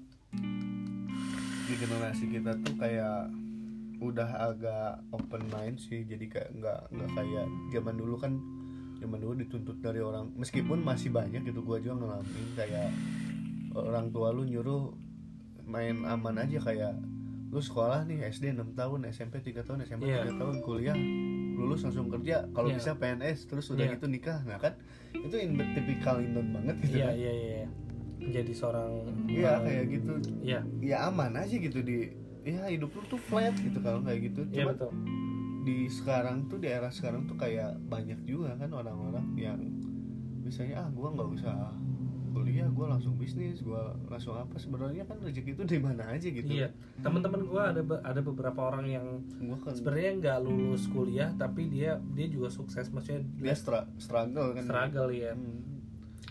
di 1.73 1.81
generasi 1.81 2.25
kita 2.29 2.53
tuh 2.61 2.77
kayak 2.77 3.33
udah 3.99 4.29
agak 4.45 5.01
open 5.09 5.41
mind 5.49 5.81
sih 5.81 6.05
jadi 6.05 6.21
kayak 6.27 6.51
nggak 6.53 6.81
nggak 6.91 7.11
kayak 7.17 7.47
zaman 7.71 7.95
dulu 7.97 8.15
kan 8.19 8.37
zaman 8.99 9.17
dulu 9.17 9.33
dituntut 9.35 9.81
dari 9.81 9.99
orang 9.99 10.29
meskipun 10.37 10.85
masih 10.85 11.09
banyak 11.09 11.41
gitu 11.43 11.65
gua 11.65 11.81
juga 11.81 11.97
ngalamin 12.03 12.47
kayak 12.53 12.93
orang 13.73 14.13
tua 14.13 14.31
lu 14.31 14.45
nyuruh 14.45 14.93
main 15.65 16.05
aman 16.05 16.37
aja 16.39 16.61
kayak 16.61 16.93
lu 17.49 17.59
sekolah 17.59 18.05
nih 18.05 18.29
SD 18.29 18.53
6 18.53 18.77
tahun 18.77 19.09
SMP 19.09 19.41
3 19.41 19.63
tahun 19.63 19.85
SMA 19.87 20.05
Iya. 20.05 20.29
3 20.29 20.37
tahun 20.37 20.57
kuliah 20.61 20.97
lulus 21.53 21.81
langsung 21.83 22.09
kerja 22.09 22.49
kalau 22.51 22.69
Iya. 22.69 22.77
bisa 22.77 22.91
PNS 22.97 23.39
terus 23.47 23.65
udah 23.71 23.87
Iya. 23.87 23.95
gitu 23.97 24.07
nikah 24.09 24.45
nah 24.45 24.57
kan 24.57 24.77
itu 25.15 25.37
in 25.37 25.57
tipikal 25.73 26.21
Indon 26.21 26.53
banget 26.53 26.77
gitu 26.83 26.97
iya 26.97 27.09
kan 27.09 27.15
iya 27.15 27.33
iya 27.33 27.67
menjadi 28.23 28.53
seorang 28.53 28.91
Iya 29.27 29.53
kayak 29.61 29.85
gitu. 29.91 30.13
Iya. 30.41 30.61
Ya 30.79 30.97
aman 31.05 31.35
aja 31.35 31.51
gitu 31.53 31.79
di 31.79 32.11
ya 32.43 32.67
hidup 32.67 32.91
lu 32.91 33.03
tuh 33.07 33.21
flat 33.21 33.55
gitu 33.55 33.79
kalau 33.79 34.03
kayak 34.03 34.33
gitu. 34.33 34.43
Iya 34.49 34.67
cuma 34.67 34.73
betul. 34.75 34.91
di 35.63 35.87
sekarang 35.87 36.47
tuh 36.47 36.59
di 36.59 36.67
era 36.67 36.91
sekarang 36.91 37.23
tuh 37.25 37.35
kayak 37.35 37.79
banyak 37.87 38.19
juga 38.23 38.55
kan 38.57 38.67
orang-orang 38.69 39.27
yang 39.35 39.59
misalnya 40.39 40.83
ah 40.83 40.89
gua 40.91 41.15
nggak 41.15 41.29
usah 41.33 41.71
kuliah 42.33 42.65
gua 42.67 42.91
langsung 42.91 43.15
bisnis 43.15 43.63
gua 43.63 43.95
langsung 44.09 44.35
apa. 44.35 44.59
Sebenarnya 44.59 45.05
kan 45.05 45.21
rezeki 45.21 45.53
itu 45.53 45.63
di 45.69 45.79
mana 45.79 46.03
aja 46.11 46.27
gitu. 46.27 46.51
Iya. 46.51 46.75
Teman-teman 46.99 47.47
gua 47.47 47.71
ada 47.71 47.79
be- 47.79 48.03
ada 48.03 48.21
beberapa 48.21 48.59
orang 48.65 48.87
yang 48.87 49.07
kan 49.63 49.71
sebenarnya 49.71 50.11
nggak 50.19 50.39
lulus 50.43 50.89
kuliah 50.89 51.31
tapi 51.37 51.69
dia 51.69 52.03
dia 52.11 52.27
juga 52.27 52.51
sukses. 52.51 52.89
Maksudnya 52.89 53.23
dia 53.39 53.55
stra- 53.55 53.87
struggle 53.97 54.57
kan. 54.57 54.65
Struggle 54.65 55.11
ya 55.11 55.33
Hmm. 55.33 55.72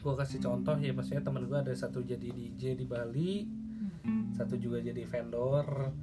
Gue 0.02 0.14
kasih 0.16 0.40
contoh 0.40 0.76
ya 0.76 0.92
maksudnya 0.92 1.22
temen 1.22 1.46
gue 1.46 1.56
ada 1.56 1.72
satu 1.72 2.02
jadi 2.02 2.28
DJ 2.28 2.74
di 2.74 2.86
Bali 2.86 3.46
satu 4.32 4.58
juga 4.58 4.82
jadi 4.82 5.02
vendor 5.04 5.94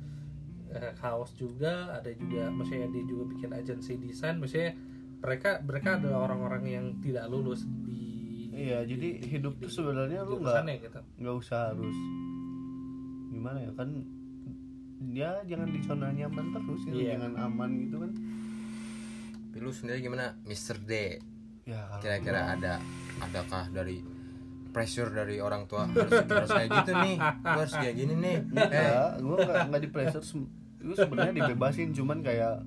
eh, 0.69 0.93
kaos 0.95 1.35
juga 1.35 1.91
ada 1.93 2.11
juga 2.11 2.47
maksudnya 2.49 2.87
dia 2.89 3.03
juga 3.03 3.25
bikin 3.29 3.51
agensi 3.53 3.99
desain 3.99 4.39
maksudnya 4.39 4.79
mereka 5.19 5.59
mereka 5.61 5.99
adalah 5.99 6.25
orang-orang 6.25 6.63
yang 6.65 6.87
tidak 6.99 7.27
lulus 7.27 7.67
di 7.83 8.07
iya 8.55 8.83
jadi 8.83 9.19
hidup 9.21 9.59
tuh 9.59 9.67
sebenarnya 9.69 10.23
lu 10.23 10.39
nggak 10.39 10.47
jurusannya 10.47 10.75
gitu 10.79 11.01
nggak 11.19 11.35
usah 11.37 11.61
harus 11.71 11.97
gimana 13.29 13.59
ya 13.61 13.73
kan 13.73 13.89
dia 15.01 15.31
jangan 15.43 15.69
di 15.69 15.81
zona 15.81 16.11
nyaman 16.11 16.47
terus 16.53 16.81
gitu 16.85 16.97
Iya. 16.97 17.19
jangan 17.19 17.33
aman 17.41 17.71
gitu 17.83 17.97
kan 17.99 18.13
Tapi 19.49 19.57
lu 19.59 19.71
sendiri 19.71 19.99
gimana 20.01 20.37
Mr. 20.45 20.77
D 20.81 21.19
ya 21.69 21.81
kalau 21.85 22.01
kira-kira 22.01 22.41
ada 22.57 22.73
adakah 23.21 23.65
dari 23.69 24.01
pressure 24.73 25.11
dari 25.13 25.37
orang 25.41 25.69
tua? 25.69 25.85
Harus, 25.93 26.25
harus 26.25 26.51
kayak 26.55 26.71
gitu 26.81 26.93
nih. 26.97 27.17
Lu 27.21 27.59
harus 27.61 27.75
kayak 27.77 27.95
gini 27.97 28.15
nih. 28.17 28.37
Eh. 28.37 28.57
enggak 28.57 29.11
gue 29.21 29.37
nggak 29.37 29.59
nggak 29.69 29.83
di 29.85 29.91
pressure 29.91 30.25
gue 30.79 30.95
sebenarnya 30.95 31.35
dibebasin 31.35 31.91
cuman 31.91 32.23
kayak 32.23 32.63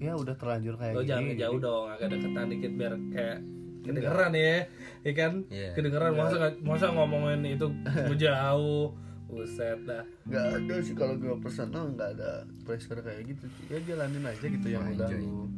ya 0.00 0.16
udah 0.16 0.32
terlanjur 0.38 0.78
kayak 0.80 0.94
lo 0.96 1.02
gini 1.02 1.10
jangan 1.10 1.34
jauh 1.36 1.58
dong 1.60 1.86
agak 1.92 2.08
deketan 2.14 2.46
dikit 2.48 2.72
biar 2.72 2.94
kayak 3.12 3.38
kedengeran 3.80 4.32
ya 4.32 4.56
ya 5.02 5.12
kan? 5.12 5.32
Iya. 5.50 5.70
kedengeran 5.76 6.10
masa 6.14 6.36
masa 6.62 6.86
ngomongin 6.94 7.40
itu 7.44 7.66
jauh 8.22 8.94
buset 9.26 9.78
dah. 9.86 10.02
Nggak 10.26 10.46
ada 10.58 10.74
sih 10.82 10.94
kalau 10.94 11.14
gue 11.18 11.34
personal 11.42 11.84
nggak 11.94 12.10
ada 12.18 12.46
pressure 12.62 13.02
kayak 13.02 13.34
gitu 13.34 13.44
ya 13.66 13.78
jalanin 13.82 14.24
aja 14.24 14.46
gitu 14.46 14.66
yang 14.70 14.86
udah 14.94 15.08
lu 15.10 15.50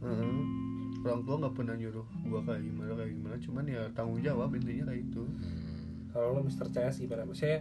Heeh. 0.00 0.69
Orang 1.02 1.22
tua 1.22 1.34
nggak 1.38 1.54
pernah 1.54 1.74
nyuruh 1.74 2.06
gue 2.22 2.40
kayak 2.42 2.62
gimana 2.62 2.92
kayak 2.94 3.12
gimana. 3.12 3.34
Cuman 3.38 3.64
ya 3.64 3.82
tanggung 3.90 4.20
jawab 4.20 4.48
intinya 4.52 4.84
kayak 4.86 5.00
itu 5.02 5.22
hmm, 5.22 6.10
kalau 6.10 6.28
lo 6.34 6.40
Mr. 6.42 6.66
CS 6.68 6.94
gimana? 7.00 7.22
Maksudnya 7.24 7.60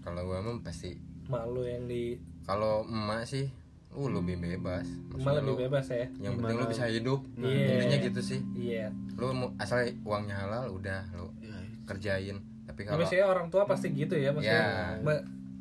kalau 0.00 0.22
gua 0.24 0.38
mah 0.40 0.56
pasti 0.60 0.96
malu 1.26 1.62
yang 1.62 1.84
di 1.84 2.16
kalau 2.42 2.82
emak 2.84 3.22
sih 3.24 3.46
lu 3.90 4.06
lebih 4.08 4.38
bebas. 4.38 4.86
Maksudnya 5.10 5.42
lebih 5.42 5.50
lu- 5.50 5.60
bebas 5.66 5.86
ya? 5.88 6.06
yang 6.20 6.34
penting 6.36 6.56
lu 6.56 6.62
Gimana? 6.62 6.72
bisa 6.72 6.84
hidup. 6.86 7.20
Iya. 7.36 7.66
intinya 7.74 7.98
gitu 8.00 8.20
sih. 8.22 8.40
Iya. 8.54 8.86
Lu 9.14 9.26
mau 9.30 9.50
asal 9.56 9.82
uangnya 10.02 10.36
halal 10.38 10.70
udah 10.70 11.10
lu 11.12 11.26
ya 11.42 11.58
kerjain. 11.84 12.38
Tapi 12.64 12.86
Ya, 12.86 12.94
kalau 12.94 13.02
orang 13.26 13.46
tua 13.50 13.66
pasti 13.66 13.90
gitu 13.90 14.14
ya 14.14 14.30
maksudnya 14.30 14.62
Ya. 14.62 15.18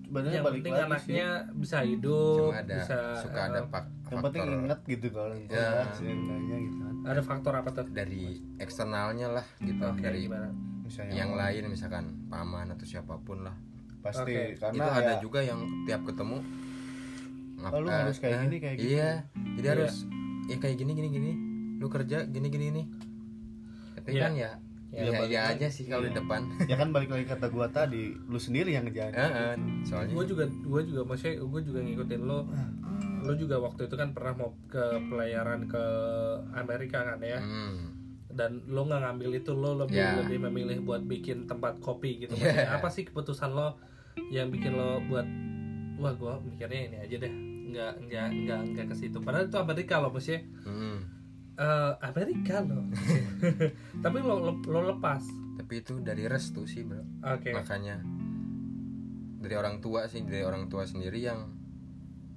Sebenarnya 0.10 0.34
yang 0.34 0.44
balik 0.44 0.58
penting 0.58 0.74
lagi 0.74 0.86
anaknya 0.86 1.28
sih 1.46 1.54
bisa 1.56 1.78
hidup 1.86 2.38
cuma 2.42 2.58
ada 2.58 2.76
bisa 2.76 2.98
suka 3.20 3.40
ada 3.44 3.60
eh, 3.60 3.66
pak 3.68 3.84
yang 4.10 4.20
penting 4.20 4.42
faktor 4.42 4.58
inget 4.60 4.80
gitu 4.88 5.08
kalau 5.12 5.36
Ya. 5.46 5.70
seenggaknya 5.92 6.56
gitu 6.60 6.78
kan 6.80 6.96
ada 7.06 7.22
faktor 7.22 7.54
apa 7.56 7.70
tuh 7.72 7.86
dari 7.88 8.24
eksternalnya 8.58 9.28
lah 9.32 9.46
gitu 9.60 9.80
Oke, 9.80 10.02
dari 10.02 10.20
gimana 10.26 10.50
misalnya 10.82 11.14
yang 11.14 11.30
orang- 11.30 11.46
lain 11.46 11.64
misalkan 11.70 12.04
paman 12.26 12.68
atau 12.68 12.84
siapa 12.84 13.14
pun 13.20 13.38
lah 13.40 13.54
pasti 14.00 14.34
Oke. 14.34 14.58
karena 14.58 14.74
itu 14.76 14.90
ada 14.98 15.12
ya, 15.12 15.20
juga 15.20 15.40
yang 15.40 15.60
tiap 15.86 16.02
ketemu 16.04 16.38
ngap- 17.60 17.72
Oh, 17.72 17.80
lu 17.80 17.88
harus 17.88 18.18
kayak 18.18 18.34
eh, 18.34 18.44
gini, 18.44 18.58
kayak 18.58 18.76
gitu. 18.76 18.88
iya 18.90 19.10
jadi 19.54 19.62
Iya. 19.64 19.74
harus 19.76 19.94
ya 20.48 20.58
kayak 20.58 20.76
gini 20.76 20.92
gini 20.92 21.10
gini 21.12 21.32
lu 21.78 21.88
kerja 21.88 22.26
gini 22.26 22.48
gini 22.48 22.66
nih 22.72 22.86
tapi 23.94 24.10
Iya. 24.12 24.22
kan 24.22 24.32
ya 24.34 24.52
Ya, 24.90 25.06
ya, 25.06 25.12
balik 25.16 25.30
lagi. 25.32 25.54
aja 25.56 25.68
sih 25.68 25.86
kalau 25.86 26.02
di 26.02 26.10
Iya. 26.10 26.18
depan 26.18 26.42
ya 26.66 26.76
kan 26.76 26.90
balik 26.90 27.10
lagi 27.10 27.26
kata 27.26 27.46
gua 27.48 27.70
tadi 27.70 28.10
lu 28.26 28.38
sendiri 28.38 28.74
yang 28.74 28.84
ngejalanin 28.84 29.16
Eh, 29.16 29.30
eh, 29.30 29.54
soalnya 29.84 30.12
gue 30.12 30.26
juga 30.28 30.44
gue 30.46 30.82
juga 30.84 31.02
maksudnya 31.04 31.36
gue 31.38 31.62
juga 31.62 31.80
ngikutin 31.80 32.22
lo 32.24 32.40
lo 33.22 33.34
juga 33.34 33.56
waktu 33.60 33.86
itu 33.86 33.96
kan 33.96 34.10
pernah 34.10 34.34
mau 34.36 34.50
ke 34.66 34.82
pelayaran 35.06 35.62
ke 35.64 35.84
Amerika 36.54 37.06
kan 37.06 37.20
ya 37.20 37.38
hmm, 37.38 37.78
dan 38.32 38.66
lo 38.66 38.82
nggak 38.84 39.02
ngambil 39.04 39.30
itu 39.36 39.52
lo 39.52 39.78
lebih 39.78 39.94
Ya. 39.96 40.18
lebih 40.18 40.42
memilih 40.42 40.82
buat 40.82 41.04
bikin 41.04 41.46
tempat 41.46 41.78
kopi 41.80 42.20
gitu 42.20 42.34
Ya. 42.34 42.50
Maksudnya 42.50 42.74
apa 42.74 42.88
sih 42.90 43.04
keputusan 43.04 43.52
lo 43.52 43.78
yang 44.28 44.50
bikin 44.50 44.74
lo 44.74 45.06
buat 45.06 45.28
wah 45.96 46.12
gue 46.12 46.34
mikirnya 46.48 46.82
ini 46.88 46.98
aja 47.00 47.16
deh 47.20 47.34
nggak 47.70 47.94
nggak 48.04 48.28
nggak 48.40 48.62
nggak 48.68 48.86
ke 48.88 48.96
situ 48.98 49.18
padahal 49.20 49.46
itu 49.46 49.54
Amerika 49.56 50.02
lo 50.02 50.10
maksudnya 50.10 50.42
hmm. 50.66 51.19
Eh, 51.60 51.92
Amerika 52.02 52.64
lo 52.64 52.88
tapi 54.04 54.18
lo, 54.20 54.36
lo 54.40 54.52
lo 54.64 54.80
lepas 54.96 55.24
tapi 55.60 55.84
itu 55.84 56.00
dari 56.00 56.24
restu 56.26 56.64
sih 56.64 56.88
bro 56.88 57.04
oke 57.20 57.52
makanya 57.52 58.00
dari 59.40 59.56
orang 59.56 59.80
tua 59.80 60.08
sih 60.08 60.24
dari 60.24 60.44
orang 60.44 60.68
tua 60.68 60.84
sendiri 60.84 61.20
yang 61.20 61.60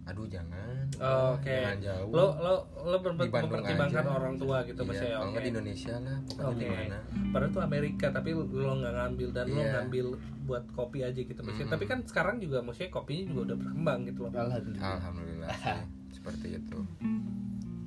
aduh 0.02 0.26
jangan 0.26 0.90
Oke. 0.98 1.46
jangan 1.46 1.78
jauh 1.78 2.10
lo 2.10 2.34
lo 2.42 2.54
lo 2.82 2.96
mempertimbangkan 2.98 4.02
orang 4.02 4.34
tua 4.34 4.66
gitu 4.66 4.82
Iya, 4.82 4.88
maksudnya 4.90 5.14
kalau 5.14 5.30
nggak 5.30 5.44
di 5.46 5.50
Indonesia 5.54 5.94
lah 6.02 6.16
pokoknya 6.26 6.50
Oke. 6.50 6.58
di 6.58 6.66
mana 6.66 6.98
Padahal 7.30 7.50
itu 7.54 7.60
Amerika 7.62 8.06
tapi 8.10 8.30
lo 8.34 8.72
nggak 8.82 8.94
ngambil 8.98 9.28
dan 9.30 9.46
lo 9.46 9.62
Iya. 9.62 9.72
ngambil 9.78 10.06
buat 10.42 10.64
kopi 10.74 11.06
aja 11.06 11.20
gitu 11.22 11.38
maksudnya. 11.38 11.70
Mm. 11.70 11.74
Tapi 11.78 11.84
kan 11.86 11.98
sekarang 12.02 12.36
juga 12.42 12.58
maksudnya 12.66 12.90
kopinya 12.90 13.24
juga 13.30 13.40
udah 13.46 13.56
berkembang 13.62 13.98
gitu 14.10 14.20
loh. 14.26 14.30
alhamdulillah 14.34 14.90
alhamdulillah 14.98 15.50
sih, 15.54 15.80
seperti 16.18 16.46
itu 16.58 16.78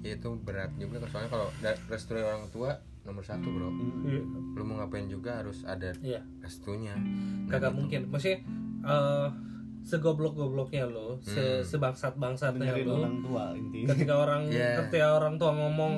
itu 0.07 0.29
berat 0.37 0.69
juga 0.75 1.01
soalnya 1.03 1.29
kalau 1.29 1.47
restu 1.85 2.13
dari 2.13 2.23
orang 2.23 2.45
tua 2.47 2.71
nomor 3.01 3.21
satu 3.21 3.47
bro 3.47 3.69
Iya. 4.03 4.21
lu 4.53 4.63
mau 4.63 4.77
ngapain 4.77 5.05
juga 5.05 5.37
harus 5.37 5.61
ada 5.63 5.93
Iya. 5.99 6.21
restunya 6.39 6.93
Kagak 7.45 7.71
Gitu. 7.71 7.77
mungkin. 7.77 8.01
Maksudnya 8.07 8.39
eh 8.83 9.27
segoblok-gobloknya 9.85 10.85
lo, 10.85 11.17
se 11.19 11.37
Hmm. 11.37 11.61
sebangsat-bangsatnya 11.63 12.57
dengerin 12.59 12.85
lo. 12.85 12.95
orang 12.99 13.15
tua 13.21 13.43
intinya 13.53 13.87
Ketika 13.93 14.13
orang 14.15 14.41
Iya. 14.51 14.71
ketika 14.81 15.07
orang 15.13 15.33
tua 15.37 15.51
ngomong 15.53 15.93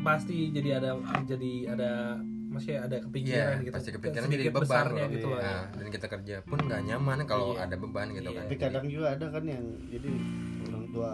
pasti 0.00 0.50
jadi 0.50 0.78
ada 0.78 0.94
jadi 1.24 1.52
ada 1.68 1.90
maksudnya 2.46 2.84
ada 2.84 2.96
kepikiran 3.00 3.58
Iya, 3.58 3.64
gitu. 3.64 3.74
pasti 3.74 3.90
kepikiran 3.90 4.28
jadi 4.28 4.44
beban 4.46 4.62
besarnya 4.62 5.04
bro. 5.04 5.14
gitu 5.14 5.26
loh. 5.26 5.40
Nah, 5.40 5.62
dan 5.72 5.86
kita 5.88 6.06
kerja 6.06 6.36
pun 6.42 6.58
nggak 6.60 6.82
nyaman 6.84 7.18
kalau 7.24 7.48
Iya. 7.50 7.64
ada 7.64 7.76
beban 7.76 8.06
gitu 8.12 8.22
Iya. 8.24 8.36
kan 8.36 8.44
tapi 8.44 8.56
kadang 8.56 8.86
juga 8.86 9.06
ada 9.10 9.26
kan 9.28 9.44
yang 9.44 9.64
jadi 9.88 10.10
orang 10.64 10.84
tua 10.92 11.10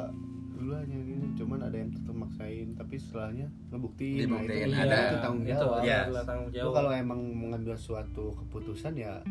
dulu 0.58 0.74
hanya 0.74 0.98
gini 0.98 1.26
cuman 1.32 1.58
ada 1.62 1.76
yang 1.76 1.88
tetap 1.88 2.12
maksain 2.12 2.74
tapi 2.74 2.94
setelahnya 2.94 3.46
ngebuktiin 3.70 4.26
nah, 4.26 4.42
itu, 4.42 4.52
itu, 4.58 4.74
ada. 4.74 4.98
itu 4.98 5.16
tanggung 5.22 5.44
Itu 5.44 5.54
jawab 5.54 5.80
Iya. 5.80 6.00
adalah 6.04 6.24
tanggung 6.26 6.50
jawab. 6.50 6.72
kalau 6.74 6.90
emang 6.92 7.20
mengambil 7.30 7.74
suatu 7.74 8.24
keputusan 8.36 8.92
ya 8.92 9.22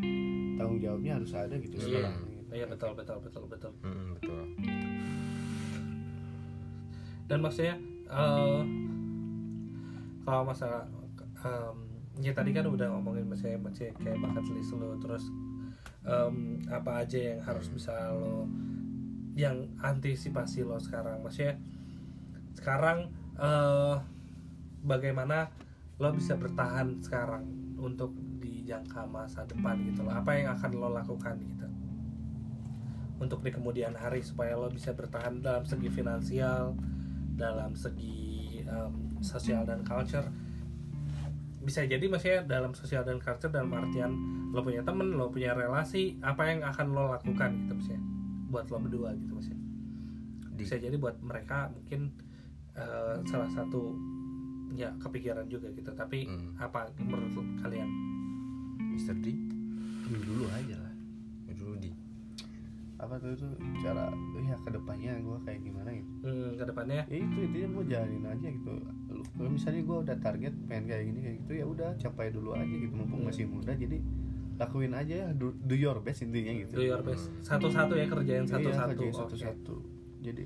tanggung 0.56 0.80
jawabnya 0.80 1.20
harus 1.20 1.32
ada 1.32 1.56
gitu 1.56 1.76
Iya. 1.78 1.84
setelahnya 2.08 2.24
gitu. 2.32 2.50
Iya 2.50 2.66
betul 2.66 2.92
betul 2.96 3.18
betul 3.20 3.44
betul. 3.46 3.72
Mm, 3.82 4.08
betul 4.16 4.42
dan 7.28 7.40
maksudnya 7.40 7.76
eh 8.08 8.62
kalau 10.24 10.44
masalah 10.44 10.88
em, 11.38 11.78
ya 12.18 12.32
tadi 12.32 12.52
kan 12.52 12.64
udah 12.66 12.88
ngomongin 12.90 13.28
maksudnya 13.28 13.60
maksudnya 13.60 13.92
kayak 13.98 14.20
bakat 14.20 14.48
list 14.50 14.72
lo 14.74 14.96
terus 14.98 15.28
em, 16.04 16.36
apa 16.68 17.04
aja 17.04 17.20
yang 17.36 17.40
harus 17.42 17.68
bisa 17.68 17.92
lo 18.14 18.48
yang 19.38 19.70
antisipasi 19.86 20.66
lo 20.66 20.82
sekarang. 20.82 21.22
Maksudnya 21.22 21.62
sekarang 22.58 23.14
eh 23.38 23.96
bagaimana 24.82 25.54
lo 26.02 26.10
bisa 26.10 26.34
bertahan 26.34 26.98
sekarang 27.06 27.46
untuk 27.78 28.18
di 28.42 28.66
jangka 28.66 29.06
masa 29.06 29.46
depan 29.46 29.78
gitu 29.86 30.02
loh? 30.02 30.18
Apa 30.18 30.34
yang 30.34 30.58
akan 30.58 30.72
lo 30.74 30.90
lakukan 30.90 31.38
gitu? 31.38 31.70
Untuk 33.22 33.46
di 33.46 33.54
kemudian 33.54 33.94
hari 33.94 34.26
supaya 34.26 34.58
lo 34.58 34.74
bisa 34.74 34.98
bertahan 34.98 35.46
dalam 35.46 35.64
segi 35.70 35.90
finansial 35.94 36.74
dalam 37.38 37.78
segi 37.78 38.66
em, 38.66 39.22
sosial 39.22 39.62
dan 39.70 39.86
culture. 39.86 40.26
Bisa 41.62 41.86
jadi 41.86 42.02
maksudnya 42.10 42.42
dalam 42.42 42.74
sosial 42.74 43.06
dan 43.06 43.22
culture 43.22 43.54
dalam 43.54 43.70
artian 43.70 44.18
lo 44.50 44.66
punya 44.66 44.82
temen 44.82 45.14
lo 45.14 45.30
punya 45.30 45.54
relasi 45.54 46.18
apa 46.26 46.50
yang 46.50 46.66
akan 46.66 46.96
lo 46.96 47.14
lakukan 47.14 47.52
gitu 47.62 47.74
maksudnya 47.78 48.17
buat 48.48 48.66
lo 48.66 48.78
berdua 48.80 49.12
gitu 49.14 49.32
maksudnya. 49.34 49.62
Di 50.50 50.56
bisa 50.58 50.76
jadi 50.76 50.96
buat 50.96 51.20
mereka 51.20 51.70
mungkin 51.70 52.10
eh, 52.74 53.16
salah 53.26 53.50
satu 53.50 53.98
ya 54.72 54.94
kepikiran 54.96 55.46
juga 55.46 55.70
gitu. 55.72 55.90
Tapi 55.92 56.26
Hmm. 56.26 56.54
apa 56.56 56.90
menurut 56.98 57.32
lo- 57.34 57.56
kalian? 57.60 57.90
Mr. 58.92 59.14
D? 59.16 59.34
Dulu 60.04 60.22
dulu 60.24 60.44
aja 60.48 60.78
lah. 60.78 60.94
Dulu 61.50 61.74
di. 61.78 61.90
Apa 62.98 63.14
tuh 63.16 63.30
itu 63.32 63.46
cara 63.80 64.10
ya 64.40 64.58
ke 64.58 64.70
depannya 64.72 65.18
gue 65.18 65.38
kayak 65.44 65.62
gimana 65.62 65.90
gitu. 65.92 66.10
Hmm, 66.24 66.50
ke 66.52 66.64
depannya? 66.66 67.02
Ya 67.06 67.18
itu 67.20 67.38
intinya 67.40 67.68
gue 67.72 67.84
jalanin 67.88 68.26
aja 68.26 68.48
gitu. 68.48 68.74
Kalau 69.32 69.50
misalnya 69.52 69.82
gue 69.82 69.98
udah 70.02 70.18
target 70.18 70.54
pengen 70.66 70.86
kayak 70.88 71.04
gini 71.06 71.20
kayak 71.22 71.38
gitu 71.40 71.52
ya 71.54 71.66
udah 71.68 71.90
capai 71.96 72.28
dulu 72.30 72.50
aja 72.54 72.66
gitu. 72.68 72.90
Mumpung 72.92 73.22
Hmm. 73.22 73.30
masih 73.30 73.46
muda 73.46 73.72
jadi 73.72 73.98
lakuin 74.58 74.92
aja 74.92 75.16
ya. 75.24 75.28
Do, 75.32 75.54
do 75.56 75.74
your 75.74 75.98
best 76.00 76.22
intinya 76.22 76.52
gitu. 76.52 76.74
Do 76.74 76.84
your 76.84 77.02
best. 77.02 77.30
Satu-satu 77.42 77.94
ya 77.94 78.06
kerjain 78.06 78.44
Iya, 78.44 78.52
satu-satu. 78.52 78.90
kerjain 78.92 79.10
Oke. 79.10 79.20
satu-satu. 79.24 79.76
Jadi 80.20 80.46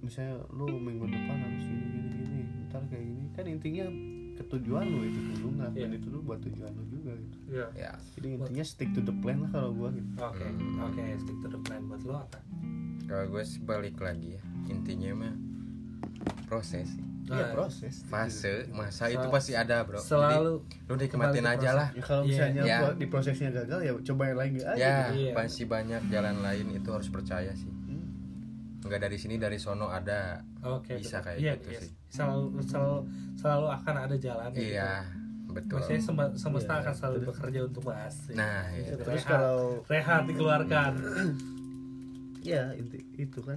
misalnya 0.00 0.34
lu 0.50 0.66
minggu 0.74 1.04
depan 1.06 1.36
harus 1.38 1.62
gini 1.62 1.84
gini 1.86 2.08
gini 2.20 2.42
ntar 2.66 2.82
kayak 2.88 3.04
gini. 3.04 3.24
Kan 3.30 3.44
intinya 3.46 3.86
ketujuan 4.34 4.84
lu 4.84 5.00
itu 5.02 5.20
dulu 5.30 5.48
ngelakuin 5.54 5.78
Iya. 5.86 5.94
itu 5.94 6.06
dulu 6.06 6.20
buat 6.24 6.40
tujuan 6.40 6.72
lu 6.72 6.84
juga 6.90 7.12
gitu. 7.14 7.36
Iya. 7.48 7.66
ya. 7.74 7.92
Jadi 8.16 8.26
intinya 8.34 8.64
stick 8.64 8.90
to 8.90 9.00
the 9.00 9.14
plan 9.14 9.38
lah 9.38 9.50
kalau 9.50 9.70
gua 9.70 9.88
gitu. 9.90 10.08
Oke 10.18 10.42
Hmm. 10.42 10.82
oke 10.82 11.02
stick 11.18 11.38
to 11.38 11.48
the 11.48 11.60
plan 11.60 11.82
buat 11.86 12.02
lo 12.02 12.14
apa? 12.18 12.40
Kalau 13.04 13.24
gue 13.28 13.44
sih 13.44 13.60
balik 13.60 14.00
lagi 14.00 14.34
ya. 14.34 14.42
Intinya 14.66 15.12
mah 15.14 15.34
proses 16.46 16.88
sih. 16.90 17.04
Iya 17.24 17.40
Nah, 17.40 17.50
proses 17.50 17.94
fase 18.04 18.68
masa 18.70 19.08
Sel- 19.08 19.16
itu 19.16 19.26
pasti 19.28 19.52
ada 19.52 19.80
bro 19.80 19.96
selalu 19.96 20.60
Jadi, 20.60 20.84
lu 20.84 20.94
nikmatin 20.94 21.46
aja 21.46 21.70
lah 21.72 21.88
ya 21.90 22.02
kalau 22.02 22.20
Iya. 22.20 22.28
misalnya 22.28 22.62
Iya. 22.62 22.76
gua 22.78 22.90
di 22.94 23.06
prosesnya 23.06 23.48
gagal 23.50 23.80
ya 23.80 23.92
coba 24.04 24.22
yang 24.26 24.38
lain 24.38 24.52
aja 24.56 24.74
ya 24.74 24.96
gitu. 25.08 25.16
Iya. 25.18 25.32
masih 25.34 25.64
banyak 25.66 26.02
jalan 26.06 26.36
lain 26.38 26.66
itu 26.70 26.88
harus 26.90 27.08
percaya 27.08 27.52
sih 27.52 27.72
Hmm. 27.88 28.04
nggak 28.82 29.00
dari 29.00 29.16
sini 29.16 29.34
dari 29.36 29.56
sono 29.56 29.88
ada 29.88 30.44
oke 30.60 30.92
Bisa 30.94 31.18
betul. 31.18 31.24
kayak 31.24 31.38
Iya, 31.40 31.52
gitu 31.56 31.68
iya. 31.70 31.80
sih. 31.80 31.92
selalu 32.10 32.44
selalu 32.62 32.96
selalu 33.34 33.66
akan 33.72 33.94
ada 33.98 34.16
jalan 34.16 34.50
iya 34.52 34.90
betul 35.46 35.76
Maksudnya 35.78 36.02
sem- 36.02 36.34
semesta 36.36 36.72
Iya, 36.72 36.80
akan 36.82 36.94
selalu 36.94 37.18
bekerja 37.24 37.60
untuk 37.62 37.82
mas 37.84 38.16
nah 38.30 38.68
iya. 38.68 38.84
Gitu. 38.84 39.00
terus 39.00 39.22
Rehat. 39.22 39.32
kalau 39.32 39.58
rehat 39.86 40.22
dikeluarkan 40.26 40.92
ya 42.44 42.68
inti 42.74 43.00
itu 43.16 43.40
kan 43.40 43.56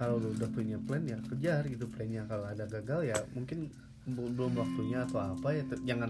kalau 0.00 0.16
lu 0.16 0.32
udah 0.32 0.48
punya 0.48 0.80
plan 0.80 1.04
ya 1.04 1.20
kejar 1.22 1.60
gitu 1.66 1.84
plannya 1.86 2.24
kalau 2.24 2.46
ada 2.46 2.64
gagal 2.64 3.04
ya 3.04 3.16
mungkin 3.30 3.68
belum 4.06 4.56
waktunya 4.56 5.04
atau 5.04 5.20
apa 5.20 5.52
ya 5.52 5.62
jangan 5.84 6.08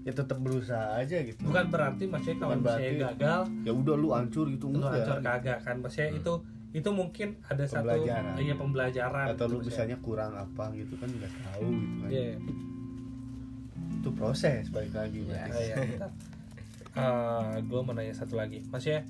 ya 0.00 0.12
tetap 0.12 0.38
berusaha 0.38 0.96
aja 0.96 1.18
gitu 1.20 1.42
bukan 1.42 1.66
berarti 1.68 2.06
maksudnya 2.06 2.38
kalau 2.38 2.54
Bukan 2.54 2.64
misalnya 2.64 2.86
berarti- 2.88 3.02
gagal 3.02 3.40
ya 3.60 3.72
udah 3.74 3.94
lu 3.96 4.08
hancur 4.10 4.46
gitu 4.48 4.64
lu 4.64 4.78
enggak 4.78 4.92
hancur 4.96 5.16
kagak 5.20 5.58
kan 5.60 5.76
maksudnya 5.76 6.08
Hmm. 6.08 6.20
itu 6.20 6.32
itu 6.70 6.90
mungkin 6.90 7.28
ada 7.44 7.64
satu 7.64 7.82
Pembelajaran. 7.82 8.34
iya 8.38 8.54
pembelajaran 8.54 9.26
atau 9.28 9.44
gitu 9.44 9.52
lu 9.52 9.66
misalnya 9.66 9.96
kurang 9.98 10.32
apa 10.32 10.64
gitu 10.72 10.94
kan 10.96 11.08
nggak 11.10 11.32
tahu 11.36 11.66
gitu 11.68 11.94
kan 11.98 12.08
Iya. 12.08 12.32
itu 13.92 14.08
proses 14.12 14.64
balik 14.68 14.94
lagi 14.94 15.18
Iya. 15.18 15.28
berarti 15.28 15.50
Ah, 15.50 15.60
iya, 15.60 15.74
bentar. 15.90 16.10
gue 17.60 17.80
mau 17.80 17.92
nanya 17.92 18.14
satu 18.14 18.34
lagi 18.34 18.62
maksudnya 18.64 19.02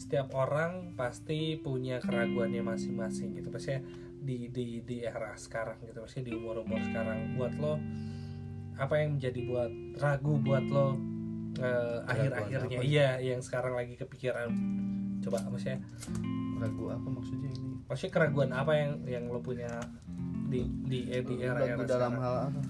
setiap 0.00 0.32
orang 0.32 0.96
pasti 0.96 1.60
punya 1.60 2.00
keraguannya 2.00 2.64
masing-masing 2.64 3.36
gitu. 3.36 3.52
Maksudnya 3.52 3.84
di 4.20 4.48
di 4.48 4.80
di 4.80 5.04
era 5.04 5.36
sekarang 5.36 5.76
gitu 5.84 6.00
maksudnya 6.00 6.32
di 6.32 6.32
umur 6.40 6.64
umur 6.64 6.80
sekarang. 6.80 7.36
Buat 7.36 7.52
lo 7.60 7.76
apa 8.80 8.94
yang 8.96 9.20
menjadi 9.20 9.40
buat 9.44 9.72
ragu 10.00 10.40
buat 10.40 10.64
lo 10.72 10.96
eh, 11.60 11.98
akhir-akhirnya? 12.08 12.80
apa? 12.80 12.88
iya 12.88 13.08
yang 13.20 13.44
sekarang 13.44 13.76
lagi 13.76 14.00
kepikiran. 14.00 14.48
Coba 15.20 15.44
maksudnya 15.52 15.84
ragu 16.56 16.84
apa 16.88 17.08
maksudnya 17.12 17.50
ini? 17.52 17.84
maksudnya 17.84 18.12
keraguan 18.16 18.50
apa 18.56 18.72
yang 18.72 18.92
yang 19.04 19.24
lo 19.28 19.44
punya 19.44 19.68
di 20.48 20.64
di 20.88 21.12
eh, 21.12 21.20
di 21.20 21.44
era 21.44 21.60
era 21.60 21.76
dalam 21.84 22.16
sekarang? 22.16 22.24
hal 22.24 22.34
apa? 22.48 22.60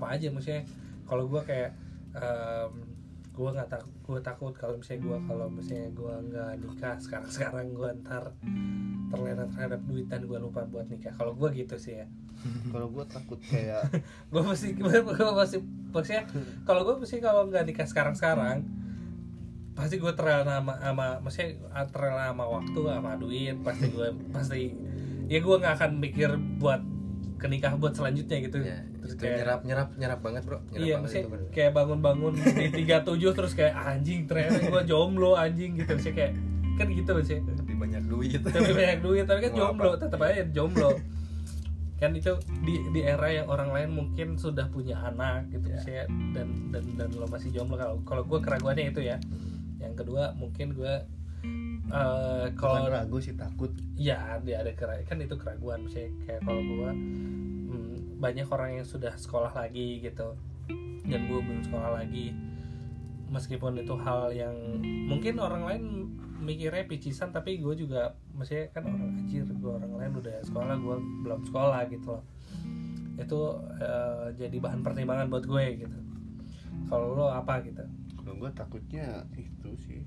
Apa 0.00 0.06
aja 0.16 0.26
maksudnya? 0.32 0.64
Kalau 1.04 1.28
gue 1.28 1.42
kayak 1.44 1.76
gue 3.30 3.48
nggak 3.48 3.68
tak 3.70 3.82
gue 3.86 4.18
takut 4.20 4.52
kalau 4.52 4.76
misalnya 4.76 5.00
gue 5.06 5.18
kalau 5.30 5.46
misalnya 5.48 5.88
gue 5.94 6.14
nggak 6.28 6.50
nikah 6.60 6.96
sekarang 6.98 7.30
sekarang 7.30 7.66
gue 7.72 7.88
ntar 8.04 8.34
terlena 9.10 9.44
terhadap 9.50 9.80
duit 9.86 10.06
dan 10.06 10.22
gue 10.26 10.38
lupa 10.38 10.62
buat 10.66 10.86
nikah. 10.86 11.14
Kalau 11.14 11.34
gue 11.34 11.48
gitu 11.54 11.74
sih 11.78 12.02
ya. 12.02 12.06
Kalau 12.72 12.88
gua 12.88 13.04
takut 13.04 13.36
kayak 13.36 13.84
gue 14.32 14.42
mesti 14.42 14.72
gue 14.72 14.88
masih 15.36 15.60
maksudnya 15.92 16.24
kalau 16.64 16.88
gue 16.88 16.96
mesti 17.04 17.20
kalau 17.20 17.44
nggak 17.50 17.68
nikah 17.68 17.84
sekarang 17.84 18.16
sekarang 18.16 18.64
pasti 19.76 19.96
gue 20.00 20.12
terlena 20.12 20.60
sama, 20.60 20.74
sama 20.80 21.06
maksudnya 21.20 21.56
terlena 21.88 22.32
sama 22.32 22.44
waktu 22.48 22.80
sama 22.80 23.12
duit 23.20 23.56
pasti 23.60 23.86
gue 23.92 24.08
pasti 24.32 24.62
ya 25.28 25.38
gue 25.40 25.56
nggak 25.56 25.74
akan 25.78 25.90
mikir 26.00 26.30
buat 26.58 26.80
ke 27.40 27.48
nikah 27.48 27.72
buat 27.74 27.92
selanjutnya 27.92 28.36
gitu. 28.42 28.60
Ya 28.60 28.84
Terus 29.00 29.12
itu 29.12 29.22
kayak- 29.22 29.38
nyerap 29.40 29.60
nyerap 29.64 29.88
nyerap 29.96 30.20
banget 30.20 30.42
bro. 30.44 30.58
Nyerap 30.68 30.76
iya 30.78 30.94
banget 30.98 31.24
itu 31.24 31.28
kayak 31.50 31.72
bangun-bangun 31.72 32.32
di 32.60 32.84
37 32.84 33.08
terus 33.32 33.52
kayak 33.54 33.74
anjing 33.74 34.20
ternyata 34.24 34.60
gue 34.60 34.82
jomblo 34.84 35.32
anjing 35.34 35.74
gitu. 35.74 35.90
Maksudnya 35.90 36.14
kayak 36.14 36.32
kan 36.76 36.86
gitu 36.86 37.10
maksudnya. 37.10 37.42
Lebih 37.56 37.76
banyak 37.78 38.02
duit. 38.06 38.40
Tapi 38.42 38.70
banyak 38.70 39.00
duit 39.00 39.24
tapi 39.24 39.40
kan 39.40 39.50
Mau 39.50 39.58
jomblo 39.58 39.90
apa? 39.90 39.98
tetap 39.98 40.20
aja 40.22 40.44
jomblo. 40.46 40.90
Kan 41.96 42.10
itu 42.14 42.32
di 42.62 42.80
di 42.92 43.00
era 43.02 43.28
yang 43.28 43.44
orang 43.46 43.68
lain 43.70 43.90
mungkin 43.90 44.32
sudah 44.34 44.68
punya 44.68 44.96
anak 45.02 45.48
gitu 45.50 45.64
Ya. 45.66 45.72
maksudnya 45.74 46.04
dan 46.32 46.48
dan 46.70 46.84
dan 46.96 47.08
lo 47.12 47.24
masih 47.24 47.48
jomblo. 47.50 47.74
Kalau 47.74 48.00
kalau 48.02 48.22
gue 48.22 48.38
keraguannya 48.38 48.88
itu 48.88 49.00
ya. 49.02 49.16
Yang 49.76 49.94
kedua 49.98 50.32
mungkin 50.34 50.72
gue 50.72 50.94
eh 51.90 52.46
bukan 52.54 52.58
kalau 52.58 52.86
ragu 52.86 53.18
sih 53.18 53.34
takut. 53.34 53.74
Ya 53.98 54.38
dia 54.40 54.62
ada 54.62 54.72
kera 54.72 55.02
kan 55.04 55.18
itu 55.18 55.34
keraguan 55.34 55.84
misalnya 55.84 56.10
kayak 56.24 56.40
kalau 56.46 56.62
gua 56.62 56.90
hmm, 56.94 58.22
banyak 58.22 58.46
orang 58.48 58.70
yang 58.80 58.86
sudah 58.86 59.12
sekolah 59.18 59.52
lagi 59.52 60.00
gitu 60.00 60.38
dan 61.06 61.20
gua 61.26 61.40
belum 61.42 61.60
sekolah 61.66 61.90
lagi. 62.02 62.32
Meskipun 63.30 63.78
itu 63.78 63.94
hal 63.94 64.34
yang 64.34 64.54
mungkin 65.06 65.38
orang 65.38 65.62
lain 65.62 65.84
mikirnya 66.40 66.88
picisan 66.88 67.30
tapi 67.30 67.60
gue 67.60 67.76
juga 67.76 68.16
maksudnya 68.32 68.72
kan 68.74 68.88
orang 68.90 69.12
anjir 69.12 69.44
gue 69.44 69.70
orang 69.70 69.92
lain 69.92 70.12
udah 70.18 70.36
sekolah 70.42 70.74
gue 70.80 70.96
belum 71.22 71.40
sekolah 71.46 71.80
gitu 71.94 72.16
loh. 72.16 72.24
Itu 73.20 73.40
eh, 73.78 74.34
jadi 74.34 74.56
bahan 74.58 74.82
pertimbangan 74.82 75.30
buat 75.30 75.46
gue 75.46 75.64
gitu. 75.78 75.98
Kalau 76.90 77.14
lo 77.14 77.30
apa 77.30 77.62
gitu? 77.62 77.86
Kalau 78.18 78.34
gua 78.34 78.50
takutnya 78.50 79.22
itu 79.38 79.70
sih 79.78 80.02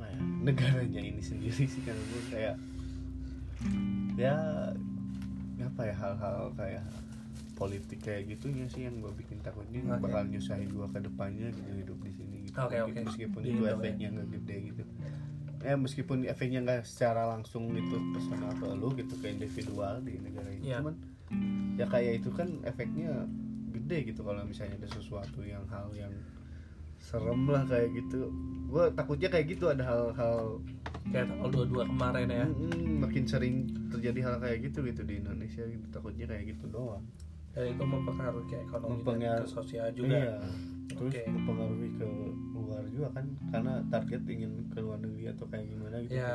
apa 0.00 0.08
ya 0.08 0.18
negaranya 0.40 1.00
ini 1.04 1.20
sendiri 1.20 1.68
sih 1.68 1.82
kan 1.84 1.92
gua 1.94 2.22
kayak 2.28 2.56
ya 4.16 4.34
apa 5.60 5.82
ya 5.84 5.94
hal-hal 5.94 6.38
kayak 6.56 6.84
politik 7.54 8.00
kayak 8.00 8.24
gitunya 8.26 8.64
sih 8.66 8.88
yang 8.88 8.96
gue 8.98 9.12
bikin 9.12 9.36
takutnya 9.44 9.84
Oke. 9.86 10.00
bakal 10.00 10.24
nyusahin 10.24 10.72
gua 10.72 10.88
ke 10.88 10.98
depannya 10.98 11.52
gitu 11.52 11.70
hidup 11.76 11.98
di 12.00 12.12
sini 12.16 12.36
gitu 12.48 12.56
Mungkin 12.56 12.80
oke. 12.88 13.00
meskipun 13.04 13.40
Di 13.44 13.50
itu 13.50 13.62
ya. 13.62 13.72
efeknya 13.76 14.08
nggak 14.10 14.28
gede 14.32 14.56
gitu 14.66 14.82
ya 15.60 15.74
meskipun 15.76 16.18
efeknya 16.24 16.60
nggak 16.64 16.80
secara 16.88 17.28
langsung 17.28 17.68
itu 17.70 17.96
personal 18.16 18.56
ke 18.56 18.64
lu 18.72 18.88
gitu 18.96 19.12
ke 19.20 19.28
individual 19.28 20.00
di 20.00 20.16
negara 20.16 20.48
ini 20.48 20.72
Iya. 20.72 20.80
cuman 20.80 20.94
ya 21.76 21.84
kayak 21.86 22.24
itu 22.24 22.30
kan 22.32 22.48
efeknya 22.64 23.28
gede 23.70 23.98
gitu 24.08 24.24
kalau 24.24 24.40
misalnya 24.42 24.80
ada 24.80 24.88
sesuatu 24.88 25.44
yang 25.44 25.60
hal 25.68 25.92
yang 25.92 26.10
serem 27.10 27.42
lah 27.44 27.66
kayak 27.66 27.90
gitu. 27.92 28.30
Gue 28.64 28.86
takutnya 28.92 29.26
kayak 29.26 29.46
gitu 29.48 29.66
ada 29.66 29.82
hal-hal 29.82 30.62
kayak 31.04 31.26
tanggal 31.26 31.50
22 31.50 31.90
kemarin 31.90 32.28
ya. 32.28 32.46
Mm, 32.46 33.02
makin 33.02 33.24
sering 33.24 33.54
terjadi 33.90 34.20
hal 34.22 34.36
kayak 34.38 34.58
gitu 34.64 34.78
gitu 34.84 35.02
di 35.02 35.18
Indonesia 35.18 35.64
gitu. 35.64 35.86
Takutnya 35.90 36.24
kayak 36.24 36.44
gitu 36.48 36.70
doang. 36.70 37.02
Dan 37.50 37.66
itu 37.68 37.82
mempengaruhi 37.82 38.46
ke 38.46 38.56
ekonomi 38.62 38.86
dan 38.86 38.98
Mempengaruhi- 39.02 39.42
ke 39.42 39.50
sosial 39.50 39.86
juga. 39.90 40.14
iya. 40.14 40.38
Terus 40.88 41.10
Oke. 41.12 41.22
mempengaruhi 41.24 41.90
ke 41.92 42.06
luar 42.52 42.82
juga 42.86 43.08
kan. 43.10 43.26
Karena 43.48 43.72
target 43.88 44.22
ingin 44.24 44.52
ke 44.68 44.78
luar 44.78 44.98
negeri 44.98 45.24
atau 45.28 45.46
kayak 45.46 45.66
gimana 45.66 45.96
gitu. 46.00 46.14
Ya 46.14 46.34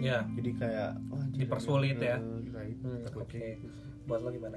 ya 0.00 0.18
jadi 0.30 0.50
kayak 0.54 0.90
wah, 1.06 1.20
anjir, 1.20 1.38
Dipersulit 1.38 1.96
ya. 1.98 2.16
eh, 2.16 2.40
kayak 2.48 2.68
gitu, 2.70 2.86
Hmm, 2.86 3.04
oke. 3.14 3.28
gitu 3.28 3.66
sih. 3.68 3.70
buat 4.04 4.20
lo 4.20 4.28
gimana? 4.30 4.56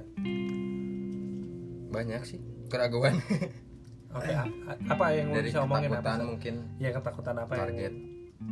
Banyak 1.90 2.22
sih 2.22 2.40
keraguan 2.68 3.16
oke 4.10 4.32
a- 4.32 4.50
apa 4.88 5.04
yang 5.10 5.26
lo 5.28 5.34
dari 5.34 5.48
bisa 5.48 5.60
omongin 5.62 5.90
apa 5.90 6.12
mungkin 6.22 6.54
ya 6.76 6.90
ketakutan 6.90 7.36
apa 7.36 7.52
target 7.54 7.92
yang 7.92 7.96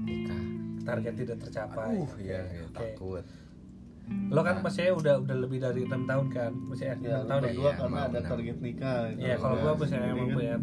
nikah 0.02 0.40
target 0.82 1.14
tidak 1.16 1.36
tercapai 1.40 1.96
Oke, 1.98 2.20
ya, 2.22 2.40
ya, 2.44 2.62
oke. 2.62 2.74
takut 2.74 3.24
lo 4.28 4.40
kan 4.40 4.54
Nah. 4.54 4.62
maksudnya 4.62 4.92
udah 4.92 5.14
udah 5.18 5.36
lebih 5.36 5.58
dari 5.58 5.80
enam 5.82 6.02
tahun 6.04 6.26
kan 6.30 6.52
maksudnya 6.54 6.94
ya 6.96 7.16
enam 7.16 7.26
tahun 7.26 7.40
ya 7.40 7.44
berdua 7.44 7.64
ya? 7.64 7.74
karena 7.76 7.96
Iya, 7.96 8.06
ada 8.06 8.20
target 8.22 8.56
nikah 8.60 8.98
gitu. 9.08 9.18
Iya, 9.20 9.34
kalau 9.36 9.54
gua 9.56 9.66
Ya, 9.66 9.82
sendiri 9.82 10.06
emang 10.08 10.18
kan. 10.22 10.36
punya 10.36 10.54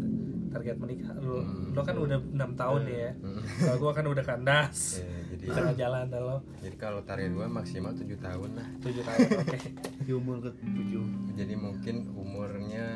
target 0.46 0.76
menikah, 0.78 1.14
lo, 1.18 1.36
Hmm. 1.36 1.68
lo 1.68 1.80
kan 1.82 1.96
udah 1.98 2.18
enam 2.30 2.50
tahun 2.54 2.80
nih 2.84 2.96
ya. 2.96 3.10
Hmm. 3.18 3.40
Kalau 3.58 3.76
gua 3.76 3.92
kan 3.92 4.04
udah 4.06 4.24
kandas, 4.24 4.78
Ya, 4.96 5.04
jadi 5.28 5.42
di 5.42 5.48
tengah 5.50 5.74
jalan 5.76 6.04
dah 6.08 6.20
lo 6.22 6.36
jadi 6.56 6.76
kalau 6.78 7.00
target 7.02 7.30
gue 7.30 7.46
maksimal 7.50 7.92
7 7.92 8.16
tahun 8.16 8.50
lah 8.54 8.68
tujuh 8.80 9.02
tahun, 9.02 9.28
oke. 9.36 9.58
di 10.00 10.12
umur 10.14 10.36
ke 10.40 10.50
tujuh 10.56 11.04
jadi 11.34 11.54
mungkin 11.54 11.94
umurnya 12.14 12.86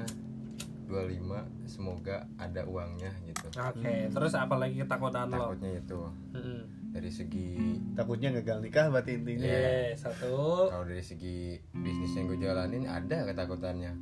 25 0.89 1.21
semoga 1.65 2.17
ada 2.35 2.65
uangnya 2.65 3.13
gitu. 3.23 3.47
Oke, 3.53 4.09
terus 4.09 4.33
apa 4.33 4.55
lagi 4.55 4.77
ketakutan 4.79 5.29
lo? 5.29 5.53
takutnya 5.53 5.71
itu. 5.77 6.01
Hmm. 6.33 6.63
dari 6.89 7.13
segi 7.13 7.49
takutnya 7.93 8.33
gagal 8.33 8.59
nikah 8.61 8.89
berarti 8.89 9.13
intinya. 9.15 9.45
Iya, 9.45 9.93
satu. 9.95 10.67
kalau 10.67 10.83
dari 10.83 11.01
segi 11.01 11.37
bisnis 11.71 12.17
yang 12.17 12.27
gue 12.27 12.41
jalanin 12.41 12.85
ada 12.85 13.23
ketakutannya. 13.25 13.93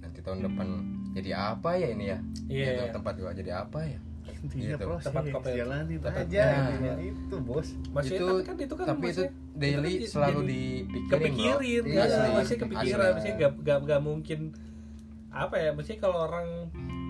Nanti 0.00 0.18
tahun 0.20 0.40
depan 0.40 0.66
jadi 1.12 1.30
apa 1.34 1.74
ya 1.74 1.88
ini 1.90 2.04
ya? 2.06 2.18
Iya. 2.46 2.66
Gitu, 2.70 2.84
tempat 2.94 3.14
gue 3.16 3.32
jadi 3.36 3.52
apa 3.58 3.82
ya? 3.82 3.98
Intinya 4.40 4.68
Gitu. 4.70 4.84
proses 4.86 5.04
Tempat 5.04 5.24
kopi- 5.28 5.52
jalanin 5.52 5.98
tempat- 5.98 6.24
aja 6.24 6.44
Nah. 6.78 6.96
itu 7.02 7.36
bos. 7.42 7.68
Maksudnya 7.90 8.16
itu 8.16 8.24
tapi 8.30 8.40
kan? 8.40 8.54
Itu 8.56 8.74
kan 8.76 8.86
tapi 8.86 9.06
itu 9.10 9.22
daily 9.52 9.92
itu 9.92 10.00
kan 10.00 10.12
selalu 10.14 10.40
dipikirin 10.46 11.10
kepikirin. 11.10 11.82
Ya, 11.84 12.04
masih 12.32 12.56
kepikiran, 12.56 13.02
Asli. 13.02 13.12
maksudnya 13.12 13.34
gak, 13.36 13.52
gak, 13.60 13.78
gak 13.84 14.00
mungkin 14.00 14.40
apa 15.30 15.54
ya, 15.56 15.70
maksudnya 15.70 16.00
kalau 16.00 16.26
orang 16.26 16.46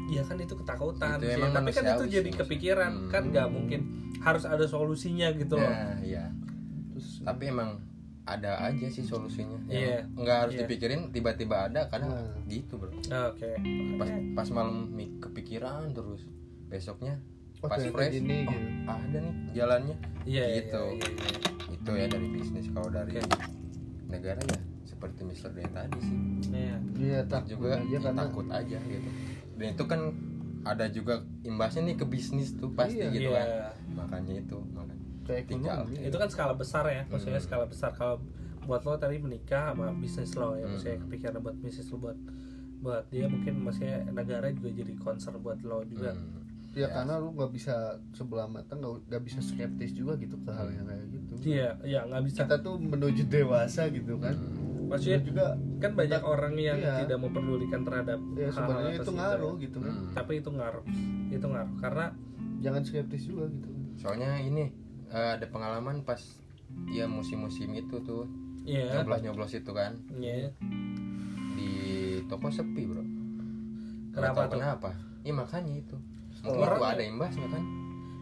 ya 0.07 0.23
kan 0.23 0.37
itu 0.37 0.55
ketakutan, 0.55 1.16
Itu 1.16 1.27
emang 1.31 1.51
tapi 1.53 1.71
kan 1.71 1.85
itu 1.89 2.05
jadi 2.11 2.29
sih, 2.29 2.37
kepikiran, 2.37 2.91
maksudnya. 2.91 3.11
kan 3.11 3.23
Hmm. 3.23 3.33
gak 3.33 3.49
mungkin 3.49 3.81
harus 4.21 4.45
ada 4.45 4.64
solusinya 4.64 5.33
gitu 5.33 5.55
loh. 5.55 5.64
nah 5.64 5.97
iya 6.01 6.29
terus 6.91 7.23
tapi 7.23 7.49
emang 7.49 7.81
ada 8.23 8.61
aja 8.61 8.87
sih 8.87 9.01
solusinya 9.01 9.57
yang 9.64 9.81
Iya. 9.81 9.99
nggak 10.12 10.37
harus 10.39 10.55
Iya. 10.55 10.61
dipikirin 10.62 11.01
tiba-tiba 11.09 11.57
ada 11.64 11.89
karena 11.89 12.21
Nah. 12.21 12.45
gitu 12.45 12.77
bro 12.77 12.93
Oke. 12.93 13.51
pas 13.97 14.11
pas 14.37 14.49
malam 14.53 14.93
kepikiran 15.18 15.91
terus 15.91 16.29
besoknya 16.66 17.16
Oh, 17.61 17.68
pas 17.68 17.77
fresh 17.79 18.12
gini, 18.14 18.43
oh, 18.43 18.53
gitu. 18.53 18.68
ada 18.87 19.18
nih 19.21 19.35
jalannya 19.53 19.97
Iya, 20.25 20.45
iya, 20.45 20.57
gitu 20.59 20.85
iya, 20.91 21.09
iya. 21.09 21.41
itu 21.71 21.91
ya 21.93 22.07
dari 22.07 22.29
bisnis 22.31 22.66
kalau 22.68 22.89
dari 22.89 23.12
Oke. 23.14 23.25
negara 24.07 24.41
ya 24.43 24.59
seperti 25.01 25.20
Mr. 25.24 25.51
Day 25.51 25.64
tadi 25.66 25.98
sih 25.98 26.16
Iya. 26.53 26.76
iya 26.94 27.20
takut 27.24 27.48
takut 27.48 27.48
juga 27.57 27.68
aja 27.72 27.88
ya, 27.88 27.98
karena 27.98 28.20
takut 28.20 28.46
aja 28.53 28.78
gitu 28.78 29.09
dan 29.57 29.66
itu 29.72 29.84
kan 29.86 30.01
ada 30.61 30.84
juga 30.86 31.14
imbasnya 31.40 31.82
nih 31.82 31.96
ke 31.96 32.05
bisnis 32.05 32.53
tuh 32.53 32.68
pasti 32.70 33.01
Iya. 33.01 33.09
gitu 33.11 33.32
Iya. 33.32 33.40
kan 33.40 33.48
makanya 33.96 34.34
itu 34.36 34.57
makanya 34.70 34.98
tinggal. 35.46 35.86
Itu 35.88 36.18
kan 36.18 36.26
skala 36.26 36.53
besar 36.53 36.82
ya, 36.84 37.07
maksudnya 37.07 37.38
Hmm. 37.38 37.46
skala 37.46 37.64
besar 37.64 37.94
kalau 37.94 38.18
buat 38.61 38.82
lo 38.82 38.98
tadi 38.98 39.14
menikah 39.16 39.70
sama 39.70 39.94
bisnis 39.94 40.34
lo 40.34 40.53
ya, 40.53 40.66
Hmm. 40.66 40.74
maksudnya 40.74 40.98
kepikiran 41.01 41.38
buat 41.38 41.57
bisnis 41.57 41.86
lo 41.86 41.96
buat 41.98 42.18
buat 42.80 43.05
dia 43.09 43.24
mungkin 43.24 43.62
maksudnya 43.62 44.11
negara 44.11 44.51
juga 44.51 44.68
jadi 44.74 44.92
concern 44.98 45.38
buat 45.38 45.62
lo 45.62 45.80
juga. 45.86 46.12
Hmm. 46.12 46.42
ya 46.70 46.86
karena 46.86 47.18
lu 47.18 47.34
nggak 47.34 47.51
bisa 47.51 47.74
sebelah 48.11 48.46
mata 48.46 48.74
nggak 48.74 49.07
nggak 49.07 49.22
bisa 49.22 49.38
skeptis 49.40 49.90
juga 49.90 50.14
gitu 50.16 50.38
ke 50.38 50.51
hal 50.51 50.70
yang 50.70 50.86
kayak 50.86 51.07
gitu 51.09 51.32
Iya, 51.44 51.68
iya 51.82 52.01
nggak 52.07 52.22
bisa. 52.26 52.38
kita 52.40 52.57
tuh 52.59 52.78
menuju 52.78 53.22
dewasa 53.26 53.90
gitu 53.90 54.14
kan 54.18 54.34
Hmm. 54.34 54.70
Maksudnya 54.91 55.18
Dan 55.18 55.26
juga. 55.26 55.45
kan 55.78 55.91
banyak 55.95 56.18
kita- 56.18 56.28
orang 56.28 56.55
yang 56.57 56.78
iya. 56.78 56.95
tidak 57.01 57.18
memperdulikan 57.20 57.80
terhadap 57.80 58.18
ya 58.32 58.43
hal-hal 58.43 58.53
sebenarnya 58.53 58.93
itu 58.93 59.07
ya. 59.07 59.16
ngaruh 59.16 59.55
gitu. 59.57 59.76
Kan 59.78 59.93
Hmm. 59.93 60.12
Tapi 60.12 60.32
itu 60.36 60.51
ngaruh, 60.51 60.84
itu 61.30 61.47
ngaruh. 61.47 61.74
Karena 61.78 62.07
jangan 62.59 62.82
skeptis 62.82 63.22
juga 63.24 63.45
gitu. 63.49 63.68
Soalnya 63.97 64.30
ini 64.36 64.64
eh, 65.09 65.30
ada 65.34 65.47
pengalaman 65.47 66.03
pas 66.03 66.18
ya 66.88 67.07
musim-musim 67.07 67.70
itu 67.72 67.97
tuh. 68.01 68.26
Iya, 68.61 68.93
nyoblos-nyoblos 68.93 69.55
itu 69.55 69.70
kan. 69.70 69.95
Iya. 70.12 70.53
di 71.53 71.70
toko 72.24 72.49
sepi 72.49 72.82
bro. 72.84 73.05
Kenapa 74.11 74.49
tuh? 74.49 74.57
kenapa. 74.57 74.91
Ya 75.20 75.32
makanya 75.32 75.76
itu. 75.76 75.97
Mungkin 76.41 76.57
Orang- 76.59 76.78
itu 76.78 76.86
ada 76.88 77.03
imbasnya 77.05 77.47
kan? 77.49 77.62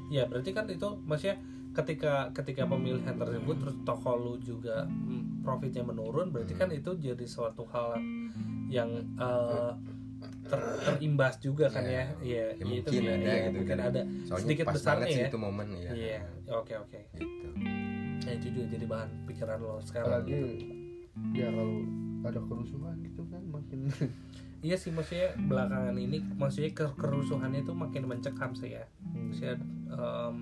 Ya 0.08 0.22
berarti 0.24 0.50
kan 0.50 0.66
itu 0.66 0.88
maksudnya 1.04 1.36
ketika 1.70 2.32
ketika 2.32 2.64
pemilihan 2.64 3.14
tersebut 3.14 3.56
terus 3.58 3.76
toko 3.82 4.12
lu 4.14 4.34
juga 4.38 4.84
mm, 4.84 5.40
profitnya 5.40 5.82
menurun 5.82 6.28
berarti 6.28 6.52
kan 6.52 6.68
itu 6.68 6.90
jadi 6.94 7.24
suatu 7.24 7.62
hal 7.66 8.00
yang 8.68 8.90
eh, 9.14 9.72
ter- 10.44 10.76
terimbas 10.82 11.38
juga 11.38 11.68
kan 11.68 11.84
ya. 11.84 11.92
Ya, 11.92 12.04
Iya 12.18 12.44
ya 12.50 12.52
itu 12.52 12.64
mungkin 12.66 13.00
ya, 13.00 13.12
ada 13.14 13.22
iya, 13.22 13.36
gitu 13.38 13.56
mungkin 13.56 13.78
kan. 13.78 13.86
ada 13.86 14.00
soalnya 14.24 14.44
sedikit 14.44 14.64
pas 14.64 14.74
besarnya 14.74 15.06
ya. 15.08 15.26
itu 15.26 15.38
momen 15.38 15.66
ya. 15.72 15.90
Iya 15.92 16.18
oke 16.50 16.74
oke. 16.78 17.00
Gitu. 17.14 17.48
Nah 18.18 18.32
itu 18.34 18.46
juga 18.50 18.66
jadi 18.68 18.84
bahan 18.84 19.10
pikiran 19.24 19.58
lo 19.58 19.76
sekarang 19.80 20.06
apalagi 20.08 20.40
ya 21.32 21.48
kalau 21.48 21.80
ada 22.20 22.40
kerusuhan 22.42 22.96
gitu 23.00 23.22
kan 23.26 23.42
makin 23.46 23.78
iya 24.66 24.74
sih 24.74 24.90
maksudnya 24.90 25.38
belakangan 25.38 25.94
ini 25.94 26.18
maksudnya 26.34 26.74
ke- 26.74 26.96
kerusuhannya 26.98 27.62
itu 27.62 27.72
makin 27.72 28.02
mencekam 28.04 28.50
sih 28.52 28.74
ya. 28.74 28.84
Maksudnya 29.08 29.54
em, 29.88 30.34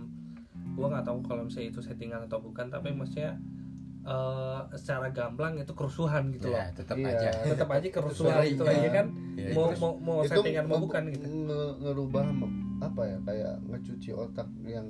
gua 0.76 0.86
nggak 0.90 1.04
tahu 1.04 1.18
kalau 1.22 1.42
misalnya 1.42 1.68
itu 1.68 1.80
settingan 1.80 2.20
atau 2.22 2.38
bukan 2.38 2.68
tapi 2.68 2.92
maksudnya 2.92 3.34
eh, 4.02 4.60
secara 4.72 5.10
gamblang 5.10 5.56
itu 5.56 5.72
kerusuhan 5.72 6.30
gitu 6.30 6.46
loh 6.46 6.56
ya 6.56 6.70
tetap 6.70 6.94
Iya. 6.94 7.10
aja 7.10 7.28
tetap 7.48 7.68
aja 7.68 7.88
kerusuhan 7.90 8.36
Sorry, 8.36 8.52
gitu 8.52 8.62
iya. 8.62 8.74
aja 8.76 8.88
kan 8.92 9.06
Ya, 9.34 9.50
mau 9.50 9.66
itu- 9.66 9.80
mau 9.80 9.92
mau 9.98 10.18
itu 10.20 10.30
settingan 10.32 10.64
mau 10.64 10.78
bukan 10.78 11.02
gitu 11.10 11.26
nge- 11.26 11.74
ngerubah 11.80 12.24
apa 12.78 13.02
ya 13.02 13.18
kayak 13.22 13.54
ngecuci 13.64 14.10
otak 14.12 14.46
yang 14.62 14.86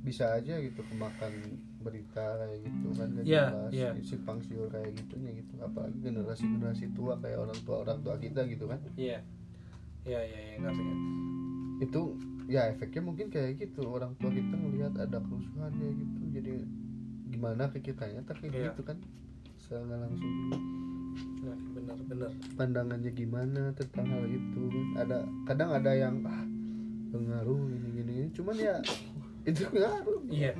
bisa 0.00 0.30
aja 0.32 0.54
gitu 0.56 0.78
kemakan 0.84 1.32
berita 1.80 2.22
kayak 2.36 2.58
gitu 2.62 2.88
kan 2.92 3.08
gak 3.12 3.24
Iya, 3.24 3.44
jelas, 3.48 3.70
iya. 3.72 3.90
simpang 4.00 4.38
siur 4.38 4.66
kayak 4.68 4.94
gitunya 4.94 5.30
gitu 5.34 5.54
apalagi 5.58 5.98
generasi 5.98 6.44
generasi 6.44 6.86
tua 6.92 7.14
kayak 7.16 7.38
orang 7.40 7.58
tua 7.62 7.76
orang 7.82 7.98
tua 8.00 8.14
kita 8.16 8.42
gitu 8.44 8.64
kan 8.64 8.78
iya 8.94 9.18
iya 10.02 10.20
iya 10.20 10.38
iya 10.44 10.56
ngerti 10.60 10.78
ngerti. 10.78 11.06
itu 11.82 12.02
ya 12.46 12.70
efeknya 12.70 13.02
mungkin 13.02 13.26
kayak 13.28 13.58
gitu. 13.58 13.86
Orang 13.86 14.14
tua 14.16 14.30
kita 14.30 14.54
ngelihat 14.54 14.94
ada 14.96 15.18
kerusuhan 15.18 15.70
kayak 15.74 15.94
gitu. 15.98 16.20
Jadi 16.34 16.52
gimana 17.26 17.68
ke 17.70 17.78
kitanya 17.82 18.22
tapi 18.22 18.48
Iya. 18.48 18.70
gitu 18.72 18.82
kan. 18.82 18.98
Secara 19.58 19.98
langsung. 19.98 20.32
Nah, 21.46 21.58
bener 21.74 21.96
bener 22.06 22.30
pandangannya 22.54 23.10
gimana 23.10 23.70
tentang 23.74 24.06
hal 24.10 24.24
itu 24.26 24.62
kan. 24.68 24.86
Ada 25.06 25.18
kadang 25.46 25.70
ada 25.74 25.92
yang 25.94 26.16
ah 26.22 26.42
pengaruh 27.10 27.60
gini 27.70 27.88
gini. 27.94 28.16
cuman 28.34 28.56
ya 28.58 28.76
itu 29.46 29.62
ngaruh 29.62 30.20
iya 30.28 30.52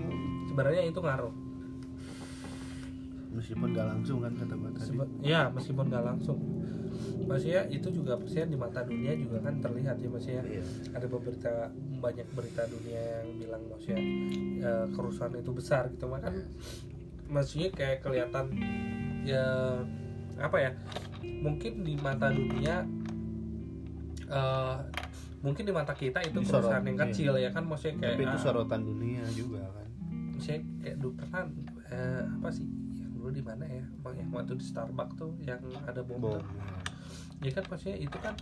sebenarnya 0.47 0.87
itu 0.87 1.01
ngaruh 1.03 1.35
meskipun 3.31 3.69
gak 3.73 3.89
langsung 3.89 4.19
kan 4.21 4.33
kata 4.33 4.55
gue 4.55 4.71
tadi. 4.73 4.87
Sebe- 4.87 5.13
ya 5.21 5.41
meskipun 5.51 5.85
nggak 5.87 6.05
langsung. 6.05 6.39
Maksudnya 7.27 7.63
itu 7.69 7.89
juga 7.91 8.17
maksudnya 8.17 8.47
di 8.47 8.57
mata 8.57 8.81
dunia 8.83 9.13
juga 9.15 9.43
kan 9.43 9.55
terlihat 9.59 9.97
ya 9.99 10.09
maksudnya 10.09 10.43
Iya. 10.47 10.63
ada 10.95 11.07
beberapa 11.07 11.53
banyak 11.99 12.27
berita 12.33 12.63
dunia 12.67 13.03
yang 13.21 13.29
bilang 13.37 13.63
maksudnya 13.67 14.01
eh, 14.63 14.87
kerusuhan 14.95 15.33
itu 15.35 15.51
besar 15.53 15.91
gitu 15.91 16.07
maka 16.07 16.31
kan? 16.31 16.35
Maksudnya 17.27 17.69
kayak 17.75 17.99
kelihatan 18.01 18.47
ya 19.27 19.45
apa 20.39 20.57
ya 20.61 20.71
mungkin 21.43 21.83
di 21.83 21.99
mata 21.99 22.31
dunia 22.31 22.87
eh 24.27 24.77
mungkin 25.41 25.63
di 25.63 25.73
mata 25.75 25.95
kita 25.95 26.19
itu 26.23 26.43
Disorot, 26.43 26.67
kerusuhan 26.67 26.83
yang 26.83 26.99
iya. 26.99 27.05
kecil 27.07 27.33
ya 27.39 27.51
kan 27.51 27.63
maksudnya 27.63 27.95
kayak 28.03 28.15
tapi 28.19 28.25
itu 28.27 28.39
ah, 28.39 28.43
sorotan 28.43 28.81
dunia 28.83 29.23
juga 29.31 29.63
kan. 29.63 29.87
Misalnya 30.35 30.63
kayak 30.83 30.97
dulu 30.99 31.13
pernah 31.15 31.43
eh, 31.87 32.23
apa 32.27 32.49
sih 32.51 32.67
dulu 33.27 33.35
di 33.35 33.43
mana 33.43 33.67
ya? 33.67 33.83
Yang 34.15 34.31
waktu 34.31 34.55
di 34.55 34.65
Starbucks 34.65 35.19
tuh 35.19 35.35
yang 35.43 35.59
ada 35.83 35.99
bom 36.07 36.23
bom. 36.23 36.39
Tuh 36.39 36.47
ya 37.43 37.51
kan 37.51 37.67
maksudnya 37.67 37.99
itu 37.99 38.17
kan 38.23 38.33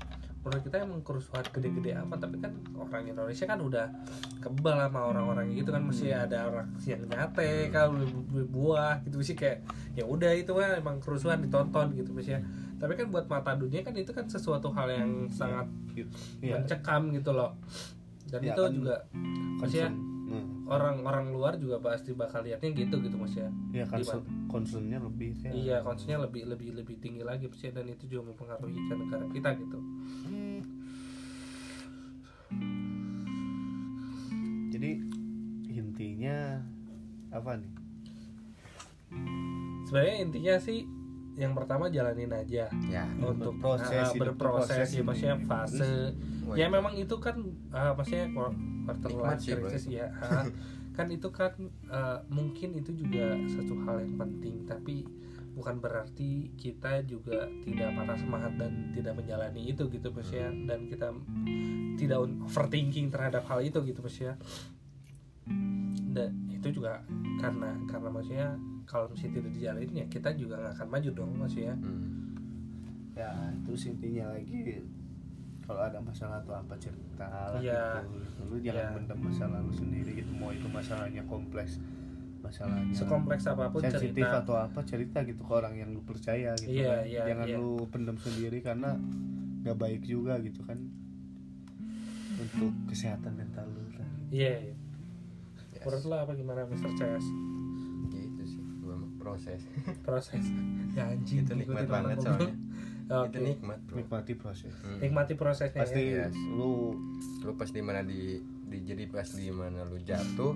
menurut 0.45 0.61
kita 0.61 0.77
emang 0.85 1.01
kerusuhan 1.01 1.41
gede-gede 1.51 1.97
apa 1.97 2.15
tapi 2.21 2.37
kan 2.37 2.53
orang 2.77 3.09
Indonesia 3.09 3.49
kan 3.49 3.59
udah 3.59 3.89
kebal 4.45 4.77
sama 4.77 5.01
orang-orang 5.09 5.57
gitu 5.57 5.73
kan. 5.73 5.89
Masih 5.89 6.13
ada 6.13 6.53
orang 6.53 6.69
yang 6.85 7.01
nyate 7.09 7.73
kan 7.73 7.97
beli, 7.97 8.13
beli 8.29 8.45
buah 8.45 9.01
gitu. 9.09 9.25
Sih 9.25 9.33
kayak 9.33 9.65
ya 9.97 10.05
udah 10.05 10.37
itu 10.37 10.53
kan 10.53 10.77
emang 10.77 11.01
kerusuhan 11.01 11.41
ditonton 11.41 11.97
gitu 11.97 12.13
misalnya 12.13 12.45
tapi 12.77 13.01
kan 13.01 13.09
buat 13.09 13.25
mata 13.25 13.57
dunia 13.57 13.81
kan 13.81 13.97
itu 13.97 14.13
kan 14.13 14.29
sesuatu 14.29 14.69
hal 14.77 14.93
yang 14.93 15.11
sangat 15.33 15.65
Iya. 16.45 16.61
mencekam 16.61 17.09
gitu 17.17 17.33
loh. 17.33 17.57
Dan 18.29 18.45
Ya, 18.45 18.53
itu 18.53 18.61
kan 18.61 18.73
juga 18.77 18.97
maksudnya. 19.63 19.89
Hmm. 20.25 20.65
orang-orang 20.65 21.37
luar 21.37 21.53
juga 21.61 21.77
pasti 21.85 22.17
bakal 22.17 22.49
lihatnya 22.49 22.73
gitu 22.73 22.97
gitu 23.05 23.13
maksudnya 23.21 23.53
ya 23.77 23.85
kan 23.85 24.01
concernnya 24.49 24.97
lebih 24.97 25.37
ya. 25.45 25.53
iya 25.53 25.77
konsepnya 25.85 26.25
lebih 26.25 26.49
lebih 26.49 26.81
lebih 26.81 26.97
tinggi 26.97 27.21
lagi 27.21 27.45
pasti 27.53 27.77
dan 27.77 27.85
itu 27.93 28.09
juga 28.09 28.33
mempengaruhi 28.33 28.79
ke 28.89 28.95
negara 28.97 29.27
kita 29.29 29.49
gitu 29.61 29.79
jadi 34.73 34.91
intinya 35.69 36.65
apa 37.29 37.61
nih 37.61 37.73
sebenarnya 39.85 40.17
intinya 40.25 40.55
sih 40.57 40.89
yang 41.35 41.53
pertama 41.53 41.91
jalanin 41.91 42.31
aja. 42.31 42.71
Ya 42.87 43.05
untuk 43.19 43.59
Berproses, 43.59 44.07
ah, 44.07 44.13
hidup 44.15 44.39
berproses 44.39 44.89
ya 44.91 45.01
ini. 45.01 45.07
maksudnya 45.07 45.37
fase. 45.47 46.15
Wah, 46.47 46.55
ya 46.55 46.67
memang 46.71 46.95
itu 46.95 47.17
kan 47.19 47.37
ah, 47.75 47.93
maksudnya 47.95 48.31
quarter 48.33 49.11
life 49.15 49.43
crisis 49.43 49.85
ya. 49.91 50.09
Ah. 50.25 50.47
kan 50.95 51.11
itu 51.11 51.27
kan 51.35 51.51
eh, 51.91 52.19
mungkin 52.31 52.79
itu 52.79 52.95
juga 52.95 53.35
satu 53.51 53.75
hal 53.83 54.07
yang 54.07 54.15
penting 54.15 54.63
tapi 54.63 55.03
bukan 55.55 55.83
berarti 55.83 56.55
kita 56.55 57.03
juga 57.03 57.51
tidak 57.67 57.99
patah 57.99 58.15
semangat 58.15 58.55
dan 58.59 58.95
tidak 58.95 59.19
menjalani 59.19 59.71
itu 59.71 59.87
gitu 59.91 60.15
mas 60.15 60.31
ya 60.31 60.51
dan 60.51 60.87
kita 60.87 61.11
tidak 61.99 62.19
overthinking 62.47 63.11
terhadap 63.11 63.43
hal 63.47 63.59
itu 63.63 63.79
gitu 63.87 64.03
mas 64.03 64.19
ya 64.19 64.35
dan 66.11 66.31
itu 66.49 66.69
juga 66.73 67.03
karena 67.37 67.77
karena 67.85 68.09
maksudnya 68.09 68.49
kalau 68.85 69.09
misalnya 69.09 69.33
tidak 69.39 69.51
dijalanin 69.53 69.93
ya 69.95 70.07
kita 70.09 70.29
juga 70.33 70.55
nggak 70.59 70.75
akan 70.77 70.89
maju 70.89 71.11
dong 71.11 71.31
mas 71.35 71.55
ya 71.55 71.75
Hmm. 71.75 72.33
ya 73.15 73.31
itu 73.55 73.73
intinya 73.89 74.33
lagi 74.33 74.83
kalau 75.65 75.81
ada 75.81 75.97
masalah 75.99 76.39
atau 76.39 76.55
apa 76.55 76.75
cerita 76.77 77.25
lah 77.25 77.57
Iya. 77.57 78.05
gitu. 78.05 78.41
lu 78.45 78.57
jangan 78.61 78.87
mendem 78.95 79.19
masalah 79.19 79.59
lu 79.59 79.73
sendiri 79.73 80.11
gitu 80.15 80.31
mau 80.33 80.51
itu 80.51 80.67
masalahnya 80.67 81.23
kompleks 81.25 81.81
masalahnya 82.45 82.93
sekompleks 82.93 83.49
apa 83.49 83.73
pun 83.73 83.81
sensitif 83.81 84.21
cerita 84.21 84.45
atau 84.45 84.57
apa 84.61 84.81
cerita 84.85 85.25
gitu 85.25 85.41
ke 85.41 85.53
orang 85.55 85.75
yang 85.75 85.89
lu 85.91 86.05
percaya 86.05 86.53
gitu 86.61 86.77
Iya, 86.77 86.89
kan 86.93 87.05
iya, 87.09 87.23
jangan 87.25 87.47
iya. 87.49 87.57
lu 87.57 87.71
pendem 87.89 88.17
sendiri 88.19 88.59
karena 88.61 89.01
nggak 89.65 89.77
baik 89.79 90.03
juga 90.05 90.37
gitu 90.41 90.61
kan 90.63 90.77
untuk 92.37 92.73
kesehatan 92.87 93.33
mental 93.33 93.65
lu 93.69 93.89
kan 93.95 94.09
iya 94.29 94.53
iya. 94.61 94.75
Yes. 94.75 94.84
Menurut 95.85 96.05
lo 96.05 96.17
apa 96.19 96.33
gimana 96.33 96.61
Mr. 96.65 96.91
CS 96.93 97.27
Ya 98.09 98.21
itu 98.23 98.43
sih 98.47 98.63
gua 98.79 98.97
proses 99.17 99.61
proses 100.07 100.45
ya 100.93 101.09
anjing 101.09 101.43
itu 101.43 101.53
nikmat 101.55 101.87
banget 101.87 102.17
soalnya 102.21 102.53
oke 103.07 103.29
itu 103.29 103.39
nikmat 103.43 103.79
bro 103.83 103.95
nikmati 103.97 104.33
proses 104.35 104.73
Hmm. 104.77 104.99
nikmati 104.99 105.33
prosesnya 105.35 105.77
pasti 105.79 106.03
ya. 106.11 106.25
Yes. 106.25 106.35
lu 106.51 106.97
lu 107.41 107.53
pas 107.55 107.69
di 107.69 107.81
mana 107.81 108.01
di, 108.01 108.39
di 108.65 108.79
jadi 108.83 109.05
pas 109.07 109.29
di 109.29 109.49
mana 109.49 109.83
lu 109.83 109.97
jatuh 109.99 110.53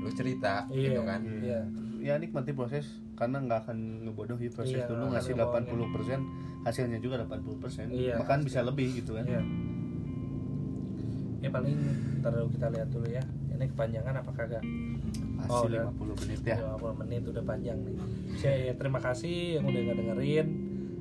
lu 0.00 0.10
cerita 0.10 0.66
Iya. 0.68 0.82
gitu 0.88 1.00
kan 1.02 1.20
Iya. 1.22 1.60
ya 2.00 2.14
nikmati 2.16 2.50
proses 2.50 2.86
karena 3.14 3.38
nggak 3.38 3.58
akan 3.62 3.78
ngebodohi 4.02 4.48
proses 4.48 4.74
Iya, 4.76 4.86
dulu 4.86 5.06
nggak 5.08 5.22
ngasih 5.22 5.34
akan 5.36 5.62
ngebohongin. 5.62 6.20
80% 6.58 6.64
hasilnya 6.64 6.98
juga 6.98 7.14
80% 7.20 7.86
Iya, 7.88 8.18
bahkan 8.18 8.38
pasti. 8.38 8.46
bisa 8.48 8.60
lebih 8.62 8.88
gitu 8.96 9.10
kan 9.12 9.24
Iya. 9.24 9.42
ya 11.38 11.50
paling 11.50 11.78
ntar 12.18 12.34
kita 12.48 12.66
lihat 12.68 12.88
dulu 12.88 13.06
ya 13.08 13.22
ini 13.62 13.70
kepanjangan 13.70 14.14
apa 14.16 14.30
kagak? 14.32 14.62
Pasti 15.38 15.48
Oh, 15.48 15.62
udah. 15.64 15.86
50 15.88 16.20
menit 16.20 16.40
ya. 16.42 16.56
50 16.74 17.00
menit 17.00 17.22
udah 17.24 17.42
panjang 17.42 17.78
nih. 17.80 17.94
Saya 18.34 18.74
terima 18.74 18.98
kasih 18.98 19.36
yang 19.56 19.64
udah 19.64 19.80
nggak 19.80 19.96
dengerin 19.96 20.46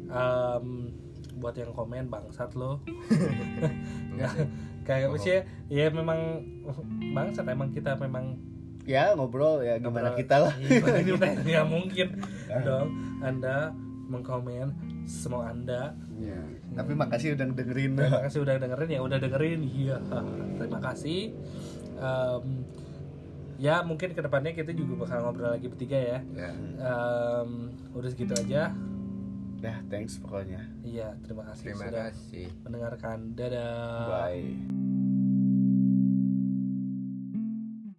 Em, 0.07 0.65
buat 1.35 1.55
yang 1.55 1.71
komen 1.71 2.05
bangsat 2.07 2.53
lo. 2.53 2.83
Sih. 3.07 4.45
kayak 4.81 5.07
Oh. 5.07 5.13
maksudnya 5.13 5.41
ya 5.67 5.87
memang 5.87 6.19
bangsat 7.11 7.45
emang 7.45 7.69
kita 7.69 7.95
memang 7.95 8.35
ya 8.81 9.13
ngobrol 9.13 9.61
ya 9.61 9.77
gimana 9.77 10.09
ngobrol- 10.09 10.19
kita 10.19 10.35
lah. 10.39 10.53
Gimana 10.55 10.99
kita? 10.99 11.25
Nggak 11.47 11.65
mungkin 11.65 12.07
dong. 12.61 12.87
Anda 13.19 13.71
mengkomen 14.03 14.67
semua 15.03 15.49
anda. 15.49 15.95
Ya 16.17 16.37
tapi 16.71 16.91
makasih 16.93 17.35
udah 17.35 17.51
dengerin 17.51 17.91
terima 17.93 18.19
kasih 18.21 18.39
udah 18.41 18.55
dengerin 18.57 18.89
ya 18.89 18.99
udah 19.01 19.17
dengerin. 19.17 19.59
Iya. 19.63 19.97
Terima 20.55 20.79
kasih 20.81 21.35
Em, 22.01 22.65
ya 23.61 23.85
mungkin 23.85 24.17
ke 24.17 24.21
depannya 24.25 24.57
kita 24.57 24.73
juga 24.73 25.05
bakal 25.05 25.21
ngobrol 25.21 25.53
lagi 25.53 25.69
bertiga 25.69 25.97
ya. 26.01 26.19
Ya. 26.33 26.51
Em, 26.81 27.49
udah 27.93 28.09
segitu 28.09 28.33
aja. 28.33 28.73
Dah 29.61 29.77
thanks 29.93 30.17
pokoknya. 30.17 30.65
Iya 30.81 31.13
terima 31.21 31.45
kasih 31.45 31.63
terima 31.69 31.85
sudah 31.85 32.03
kasih. 32.09 32.47
mendengarkan. 32.65 33.17
Dadah. 33.37 34.09
Bye 34.09 35.20